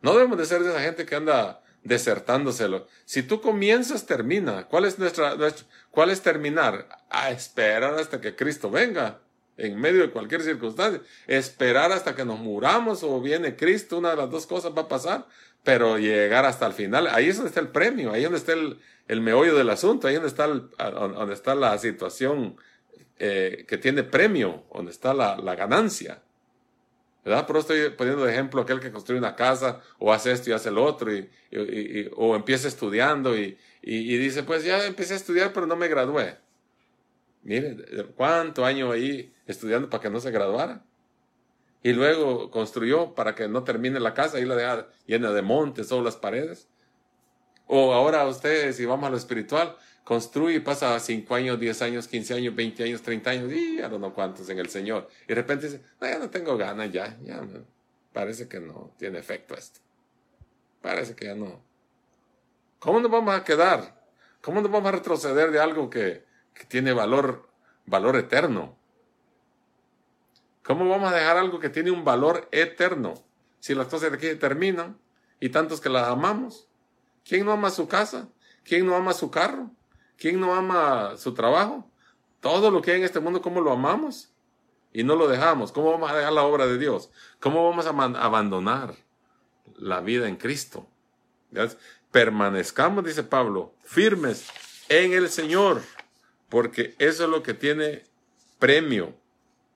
No 0.02 0.12
debemos 0.14 0.36
de 0.36 0.46
ser 0.46 0.62
de 0.62 0.70
esa 0.70 0.80
gente 0.80 1.06
que 1.06 1.14
anda 1.14 1.61
desertándoselo. 1.84 2.86
Si 3.04 3.22
tú 3.22 3.40
comienzas, 3.40 4.06
termina. 4.06 4.66
¿Cuál 4.68 4.84
es 4.84 4.98
nuestra, 4.98 5.36
cuál 5.90 6.10
es 6.10 6.22
terminar? 6.22 6.88
A 7.10 7.30
esperar 7.30 7.94
hasta 7.94 8.20
que 8.20 8.36
Cristo 8.36 8.70
venga. 8.70 9.20
en 9.58 9.78
medio 9.78 10.00
de 10.00 10.10
cualquier 10.10 10.42
circunstancia. 10.42 11.02
Esperar 11.26 11.92
hasta 11.92 12.14
que 12.14 12.24
nos 12.24 12.38
muramos 12.38 13.02
o 13.02 13.20
viene 13.20 13.54
Cristo, 13.56 13.98
una 13.98 14.10
de 14.10 14.16
las 14.16 14.30
dos 14.30 14.46
cosas 14.46 14.72
va 14.76 14.82
a 14.82 14.88
pasar, 14.88 15.26
pero 15.62 15.98
llegar 15.98 16.44
hasta 16.46 16.66
el 16.66 16.72
final, 16.72 17.06
ahí 17.08 17.28
es 17.28 17.36
donde 17.36 17.50
está 17.50 17.60
el 17.60 17.68
premio, 17.68 18.12
ahí 18.12 18.24
es 18.24 18.24
donde 18.24 18.38
está 18.38 18.52
el, 18.54 18.80
el 19.08 19.20
meollo 19.20 19.54
del 19.54 19.70
asunto, 19.70 20.08
ahí 20.08 20.14
es 20.14 20.20
donde 20.22 20.30
está, 20.30 20.90
donde 20.90 21.34
está 21.34 21.54
la 21.54 21.76
situación 21.78 22.56
eh, 23.18 23.64
que 23.68 23.78
tiene 23.78 24.02
premio, 24.02 24.64
donde 24.74 24.90
está 24.90 25.14
la, 25.14 25.36
la 25.36 25.54
ganancia. 25.54 26.22
¿Verdad? 27.24 27.44
Pero 27.46 27.60
estoy 27.60 27.90
poniendo 27.90 28.24
de 28.24 28.32
ejemplo 28.32 28.62
aquel 28.62 28.80
que 28.80 28.90
construye 28.90 29.18
una 29.18 29.36
casa 29.36 29.80
o 29.98 30.12
hace 30.12 30.32
esto 30.32 30.50
y 30.50 30.52
hace 30.52 30.70
el 30.70 30.78
otro 30.78 31.14
y, 31.14 31.30
o 32.16 32.34
empieza 32.34 32.68
estudiando 32.68 33.36
y, 33.36 33.56
dice, 33.82 34.42
pues 34.42 34.64
ya 34.64 34.84
empecé 34.86 35.14
a 35.14 35.16
estudiar 35.16 35.52
pero 35.52 35.66
no 35.66 35.76
me 35.76 35.88
gradué. 35.88 36.38
Mire, 37.42 37.76
¿cuánto 38.16 38.64
año 38.64 38.92
ahí 38.92 39.32
estudiando 39.46 39.90
para 39.90 40.02
que 40.02 40.10
no 40.10 40.20
se 40.20 40.30
graduara? 40.30 40.84
Y 41.82 41.92
luego 41.92 42.50
construyó 42.50 43.14
para 43.14 43.34
que 43.34 43.48
no 43.48 43.64
termine 43.64 43.98
la 43.98 44.14
casa 44.14 44.38
y 44.38 44.44
la 44.44 44.54
deja 44.54 44.88
llena 45.06 45.32
de 45.32 45.42
montes 45.42 45.90
o 45.90 46.00
las 46.02 46.16
paredes. 46.16 46.68
O 47.66 47.92
ahora 47.92 48.26
ustedes, 48.26 48.76
si 48.76 48.84
vamos 48.86 49.06
a 49.06 49.10
lo 49.10 49.16
espiritual, 49.16 49.76
construye 50.04 50.56
y 50.56 50.60
pasa 50.60 50.98
5 50.98 51.34
años, 51.34 51.60
10 51.60 51.82
años, 51.82 52.08
15 52.08 52.34
años, 52.34 52.54
20 52.54 52.84
años, 52.84 53.02
30 53.02 53.30
años, 53.30 53.52
y 53.52 53.76
ya 53.78 53.88
no 53.88 54.14
cuántos 54.14 54.48
en 54.48 54.58
el 54.58 54.68
Señor. 54.68 55.08
Y 55.24 55.28
de 55.28 55.34
repente 55.34 55.66
dice, 55.66 55.82
no, 56.00 56.08
ya 56.08 56.18
no 56.18 56.30
tengo 56.30 56.56
ganas, 56.56 56.90
ya, 56.90 57.16
ya, 57.22 57.40
parece 58.12 58.48
que 58.48 58.60
no 58.60 58.92
tiene 58.98 59.18
efecto 59.18 59.54
esto. 59.54 59.80
Parece 60.80 61.14
que 61.14 61.26
ya 61.26 61.34
no. 61.34 61.62
¿Cómo 62.78 63.00
nos 63.00 63.10
vamos 63.10 63.34
a 63.34 63.44
quedar? 63.44 64.02
¿Cómo 64.40 64.60
nos 64.60 64.70
vamos 64.70 64.88
a 64.88 64.92
retroceder 64.92 65.52
de 65.52 65.60
algo 65.60 65.88
que, 65.88 66.24
que 66.52 66.64
tiene 66.64 66.92
valor, 66.92 67.48
valor 67.86 68.16
eterno? 68.16 68.76
¿Cómo 70.64 70.88
vamos 70.88 71.12
a 71.12 71.16
dejar 71.16 71.36
algo 71.36 71.60
que 71.60 71.68
tiene 71.68 71.90
un 71.90 72.04
valor 72.04 72.48
eterno? 72.50 73.14
Si 73.60 73.74
las 73.74 73.86
cosas 73.86 74.10
de 74.10 74.16
aquí 74.16 74.38
terminan 74.38 74.98
y 75.42 75.48
tantos 75.48 75.80
que 75.80 75.88
las 75.88 76.08
amamos. 76.08 76.68
¿Quién 77.24 77.44
no 77.44 77.52
ama 77.52 77.70
su 77.70 77.88
casa? 77.88 78.28
¿Quién 78.64 78.86
no 78.86 78.94
ama 78.94 79.12
su 79.12 79.30
carro? 79.30 79.70
¿Quién 80.22 80.38
no 80.38 80.54
ama 80.54 81.16
su 81.16 81.34
trabajo? 81.34 81.84
Todo 82.40 82.70
lo 82.70 82.80
que 82.80 82.92
hay 82.92 82.98
en 82.98 83.02
este 83.02 83.18
mundo, 83.18 83.42
¿cómo 83.42 83.60
lo 83.60 83.72
amamos? 83.72 84.28
Y 84.92 85.02
no 85.02 85.16
lo 85.16 85.26
dejamos. 85.26 85.72
¿Cómo 85.72 85.90
vamos 85.90 86.12
a 86.12 86.14
dejar 86.14 86.32
la 86.32 86.44
obra 86.44 86.68
de 86.68 86.78
Dios? 86.78 87.10
¿Cómo 87.40 87.68
vamos 87.68 87.86
a 87.86 87.88
abandonar 87.88 88.94
la 89.78 90.00
vida 90.00 90.28
en 90.28 90.36
Cristo? 90.36 90.86
Permanezcamos, 92.12 93.04
dice 93.04 93.24
Pablo, 93.24 93.74
firmes 93.82 94.46
en 94.88 95.12
el 95.12 95.28
Señor, 95.28 95.82
porque 96.48 96.94
eso 97.00 97.24
es 97.24 97.28
lo 97.28 97.42
que 97.42 97.54
tiene 97.54 98.04
premio, 98.60 99.16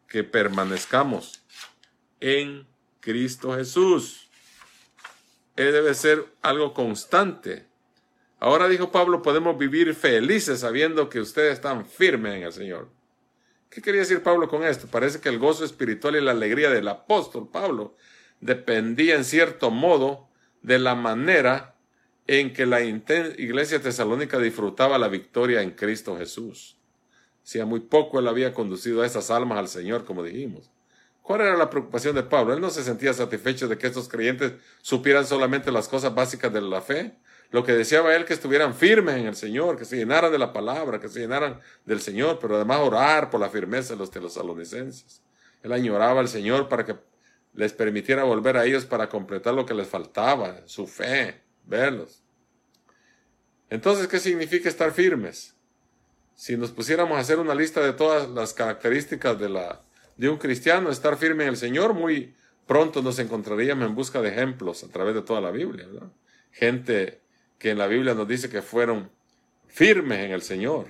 que 0.07 0.23
permanezcamos 0.23 1.43
en 2.21 2.69
Cristo 3.01 3.53
Jesús. 3.57 4.29
Él 5.57 5.73
debe 5.73 5.93
ser 5.95 6.25
algo 6.41 6.73
constante. 6.73 7.67
Ahora 8.39 8.69
dijo 8.69 8.91
Pablo, 8.91 9.23
podemos 9.23 9.57
vivir 9.57 9.95
felices 9.95 10.61
sabiendo 10.61 11.09
que 11.09 11.21
ustedes 11.21 11.55
están 11.55 11.87
firmes 11.87 12.35
en 12.35 12.43
el 12.43 12.53
Señor. 12.53 12.91
¿Qué 13.71 13.81
quería 13.81 14.03
decir 14.03 14.23
Pablo 14.23 14.49
con 14.49 14.63
esto? 14.63 14.87
Parece 14.87 15.21
que 15.21 15.29
el 15.29 15.39
gozo 15.39 15.65
espiritual 15.65 16.17
y 16.17 16.21
la 16.21 16.33
alegría 16.33 16.71
del 16.71 16.89
apóstol 16.89 17.49
Pablo 17.51 17.97
dependía 18.41 19.17
en 19.17 19.25
cierto 19.25 19.71
modo 19.71 20.29
de 20.63 20.79
la 20.79 20.95
manera 20.95 21.77
en 22.27 22.53
que 22.53 22.67
la 22.67 22.83
iglesia 22.83 23.81
tesalónica 23.81 24.39
disfrutaba 24.39 24.99
la 24.99 25.09
victoria 25.09 25.63
en 25.63 25.71
Cristo 25.71 26.17
Jesús. 26.17 26.77
Hacía 27.43 27.65
muy 27.65 27.81
poco 27.81 28.19
él 28.19 28.29
había 28.29 28.53
conducido 28.53 29.03
a 29.03 29.07
esas 29.07 29.31
almas 29.31 29.59
al 29.59 29.69
Señor, 29.69 30.05
como 30.05 30.23
dijimos. 30.23 30.71
¿Cuál 31.23 31.43
era 31.43 31.57
la 31.57 31.71
preocupación 31.71 32.15
de 32.15 32.23
Pablo? 32.23 32.55
Él 32.55 32.61
no 32.61 32.71
se 32.71 32.83
sentía 32.83 33.13
satisfecho 33.13 33.69
de 33.69 33.79
que 33.79 33.87
estos 33.87 34.09
creyentes 34.09 34.55
supieran 34.83 35.27
solamente 35.27 35.71
las 35.71 35.89
cosas 35.89 36.15
básicas 36.15 36.53
de 36.53 36.61
la 36.61 36.81
fe, 36.81 37.17
lo 37.57 37.65
que 37.65 37.73
deseaba 37.73 38.15
él 38.15 38.27
que 38.27 38.35
estuvieran 38.35 38.75
firmes 38.75 39.17
en 39.17 39.29
el 39.29 39.35
Señor, 39.35 39.79
que 39.79 39.87
se 39.87 39.97
llenaran 39.97 40.31
de 40.31 40.37
la 40.37 40.53
palabra, 40.53 41.01
que 41.01 41.09
se 41.09 41.21
llenaran 41.21 41.59
del 41.87 42.03
Señor, 42.03 42.39
pero 42.39 42.57
además 42.57 42.81
orar 42.81 43.31
por 43.31 43.41
la 43.41 43.49
firmeza 43.49 43.95
de 43.95 43.99
los 43.99 44.11
tesalonicenses. 44.11 45.23
Él 45.63 45.73
añoraba 45.73 46.21
al 46.21 46.29
Señor 46.29 46.69
para 46.69 46.85
que 46.85 46.97
les 47.55 47.73
permitiera 47.73 48.25
volver 48.25 48.59
a 48.59 48.67
ellos 48.67 48.85
para 48.85 49.09
completar 49.09 49.55
lo 49.55 49.65
que 49.65 49.73
les 49.73 49.89
faltaba, 49.89 50.61
su 50.67 50.87
fe, 50.87 51.41
verlos. 51.65 52.23
Entonces, 53.71 54.07
¿qué 54.07 54.19
significa 54.19 54.69
estar 54.69 54.93
firmes? 54.93 55.57
Si 56.35 56.59
nos 56.59 56.73
pusiéramos 56.73 57.17
a 57.17 57.23
hacer 57.23 57.39
una 57.39 57.55
lista 57.55 57.81
de 57.81 57.95
todas 57.95 58.29
las 58.29 58.53
características 58.53 59.41
de, 59.41 59.49
la, 59.49 59.81
de 60.19 60.29
un 60.29 60.37
cristiano, 60.37 60.91
estar 60.91 61.17
firme 61.17 61.45
en 61.45 61.49
el 61.49 61.57
Señor, 61.57 61.95
muy 61.95 62.35
pronto 62.67 63.01
nos 63.01 63.19
encontraríamos 63.19 63.87
en 63.87 63.95
busca 63.95 64.21
de 64.21 64.29
ejemplos 64.29 64.85
a 64.85 64.89
través 64.89 65.15
de 65.15 65.23
toda 65.23 65.41
la 65.41 65.51
Biblia. 65.51 65.87
Gente 66.53 67.25
que 67.59 67.71
en 67.71 67.79
la 67.79 67.87
Biblia 67.87 68.15
nos 68.15 68.29
dice 68.29 68.49
que 68.49 68.63
fueron 68.63 69.11
firmes 69.67 70.21
en 70.21 70.33
el 70.33 70.43
Señor 70.43 70.89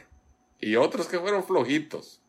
y 0.61 0.77
otros 0.77 1.07
que 1.07 1.19
fueron 1.19 1.45
flojitos. 1.45 2.21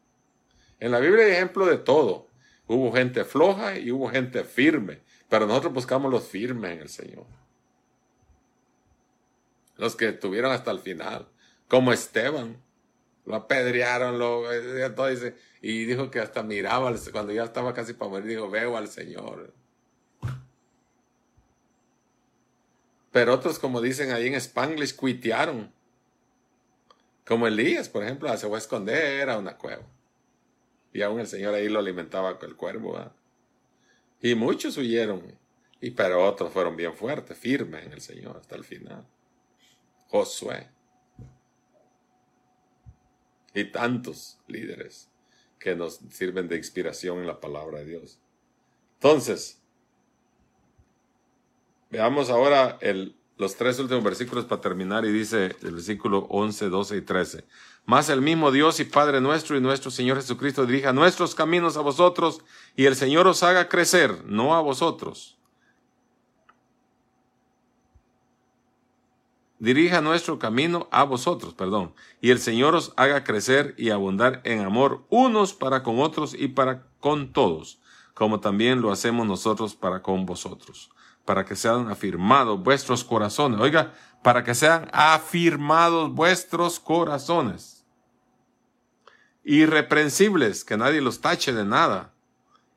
En 0.79 0.91
la 0.91 0.99
Biblia 0.99 1.25
hay 1.25 1.31
ejemplo 1.31 1.65
de 1.65 1.77
todo. 1.77 2.27
Hubo 2.67 2.91
gente 2.91 3.23
floja 3.23 3.77
y 3.79 3.91
hubo 3.91 4.09
gente 4.09 4.43
firme, 4.43 4.99
pero 5.29 5.47
nosotros 5.47 5.73
buscamos 5.73 6.11
los 6.11 6.27
firmes 6.27 6.71
en 6.71 6.79
el 6.79 6.89
Señor. 6.89 7.25
Los 9.77 9.95
que 9.95 10.09
estuvieron 10.09 10.51
hasta 10.51 10.71
el 10.71 10.79
final, 10.79 11.27
como 11.67 11.93
Esteban. 11.93 12.61
Lo 13.25 13.35
apedrearon, 13.35 14.19
lo, 14.19 14.51
eh, 14.51 14.89
todo 14.91 15.09
y 15.61 15.85
dijo 15.85 16.09
que 16.09 16.19
hasta 16.19 16.43
miraba, 16.43 16.93
cuando 17.11 17.33
ya 17.33 17.43
estaba 17.43 17.73
casi 17.73 17.93
para 17.93 18.09
morir, 18.09 18.27
dijo, 18.27 18.49
veo 18.49 18.77
al 18.77 18.87
Señor. 18.87 19.53
Pero 23.11 23.33
otros, 23.33 23.59
como 23.59 23.81
dicen 23.81 24.11
ahí 24.11 24.27
en 24.27 24.35
Spanglish, 24.35 24.95
cuitearon. 24.95 25.71
Como 27.25 27.47
Elías, 27.47 27.89
por 27.89 28.03
ejemplo, 28.03 28.35
se 28.37 28.47
fue 28.47 28.57
a 28.57 28.59
esconder 28.59 29.29
a 29.29 29.37
una 29.37 29.57
cueva. 29.57 29.83
Y 30.93 31.01
aún 31.01 31.19
el 31.19 31.27
Señor 31.27 31.53
ahí 31.53 31.67
lo 31.67 31.79
alimentaba 31.79 32.39
con 32.39 32.49
el 32.49 32.55
cuervo. 32.55 32.99
Y 34.21 34.35
muchos 34.35 34.77
huyeron. 34.77 35.37
Y 35.79 35.91
pero 35.91 36.25
otros 36.25 36.51
fueron 36.51 36.75
bien 36.75 36.93
fuertes, 36.93 37.37
firmes 37.37 37.85
en 37.85 37.93
el 37.93 38.01
Señor 38.01 38.37
hasta 38.37 38.55
el 38.55 38.63
final. 38.63 39.05
Josué. 40.07 40.69
Y 43.53 43.65
tantos 43.65 44.39
líderes 44.47 45.09
que 45.59 45.75
nos 45.75 45.99
sirven 46.09 46.47
de 46.47 46.57
inspiración 46.57 47.19
en 47.19 47.27
la 47.27 47.39
palabra 47.39 47.79
de 47.79 47.85
Dios. 47.85 48.19
Entonces, 48.95 49.61
Veamos 51.89 52.29
ahora 52.29 52.77
los 53.37 53.55
tres 53.55 53.79
últimos 53.79 54.03
versículos 54.03 54.45
para 54.45 54.59
terminar 54.59 55.05
y 55.05 55.11
dice 55.11 55.55
el 55.61 55.71
versículo 55.75 56.27
11, 56.29 56.67
12 56.69 56.97
y 56.97 57.01
13. 57.01 57.45
Más 57.85 58.09
el 58.09 58.21
mismo 58.21 58.51
Dios 58.51 58.81
y 58.81 58.83
Padre 58.85 59.21
nuestro 59.21 59.55
y 59.55 59.61
nuestro 59.61 59.89
Señor 59.89 60.17
Jesucristo 60.17 60.65
dirija 60.65 60.91
nuestros 60.91 61.33
caminos 61.33 61.77
a 61.77 61.81
vosotros 61.81 62.41
y 62.75 62.85
el 62.85 62.95
Señor 62.95 63.25
os 63.27 63.43
haga 63.43 63.69
crecer, 63.69 64.25
no 64.25 64.53
a 64.53 64.61
vosotros. 64.61 65.37
Dirija 69.59 70.01
nuestro 70.01 70.37
camino 70.37 70.87
a 70.91 71.03
vosotros, 71.03 71.53
perdón, 71.53 71.93
y 72.21 72.29
el 72.31 72.39
Señor 72.39 72.75
os 72.75 72.93
haga 72.95 73.23
crecer 73.23 73.73
y 73.77 73.89
abundar 73.89 74.41
en 74.43 74.59
amor 74.59 75.05
unos 75.09 75.53
para 75.53 75.81
con 75.83 75.99
otros 75.99 76.35
y 76.37 76.49
para 76.49 76.85
con 76.99 77.31
todos, 77.31 77.79
como 78.13 78.39
también 78.39 78.81
lo 78.81 78.91
hacemos 78.91 79.25
nosotros 79.25 79.73
para 79.73 80.03
con 80.03 80.25
vosotros 80.25 80.91
para 81.27 81.43
que 81.43 81.57
sean 81.57 81.89
afirmados 81.91 82.63
vuestros 82.63 83.03
corazones. 83.03 83.59
Oiga, 83.59 83.93
para 84.23 84.45
que 84.45 84.55
sean 84.55 84.87
afirmados 84.93 86.13
vuestros 86.13 86.79
corazones. 86.79 87.85
Irreprensibles, 89.43 90.63
que 90.63 90.77
nadie 90.77 91.01
los 91.01 91.19
tache 91.19 91.51
de 91.51 91.65
nada. 91.65 92.13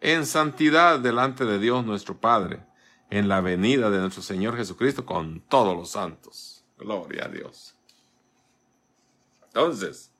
En 0.01 0.26
santidad 0.26 0.98
delante 0.98 1.44
de 1.44 1.61
Dios 1.61 1.86
nuestro 1.86 2.18
Padre, 2.18 2.66
en 3.09 3.28
la 3.28 3.40
venida 3.40 3.88
de 3.88 4.01
nuestro 4.01 4.20
Señor 4.20 4.57
Jesucristo 4.57 5.07
con 5.07 5.42
todos 5.42 5.76
los 5.76 5.90
santos. 5.92 6.64
Gloria 6.76 7.26
a 7.26 7.28
Dios. 7.28 7.76
Entonces, 9.46 10.11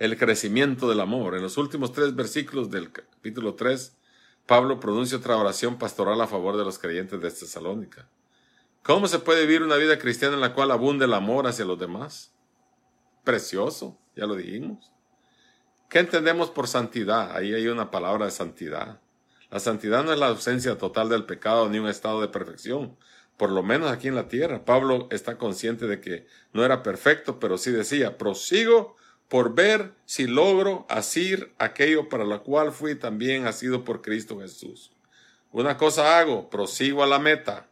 el 0.00 0.18
crecimiento 0.18 0.88
del 0.88 0.98
amor. 0.98 1.36
En 1.36 1.42
los 1.42 1.56
últimos 1.56 1.92
tres 1.92 2.16
versículos 2.16 2.68
del 2.68 2.90
capítulo 2.90 3.54
3 3.54 3.96
Pablo 4.50 4.80
pronuncia 4.80 5.16
otra 5.16 5.36
oración 5.36 5.78
pastoral 5.78 6.20
a 6.20 6.26
favor 6.26 6.56
de 6.56 6.64
los 6.64 6.76
creyentes 6.76 7.20
de 7.20 7.30
Tesalónica. 7.30 8.08
¿Cómo 8.82 9.06
se 9.06 9.20
puede 9.20 9.42
vivir 9.42 9.62
una 9.62 9.76
vida 9.76 9.96
cristiana 9.96 10.34
en 10.34 10.40
la 10.40 10.54
cual 10.54 10.72
abunde 10.72 11.04
el 11.04 11.14
amor 11.14 11.46
hacia 11.46 11.64
los 11.64 11.78
demás? 11.78 12.34
Precioso, 13.22 13.96
ya 14.16 14.26
lo 14.26 14.34
dijimos. 14.34 14.90
¿Qué 15.88 16.00
entendemos 16.00 16.50
por 16.50 16.66
santidad? 16.66 17.30
Ahí 17.30 17.54
hay 17.54 17.68
una 17.68 17.92
palabra 17.92 18.24
de 18.24 18.32
santidad. 18.32 19.00
La 19.52 19.60
santidad 19.60 20.02
no 20.02 20.12
es 20.12 20.18
la 20.18 20.26
ausencia 20.26 20.76
total 20.76 21.08
del 21.08 21.26
pecado 21.26 21.68
ni 21.68 21.78
un 21.78 21.86
estado 21.86 22.20
de 22.20 22.26
perfección, 22.26 22.96
por 23.36 23.52
lo 23.52 23.62
menos 23.62 23.92
aquí 23.92 24.08
en 24.08 24.16
la 24.16 24.26
tierra. 24.26 24.64
Pablo 24.64 25.06
está 25.12 25.38
consciente 25.38 25.86
de 25.86 26.00
que 26.00 26.26
no 26.52 26.64
era 26.64 26.82
perfecto, 26.82 27.38
pero 27.38 27.56
sí 27.56 27.70
decía, 27.70 28.18
prosigo 28.18 28.96
por 29.30 29.54
ver 29.54 29.94
si 30.06 30.26
logro 30.26 30.86
asir 30.88 31.54
aquello 31.56 32.08
para 32.08 32.24
lo 32.24 32.42
cual 32.42 32.72
fui 32.72 32.96
también 32.96 33.46
asido 33.46 33.84
por 33.84 34.02
Cristo 34.02 34.40
Jesús. 34.40 34.90
Una 35.52 35.76
cosa 35.76 36.18
hago, 36.18 36.50
prosigo 36.50 37.04
a 37.04 37.06
la 37.06 37.20
meta. 37.20 37.68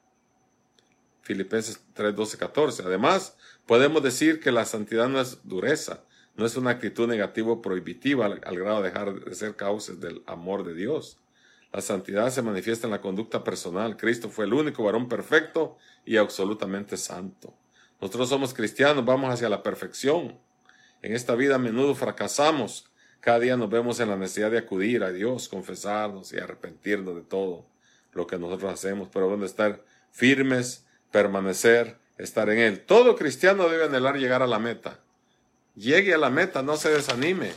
Filipenses 1.23 1.81
3, 1.95 2.15
12, 2.15 2.39
14. 2.39 2.83
Además, 2.85 3.37
podemos 3.67 4.05
decir 4.05 4.39
que 4.39 4.53
la 4.53 4.65
santidad 4.67 5.09
no 5.09 5.21
es 5.21 5.41
dureza, 5.43 6.05
no 6.37 6.47
es 6.47 6.57
una 6.57 6.71
actitud 6.71 7.09
negativa 7.09 7.51
o 7.51 7.61
prohibitiva 7.61 8.27
al, 8.27 8.41
al 8.45 8.57
grado 8.57 8.81
de 8.81 8.91
dejar 8.91 9.15
de 9.19 9.35
ser 9.35 9.57
causas 9.57 9.99
del 9.99 10.23
amor 10.27 10.63
de 10.63 10.75
Dios. 10.75 11.19
La 11.73 11.81
santidad 11.81 12.31
se 12.31 12.41
manifiesta 12.41 12.87
en 12.87 12.93
la 12.93 13.01
conducta 13.01 13.43
personal. 13.43 13.97
Cristo 13.97 14.29
fue 14.29 14.45
el 14.45 14.55
único 14.55 14.85
varón 14.85 15.09
perfecto 15.09 15.77
y 16.05 16.19
absolutamente 16.19 16.97
santo. 16.97 17.53
Nosotros 18.01 18.29
somos 18.29 18.55
cristianos, 18.55 19.05
vamos 19.05 19.35
hacia 19.35 19.49
la 19.49 19.65
perfección. 19.65 20.39
En 21.03 21.15
esta 21.15 21.35
vida 21.35 21.57
a 21.57 21.59
menudo 21.59 21.95
fracasamos. 21.95 22.91
Cada 23.21 23.41
día 23.41 23.57
nos 23.57 23.71
vemos 23.71 24.01
en 24.01 24.09
la 24.09 24.17
necesidad 24.17 24.51
de 24.51 24.59
acudir 24.59 25.03
a 25.05 25.13
Dios, 25.13 25.49
confesarnos 25.49 26.33
y 26.33 26.39
arrepentirnos 26.39 27.15
de 27.15 27.23
todo 27.23 27.67
lo 28.13 28.27
que 28.27 28.39
nosotros 28.39 28.73
hacemos, 28.73 29.09
pero 29.13 29.27
deben 29.29 29.45
estar 29.45 29.85
firmes, 30.11 30.87
permanecer, 31.11 31.99
estar 32.17 32.49
en 32.51 32.59
Él. 32.59 32.81
Todo 32.81 33.17
cristiano 33.17 33.69
debe 33.69 33.85
anhelar 33.85 34.17
llegar 34.17 34.43
a 34.43 34.47
la 34.47 34.59
meta. 34.59 35.01
Llegue 35.77 36.15
a 36.15 36.19
la 36.19 36.31
meta, 36.31 36.63
no 36.63 36.77
se 36.77 36.91
desanime, 36.91 37.53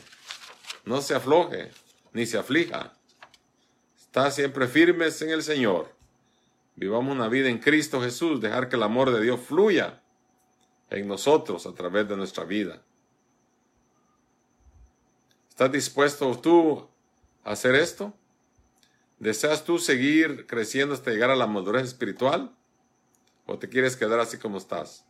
no 0.85 1.01
se 1.01 1.15
afloje, 1.15 1.71
ni 2.13 2.25
se 2.27 2.37
aflija. 2.37 2.93
Está 3.99 4.29
siempre 4.29 4.67
firmes 4.67 5.21
en 5.21 5.31
el 5.31 5.41
Señor. 5.41 5.95
Vivamos 6.75 7.15
una 7.15 7.27
vida 7.27 7.49
en 7.49 7.57
Cristo 7.57 8.01
Jesús, 8.01 8.41
dejar 8.41 8.69
que 8.69 8.75
el 8.75 8.83
amor 8.83 9.11
de 9.11 9.21
Dios 9.21 9.39
fluya 9.39 10.01
en 10.89 11.07
nosotros 11.07 11.65
a 11.65 11.73
través 11.73 12.07
de 12.07 12.17
nuestra 12.17 12.43
vida. 12.43 12.81
¿Estás 15.61 15.73
dispuesto 15.73 16.35
tú 16.41 16.87
a 17.43 17.51
hacer 17.51 17.75
esto? 17.75 18.15
¿Deseas 19.19 19.63
tú 19.63 19.77
seguir 19.77 20.47
creciendo 20.47 20.95
hasta 20.95 21.11
llegar 21.11 21.29
a 21.29 21.35
la 21.35 21.45
madurez 21.45 21.83
espiritual? 21.83 22.51
¿O 23.45 23.59
te 23.59 23.69
quieres 23.69 23.95
quedar 23.95 24.19
así 24.19 24.39
como 24.39 24.57
estás? 24.57 25.05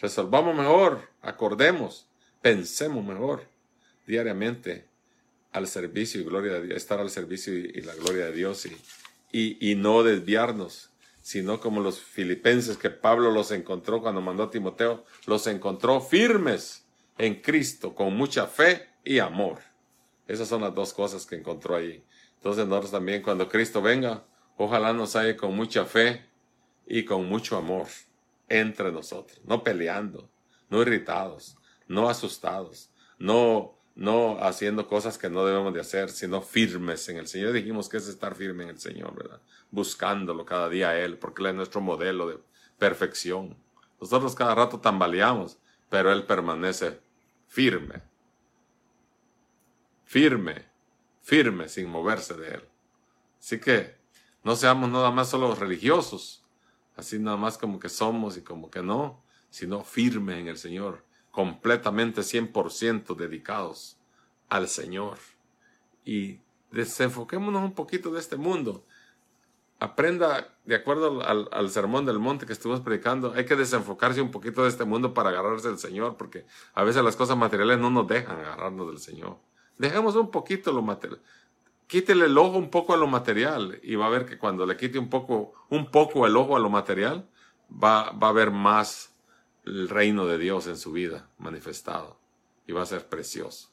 Resolvamos 0.00 0.54
mejor, 0.54 1.10
acordemos, 1.22 2.06
pensemos 2.40 3.04
mejor 3.04 3.48
diariamente 4.06 4.86
al 5.50 5.66
servicio 5.66 6.20
y 6.20 6.24
gloria 6.24 6.52
de 6.52 6.66
Dios, 6.66 6.76
estar 6.76 7.00
al 7.00 7.10
servicio 7.10 7.52
y, 7.52 7.80
la 7.80 7.96
gloria 7.96 8.26
de 8.26 8.32
Dios 8.32 8.64
y, 8.66 8.76
y, 9.32 9.72
y 9.72 9.74
no 9.74 10.04
desviarnos, 10.04 10.90
sino 11.20 11.58
como 11.58 11.80
los 11.80 11.98
filipenses 11.98 12.76
que 12.76 12.90
Pablo 12.90 13.32
los 13.32 13.50
encontró 13.50 14.02
cuando 14.02 14.20
mandó 14.20 14.44
a 14.44 14.50
Timoteo, 14.52 15.04
los 15.26 15.48
encontró 15.48 16.00
firmes 16.00 16.84
en 17.18 17.42
Cristo, 17.42 17.96
con 17.96 18.16
mucha 18.16 18.46
fe 18.46 18.89
y 19.04 19.18
amor. 19.18 19.58
Esas 20.26 20.48
son 20.48 20.62
las 20.62 20.74
dos 20.74 20.92
cosas 20.92 21.26
que 21.26 21.36
encontró 21.36 21.76
ahí. 21.76 22.04
Entonces 22.36 22.66
nosotros 22.66 22.92
también 22.92 23.22
cuando 23.22 23.48
Cristo 23.48 23.82
venga, 23.82 24.24
ojalá 24.56 24.92
nos 24.92 25.16
haya 25.16 25.36
con 25.36 25.54
mucha 25.54 25.84
fe 25.84 26.24
y 26.86 27.04
con 27.04 27.26
mucho 27.26 27.56
amor 27.56 27.86
entre 28.48 28.90
nosotros, 28.90 29.40
no 29.44 29.62
peleando, 29.62 30.28
no 30.68 30.82
irritados, 30.82 31.56
no 31.86 32.08
asustados, 32.08 32.90
no 33.18 33.76
no 34.00 34.38
haciendo 34.42 34.86
cosas 34.86 35.18
que 35.18 35.28
no 35.28 35.44
debemos 35.44 35.74
de 35.74 35.80
hacer, 35.80 36.08
sino 36.08 36.40
firmes 36.40 37.06
en 37.10 37.18
el 37.18 37.26
Señor. 37.26 37.52
Dijimos 37.52 37.88
que 37.88 37.98
es 37.98 38.08
estar 38.08 38.34
firme 38.34 38.64
en 38.64 38.70
el 38.70 38.78
Señor, 38.78 39.14
¿verdad? 39.14 39.42
Buscándolo 39.70 40.46
cada 40.46 40.70
día 40.70 40.90
a 40.90 40.98
Él, 40.98 41.18
porque 41.18 41.42
Él 41.42 41.48
es 41.48 41.54
nuestro 41.54 41.82
modelo 41.82 42.28
de 42.28 42.38
perfección. 42.78 43.56
Nosotros 44.00 44.34
cada 44.34 44.54
rato 44.54 44.80
tambaleamos, 44.80 45.58
pero 45.90 46.12
Él 46.12 46.24
permanece 46.24 46.98
firme 47.46 48.09
firme, 50.10 50.64
firme, 51.22 51.68
sin 51.68 51.88
moverse 51.88 52.34
de 52.34 52.54
él. 52.54 52.68
Así 53.38 53.60
que 53.60 53.94
no 54.42 54.56
seamos 54.56 54.90
nada 54.90 55.12
más 55.12 55.30
solo 55.30 55.54
religiosos, 55.54 56.44
así 56.96 57.20
nada 57.20 57.36
más 57.36 57.56
como 57.56 57.78
que 57.78 57.88
somos 57.88 58.36
y 58.36 58.42
como 58.42 58.72
que 58.72 58.82
no, 58.82 59.22
sino 59.50 59.84
firme 59.84 60.40
en 60.40 60.48
el 60.48 60.56
Señor, 60.56 61.04
completamente 61.30 62.22
100% 62.22 63.14
dedicados 63.14 64.00
al 64.48 64.66
Señor. 64.66 65.18
Y 66.04 66.40
desenfoquémonos 66.72 67.62
un 67.62 67.74
poquito 67.74 68.10
de 68.10 68.18
este 68.18 68.36
mundo. 68.36 68.84
Aprenda, 69.78 70.58
de 70.64 70.74
acuerdo 70.74 71.22
al, 71.24 71.48
al, 71.52 71.70
sermón 71.70 72.04
del 72.04 72.18
monte 72.18 72.46
que 72.46 72.52
estuvimos 72.52 72.80
predicando, 72.80 73.32
hay 73.36 73.44
que 73.44 73.54
desenfocarse 73.54 74.20
un 74.20 74.32
poquito 74.32 74.64
de 74.64 74.70
este 74.70 74.84
mundo 74.84 75.14
para 75.14 75.28
agarrarse 75.28 75.68
del 75.68 75.78
Señor, 75.78 76.16
porque 76.16 76.46
a 76.74 76.82
veces 76.82 77.04
las 77.04 77.14
cosas 77.14 77.36
materiales 77.36 77.78
no 77.78 77.90
nos 77.90 78.08
dejan 78.08 78.40
agarrarnos 78.40 78.88
del 78.88 78.98
Señor. 78.98 79.38
Dejemos 79.80 80.14
un 80.14 80.30
poquito 80.30 80.72
lo 80.72 80.82
material. 80.82 81.22
Quítele 81.86 82.26
el 82.26 82.36
ojo 82.36 82.58
un 82.58 82.68
poco 82.68 82.92
a 82.92 82.98
lo 82.98 83.06
material 83.06 83.80
y 83.82 83.94
va 83.94 84.08
a 84.08 84.10
ver 84.10 84.26
que 84.26 84.36
cuando 84.36 84.66
le 84.66 84.76
quite 84.76 84.98
un 84.98 85.08
poco, 85.08 85.54
un 85.70 85.90
poco 85.90 86.26
el 86.26 86.36
ojo 86.36 86.54
a 86.54 86.60
lo 86.60 86.68
material, 86.68 87.26
va, 87.72 88.10
va 88.10 88.28
a 88.28 88.32
ver 88.32 88.50
más 88.50 89.14
el 89.64 89.88
reino 89.88 90.26
de 90.26 90.36
Dios 90.36 90.66
en 90.66 90.76
su 90.76 90.92
vida 90.92 91.30
manifestado 91.38 92.18
y 92.66 92.72
va 92.72 92.82
a 92.82 92.86
ser 92.86 93.08
precioso. 93.08 93.70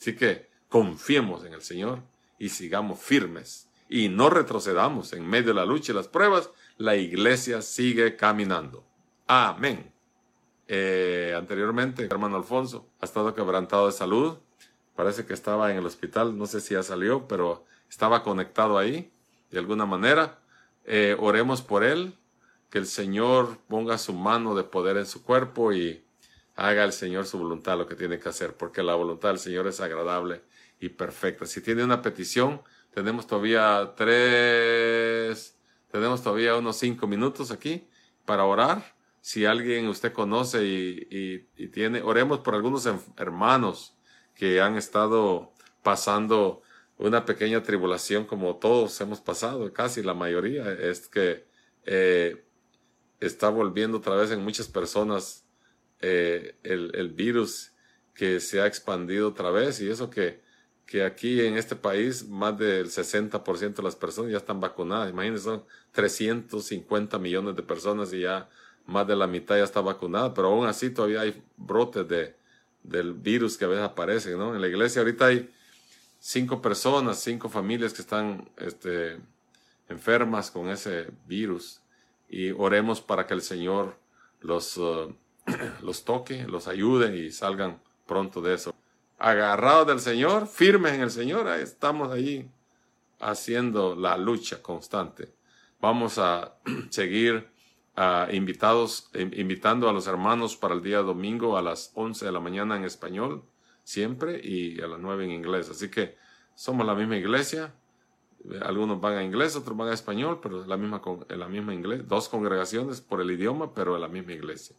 Así 0.00 0.16
que 0.16 0.48
confiemos 0.70 1.44
en 1.44 1.52
el 1.52 1.60
Señor 1.60 2.00
y 2.38 2.48
sigamos 2.48 2.98
firmes 2.98 3.68
y 3.90 4.08
no 4.08 4.30
retrocedamos 4.30 5.12
en 5.12 5.28
medio 5.28 5.48
de 5.48 5.60
la 5.60 5.66
lucha 5.66 5.92
y 5.92 5.94
las 5.94 6.08
pruebas. 6.08 6.48
La 6.78 6.96
iglesia 6.96 7.60
sigue 7.60 8.16
caminando. 8.16 8.82
Amén. 9.26 9.92
Eh, 10.68 11.34
anteriormente, 11.36 12.06
hermano 12.06 12.38
Alfonso 12.38 12.88
ha 12.98 13.04
estado 13.04 13.34
quebrantado 13.34 13.84
de 13.84 13.92
salud 13.92 14.38
Parece 14.94 15.24
que 15.24 15.32
estaba 15.32 15.70
en 15.70 15.78
el 15.78 15.86
hospital, 15.86 16.36
no 16.36 16.46
sé 16.46 16.60
si 16.60 16.74
ya 16.74 16.82
salió, 16.82 17.26
pero 17.26 17.64
estaba 17.88 18.22
conectado 18.22 18.78
ahí 18.78 19.10
de 19.50 19.58
alguna 19.58 19.86
manera. 19.86 20.38
Eh, 20.84 21.16
oremos 21.18 21.62
por 21.62 21.84
él, 21.84 22.14
que 22.70 22.78
el 22.78 22.86
Señor 22.86 23.58
ponga 23.68 23.98
su 23.98 24.12
mano 24.12 24.54
de 24.54 24.64
poder 24.64 24.96
en 24.96 25.06
su 25.06 25.22
cuerpo 25.22 25.72
y 25.72 26.04
haga 26.56 26.84
el 26.84 26.92
Señor 26.92 27.26
su 27.26 27.38
voluntad 27.38 27.78
lo 27.78 27.86
que 27.86 27.94
tiene 27.94 28.18
que 28.18 28.28
hacer, 28.28 28.56
porque 28.56 28.82
la 28.82 28.94
voluntad 28.94 29.28
del 29.28 29.38
Señor 29.38 29.66
es 29.66 29.80
agradable 29.80 30.42
y 30.80 30.88
perfecta. 30.88 31.46
Si 31.46 31.60
tiene 31.60 31.84
una 31.84 32.02
petición, 32.02 32.62
tenemos 32.94 33.26
todavía 33.26 33.92
tres, 33.96 35.56
tenemos 35.90 36.22
todavía 36.22 36.56
unos 36.56 36.76
cinco 36.76 37.06
minutos 37.06 37.50
aquí 37.50 37.86
para 38.24 38.44
orar. 38.44 38.94
Si 39.20 39.44
alguien 39.44 39.86
usted 39.88 40.12
conoce 40.12 40.64
y, 40.64 41.48
y 41.56 41.68
tiene, 41.68 42.02
oremos 42.02 42.40
por 42.40 42.54
algunos 42.54 42.88
hermanos 43.16 43.96
que 44.34 44.60
han 44.60 44.76
estado 44.76 45.52
pasando 45.82 46.62
una 46.98 47.24
pequeña 47.24 47.62
tribulación 47.62 48.24
como 48.24 48.56
todos 48.56 49.00
hemos 49.00 49.20
pasado, 49.20 49.72
casi 49.72 50.02
la 50.02 50.14
mayoría, 50.14 50.72
es 50.72 51.08
que 51.08 51.44
eh, 51.84 52.44
está 53.20 53.48
volviendo 53.48 53.98
otra 53.98 54.14
vez 54.16 54.30
en 54.30 54.42
muchas 54.42 54.68
personas 54.68 55.44
eh, 56.00 56.56
el, 56.62 56.92
el, 56.94 57.10
virus 57.10 57.72
que 58.14 58.40
se 58.40 58.60
ha 58.60 58.66
expandido 58.66 59.28
otra 59.28 59.50
vez 59.50 59.80
y 59.80 59.90
eso 59.90 60.10
que, 60.10 60.40
que 60.86 61.04
aquí 61.04 61.40
en 61.40 61.56
este 61.56 61.76
país 61.76 62.28
más 62.28 62.58
del 62.58 62.86
60% 62.86 63.74
de 63.76 63.82
las 63.82 63.96
personas 63.96 64.32
ya 64.32 64.38
están 64.38 64.60
vacunadas. 64.60 65.10
Imagínense, 65.10 65.44
son 65.44 65.64
350 65.92 67.18
millones 67.18 67.56
de 67.56 67.62
personas 67.62 68.12
y 68.12 68.20
ya 68.20 68.48
más 68.86 69.06
de 69.06 69.16
la 69.16 69.26
mitad 69.26 69.56
ya 69.56 69.64
está 69.64 69.80
vacunada, 69.80 70.34
pero 70.34 70.48
aún 70.48 70.66
así 70.66 70.90
todavía 70.90 71.20
hay 71.20 71.40
brotes 71.56 72.06
de, 72.08 72.34
del 72.82 73.12
virus 73.12 73.56
que 73.56 73.64
a 73.64 73.68
veces 73.68 73.84
aparece, 73.84 74.36
¿no? 74.36 74.54
En 74.54 74.60
la 74.60 74.68
iglesia 74.68 75.00
ahorita 75.02 75.26
hay 75.26 75.50
cinco 76.18 76.62
personas, 76.62 77.20
cinco 77.20 77.48
familias 77.48 77.92
que 77.92 78.02
están 78.02 78.48
este, 78.56 79.18
enfermas 79.88 80.50
con 80.50 80.68
ese 80.68 81.08
virus 81.26 81.80
y 82.28 82.50
oremos 82.50 83.00
para 83.00 83.26
que 83.26 83.34
el 83.34 83.42
Señor 83.42 83.96
los, 84.40 84.76
uh, 84.76 85.14
los 85.82 86.04
toque, 86.04 86.44
los 86.48 86.68
ayude 86.68 87.16
y 87.16 87.30
salgan 87.30 87.80
pronto 88.06 88.40
de 88.40 88.54
eso. 88.54 88.74
Agarrados 89.18 89.86
del 89.86 90.00
Señor, 90.00 90.48
firmes 90.48 90.94
en 90.94 91.02
el 91.02 91.10
Señor, 91.10 91.48
estamos 91.48 92.12
ahí 92.12 92.48
haciendo 93.20 93.94
la 93.94 94.16
lucha 94.16 94.60
constante. 94.60 95.32
Vamos 95.80 96.18
a 96.18 96.54
seguir 96.90 97.51
invitados, 98.32 99.10
invitando 99.14 99.88
a 99.88 99.92
los 99.92 100.06
hermanos 100.06 100.56
para 100.56 100.74
el 100.74 100.82
día 100.82 100.98
domingo 101.02 101.56
a 101.56 101.62
las 101.62 101.92
11 101.94 102.24
de 102.24 102.32
la 102.32 102.40
mañana 102.40 102.76
en 102.76 102.84
español, 102.84 103.44
siempre, 103.84 104.40
y 104.42 104.80
a 104.80 104.86
las 104.86 104.98
9 104.98 105.24
en 105.24 105.30
inglés. 105.30 105.68
Así 105.70 105.90
que 105.90 106.16
somos 106.54 106.86
la 106.86 106.94
misma 106.94 107.16
iglesia. 107.16 107.74
Algunos 108.62 109.00
van 109.00 109.18
a 109.18 109.22
inglés, 109.22 109.54
otros 109.56 109.76
van 109.76 109.88
a 109.88 109.94
español, 109.94 110.40
pero 110.42 110.62
es 110.62 110.66
la 110.66 110.76
misma, 110.76 111.00
la 111.28 111.48
misma 111.48 111.74
inglés. 111.74 112.08
Dos 112.08 112.28
congregaciones 112.28 113.00
por 113.00 113.20
el 113.20 113.30
idioma, 113.30 113.72
pero 113.74 113.94
en 113.94 114.00
la 114.00 114.08
misma 114.08 114.32
iglesia. 114.32 114.74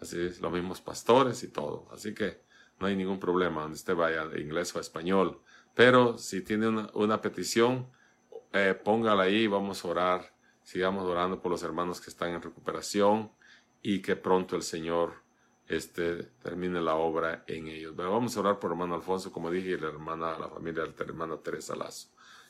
Así 0.00 0.20
es, 0.20 0.40
los 0.40 0.52
mismos 0.52 0.80
pastores 0.80 1.42
y 1.42 1.48
todo. 1.48 1.86
Así 1.92 2.14
que 2.14 2.40
no 2.80 2.86
hay 2.86 2.96
ningún 2.96 3.20
problema 3.20 3.62
donde 3.62 3.76
usted 3.76 3.94
vaya 3.94 4.26
de 4.26 4.40
inglés 4.40 4.74
o 4.74 4.80
español. 4.80 5.40
Pero 5.74 6.16
si 6.18 6.42
tiene 6.42 6.68
una, 6.68 6.90
una 6.94 7.20
petición, 7.20 7.86
eh, 8.52 8.74
póngala 8.74 9.24
ahí 9.24 9.42
y 9.42 9.46
vamos 9.46 9.84
a 9.84 9.88
orar 9.88 10.32
sigamos 10.62 11.04
orando 11.04 11.40
por 11.40 11.50
los 11.50 11.62
hermanos 11.62 12.00
que 12.00 12.10
están 12.10 12.30
en 12.32 12.42
recuperación 12.42 13.30
y 13.82 14.00
que 14.00 14.16
pronto 14.16 14.56
el 14.56 14.62
Señor 14.62 15.14
este, 15.68 16.24
termine 16.42 16.80
la 16.80 16.94
obra 16.94 17.44
en 17.46 17.68
ellos. 17.68 17.94
Vamos 17.96 18.36
a 18.36 18.40
orar 18.40 18.58
por 18.58 18.72
hermano 18.72 18.94
Alfonso, 18.94 19.32
como 19.32 19.50
dije, 19.50 19.70
y 19.70 19.78
la 19.78 19.88
hermana, 19.88 20.38
la 20.38 20.48
familia 20.48 20.84
de 20.84 20.88
la 20.88 21.04
hermana 21.04 21.36
Teresa 21.38 21.74
Lazo. 21.74 22.08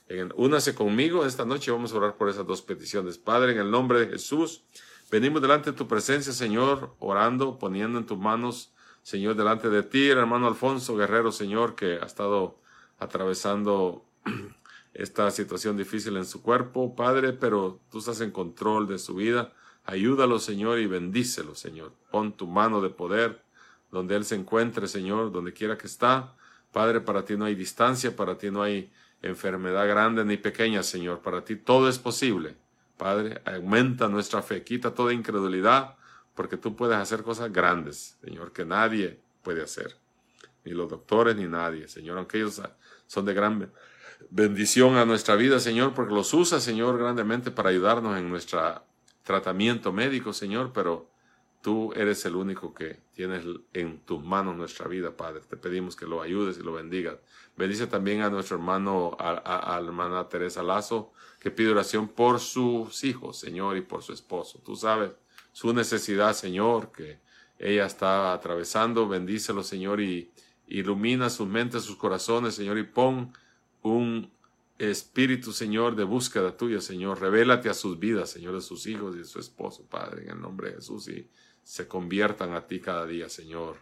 En, 0.09 0.33
únase 0.37 0.75
conmigo 0.75 1.25
esta 1.25 1.45
noche, 1.45 1.71
vamos 1.71 1.93
a 1.93 1.97
orar 1.97 2.17
por 2.17 2.29
esas 2.29 2.47
dos 2.47 2.63
peticiones. 2.63 3.19
Padre, 3.19 3.53
en 3.53 3.59
el 3.59 3.71
nombre 3.71 4.01
de 4.01 4.09
Jesús, 4.09 4.65
venimos 5.11 5.41
delante 5.41 5.71
de 5.71 5.77
tu 5.77 5.87
presencia, 5.87 6.33
Señor, 6.33 6.95
orando, 6.99 7.59
poniendo 7.59 7.99
en 7.99 8.07
tus 8.07 8.19
manos, 8.19 8.75
Señor, 9.03 9.37
delante 9.37 9.69
de 9.69 9.83
ti, 9.83 10.11
el 10.11 10.19
hermano 10.19 10.49
Alfonso 10.49 10.97
Guerrero, 10.97 11.33
Señor, 11.33 11.75
que 11.75 11.99
ha 12.01 12.07
estado 12.07 12.59
atravesando 12.99 14.05
esta 14.95 15.31
situación 15.31 15.77
difícil 15.77 16.17
en 16.17 16.27
su 16.27 16.43
cuerpo, 16.43 16.95
Padre, 16.95 17.33
pero 17.33 17.81
tú 17.91 17.99
estás 17.99 18.21
en 18.21 18.31
control 18.31 18.87
de 18.87 18.99
su 18.99 19.15
vida. 19.15 19.53
Ayúdalo, 19.85 20.39
Señor, 20.39 20.79
y 20.79 20.87
bendícelo, 20.87 21.55
Señor. 21.55 21.93
Pon 22.11 22.37
tu 22.37 22.47
mano 22.47 22.81
de 22.81 22.91
poder 22.91 23.43
donde 23.91 24.17
Él 24.17 24.25
se 24.25 24.35
encuentre, 24.35 24.89
Señor, 24.89 25.33
donde 25.33 25.53
quiera 25.53 25.79
que 25.79 25.87
está. 25.87 26.35
Padre, 26.73 27.01
para 27.01 27.25
ti 27.25 27.37
no 27.37 27.45
hay 27.45 27.55
distancia, 27.55 28.15
para 28.17 28.39
ti 28.39 28.51
no 28.51 28.63
hay 28.63 28.91
enfermedad 29.23 29.87
grande 29.87 30.25
ni 30.25 30.37
pequeña, 30.37 30.83
Señor. 30.83 31.21
Para 31.21 31.45
ti 31.45 31.57
todo 31.57 31.89
es 31.89 31.99
posible. 31.99 32.57
Padre, 32.97 33.41
aumenta 33.45 34.09
nuestra 34.09 34.43
fe, 34.43 34.63
quita 34.63 34.95
toda 34.95 35.13
incredulidad, 35.13 35.97
porque 36.35 36.57
tú 36.57 36.77
puedes 36.77 36.97
hacer 36.97 37.23
cosas 37.23 37.53
grandes, 37.53 38.17
Señor, 38.25 38.53
que 38.53 38.65
nadie 38.65 39.21
puede 39.43 39.63
hacer. 39.63 39.97
Ni 40.65 40.73
los 40.73 40.89
doctores, 40.89 41.37
ni 41.37 41.47
nadie, 41.47 41.89
Señor, 41.89 42.17
aunque 42.19 42.39
ellos 42.39 42.63
son 43.07 43.25
de 43.25 43.35
gran 43.35 43.71
bendición 44.31 44.97
a 44.97 45.05
nuestra 45.05 45.37
vida, 45.37 45.61
Señor, 45.61 45.95
porque 45.95 46.15
los 46.15 46.33
usa, 46.35 46.61
Señor, 46.61 46.99
grandemente 46.99 47.51
para 47.51 47.71
ayudarnos 47.71 48.19
en 48.19 48.29
nuestro 48.29 48.83
tratamiento 49.23 49.93
médico, 49.93 50.33
Señor, 50.33 50.73
pero 50.73 51.11
tú 51.63 51.93
eres 51.95 52.25
el 52.27 52.37
único 52.37 52.75
que 52.75 53.01
tienes 53.15 53.45
en 53.73 54.01
tus 54.01 54.23
manos 54.23 54.57
nuestra 54.57 54.89
vida, 54.89 55.17
Padre. 55.17 55.43
Te 55.49 55.57
pedimos 55.57 55.97
que 55.97 56.07
lo 56.07 56.21
ayudes 56.21 56.59
y 56.59 56.63
lo 56.63 56.73
bendigas. 56.73 57.17
Bendice 57.57 57.87
también 57.87 58.23
a 58.23 58.31
nuestro 58.31 58.57
hermano, 58.57 59.17
a, 59.19 59.81
la 59.81 59.87
hermana 59.87 60.29
Teresa 60.29 60.63
Lazo, 60.63 61.13
que 61.39 61.51
pide 61.51 61.71
oración 61.71 62.09
por 62.09 62.41
sus 62.41 63.05
hijos, 63.05 63.39
Señor, 63.39 63.77
y 63.77 63.83
por 63.83 64.03
su 64.03 64.13
esposo. 64.13 64.61
Tú 64.65 64.75
sabes 64.77 65.13
su 65.53 65.73
necesidad, 65.73 66.35
Señor, 66.35 66.91
que 66.93 67.21
ella 67.59 67.87
está 67.87 68.33
atravesando. 68.33 69.07
Bendícelo, 69.07 69.63
Señor, 69.63 70.01
y 70.01 70.33
ilumina 70.67 71.31
sus 71.31 71.47
mentes, 71.47 71.85
sus 71.85 71.97
corazones, 71.97 72.55
Señor, 72.55 72.79
y 72.79 72.85
pon 72.85 73.33
un 73.83 74.31
espíritu, 74.79 75.53
Señor, 75.53 75.95
de 75.97 76.05
búsqueda 76.05 76.57
tuya, 76.57 76.81
Señor. 76.81 77.21
Revélate 77.21 77.69
a 77.69 77.75
sus 77.75 77.99
vidas, 77.99 78.31
Señor, 78.31 78.55
de 78.55 78.61
sus 78.61 78.87
hijos 78.87 79.15
y 79.15 79.19
de 79.19 79.25
su 79.25 79.39
esposo, 79.39 79.85
Padre, 79.89 80.25
en 80.25 80.31
el 80.31 80.41
nombre 80.41 80.71
de 80.71 80.77
Jesús, 80.77 81.09
y 81.09 81.29
se 81.63 81.87
conviertan 81.87 82.55
a 82.55 82.67
ti 82.67 82.81
cada 82.81 83.07
día, 83.07 83.29
Señor. 83.29 83.77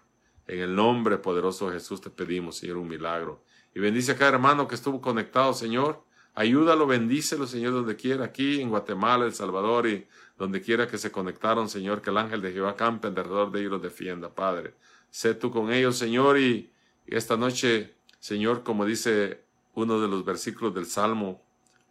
En 0.47 0.59
el 0.59 0.75
nombre 0.75 1.17
poderoso 1.19 1.69
de 1.69 1.75
Jesús 1.75 2.01
te 2.01 2.11
pedimos, 2.11 2.57
Señor, 2.57 2.79
un 2.79 2.89
milagro. 2.89 3.43
Y 3.75 3.81
bendice 3.81 4.13
a 4.13 4.17
cada 4.17 4.33
hermano 4.33 4.67
que 4.67 4.75
estuvo 4.75 5.01
conectado, 5.01 5.55
Señor. 5.55 6.03
Ayúdalo, 6.35 6.87
bendícelo, 6.87 7.47
Señor, 7.47 7.73
donde 7.73 7.97
quiera, 7.97 8.25
aquí 8.25 8.61
en 8.61 8.71
Guatemala, 8.71 9.27
El 9.27 9.33
Salvador 9.33 9.87
y 9.87 10.07
donde 10.39 10.61
quiera 10.61 10.87
que 10.87 10.99
se 10.99 11.11
conectaron, 11.11 11.69
Señor, 11.69 12.03
que 12.03 12.11
el 12.11 12.19
ángel 12.19 12.41
de 12.41 12.53
Jehová 12.53 12.77
campe 12.77 13.09
alrededor 13.09 13.53
de 13.53 13.61
ellos 13.61 13.73
los 13.73 13.83
defienda, 13.83 14.35
Padre. 14.35 14.75
Sé 15.11 15.35
tú 15.35 15.51
con 15.51 15.73
ellos, 15.73 15.97
Señor, 15.97 16.39
y 16.39 16.71
esta 17.07 17.37
noche, 17.37 17.95
Señor, 18.21 18.63
como 18.63 18.87
dice 18.87 19.45
uno 19.75 20.01
de 20.01 20.09
los 20.09 20.25
versículos 20.25 20.75
del 20.75 20.87
Salmo 20.87 21.43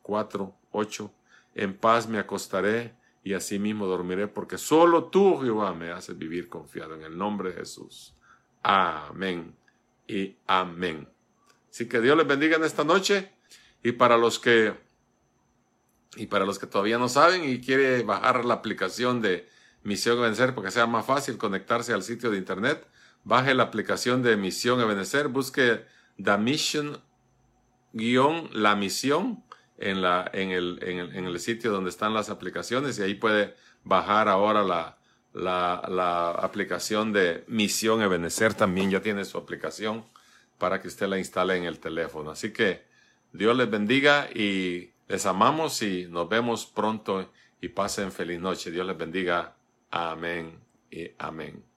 4, 0.04 0.54
8, 0.72 1.12
en 1.56 1.78
paz 1.78 2.08
me 2.08 2.20
acostaré 2.20 2.94
y 3.24 3.34
asimismo 3.34 3.86
dormiré, 3.86 4.28
porque 4.28 4.58
solo 4.58 5.06
tú, 5.06 5.40
Jehová, 5.40 5.74
me 5.74 5.92
haces 5.92 6.18
vivir 6.18 6.50
confiado 6.50 6.96
en 6.96 7.04
el 7.04 7.18
nombre 7.18 7.50
de 7.50 7.58
Jesús. 7.58 8.14
Amén 8.64 9.56
y 10.08 10.36
amén. 10.48 11.08
Así 11.70 11.88
que 11.88 12.02
Dios 12.02 12.18
les 12.18 12.28
bendiga 12.28 12.58
en 12.58 12.64
esta 12.64 12.84
noche 12.84 13.32
y 13.84 13.92
para 13.94 14.18
los 14.18 14.40
que 14.40 14.74
y 16.16 16.26
para 16.26 16.46
los 16.46 16.58
que 16.58 16.66
todavía 16.66 16.98
no 16.98 17.08
saben 17.08 17.48
y 17.48 17.62
quiere 17.62 18.02
bajar 18.02 18.44
la 18.44 18.56
aplicación 18.56 19.22
de 19.22 19.48
Misión 19.84 20.20
Vencer 20.20 20.56
porque 20.56 20.72
sea 20.72 20.88
más 20.88 21.06
fácil 21.06 21.38
conectarse 21.38 21.94
al 21.94 22.02
sitio 22.02 22.32
de 22.32 22.38
internet, 22.38 22.88
baje 23.24 23.54
la 23.54 23.64
aplicación 23.64 24.24
de 24.24 24.36
Misión 24.36 24.82
Ebenecer, 24.82 25.28
busque 25.28 25.86
The 26.22 26.38
Mission 26.38 27.00
guion 27.94 28.50
La 28.54 28.76
Misión 28.76 29.44
en, 29.78 30.02
la, 30.02 30.30
en, 30.34 30.52
el, 30.52 30.80
en, 30.82 31.26
el, 31.26 31.40
sitio 31.40 31.72
donde 31.72 31.90
están 31.90 32.14
las 32.14 32.30
aplicaciones 32.30 33.00
y 33.00 33.04
ahí 33.04 33.16
puede 33.16 33.56
bajar 33.84 34.28
ahora 34.28 34.64
la, 34.64 34.98
la, 35.34 35.82
la 35.88 36.32
aplicación 36.32 37.14
de 37.14 37.44
Misión 37.48 38.02
Ebenecer 38.02 38.54
también 38.54 38.92
ya 38.92 39.02
tiene 39.02 39.26
su 39.26 39.38
aplicación 39.38 40.06
para 40.58 40.82
que 40.82 40.90
usted 40.90 41.08
la 41.08 41.18
instale 41.18 41.56
en 41.56 41.64
el 41.64 41.80
teléfono. 41.80 42.32
Así 42.32 42.52
que 42.52 42.84
Dios 43.32 43.56
les 43.56 43.70
bendiga 43.70 44.30
y 44.34 44.92
les 45.08 45.26
amamos 45.26 45.82
y 45.82 46.06
nos 46.10 46.28
vemos 46.30 46.66
pronto 46.66 47.32
y 47.62 47.70
pasen 47.70 48.12
feliz 48.12 48.40
noche. 48.40 48.72
Dios 48.72 48.86
les 48.86 48.98
bendiga. 48.98 49.56
Amén 49.92 50.60
y 50.92 51.12
amén. 51.18 51.69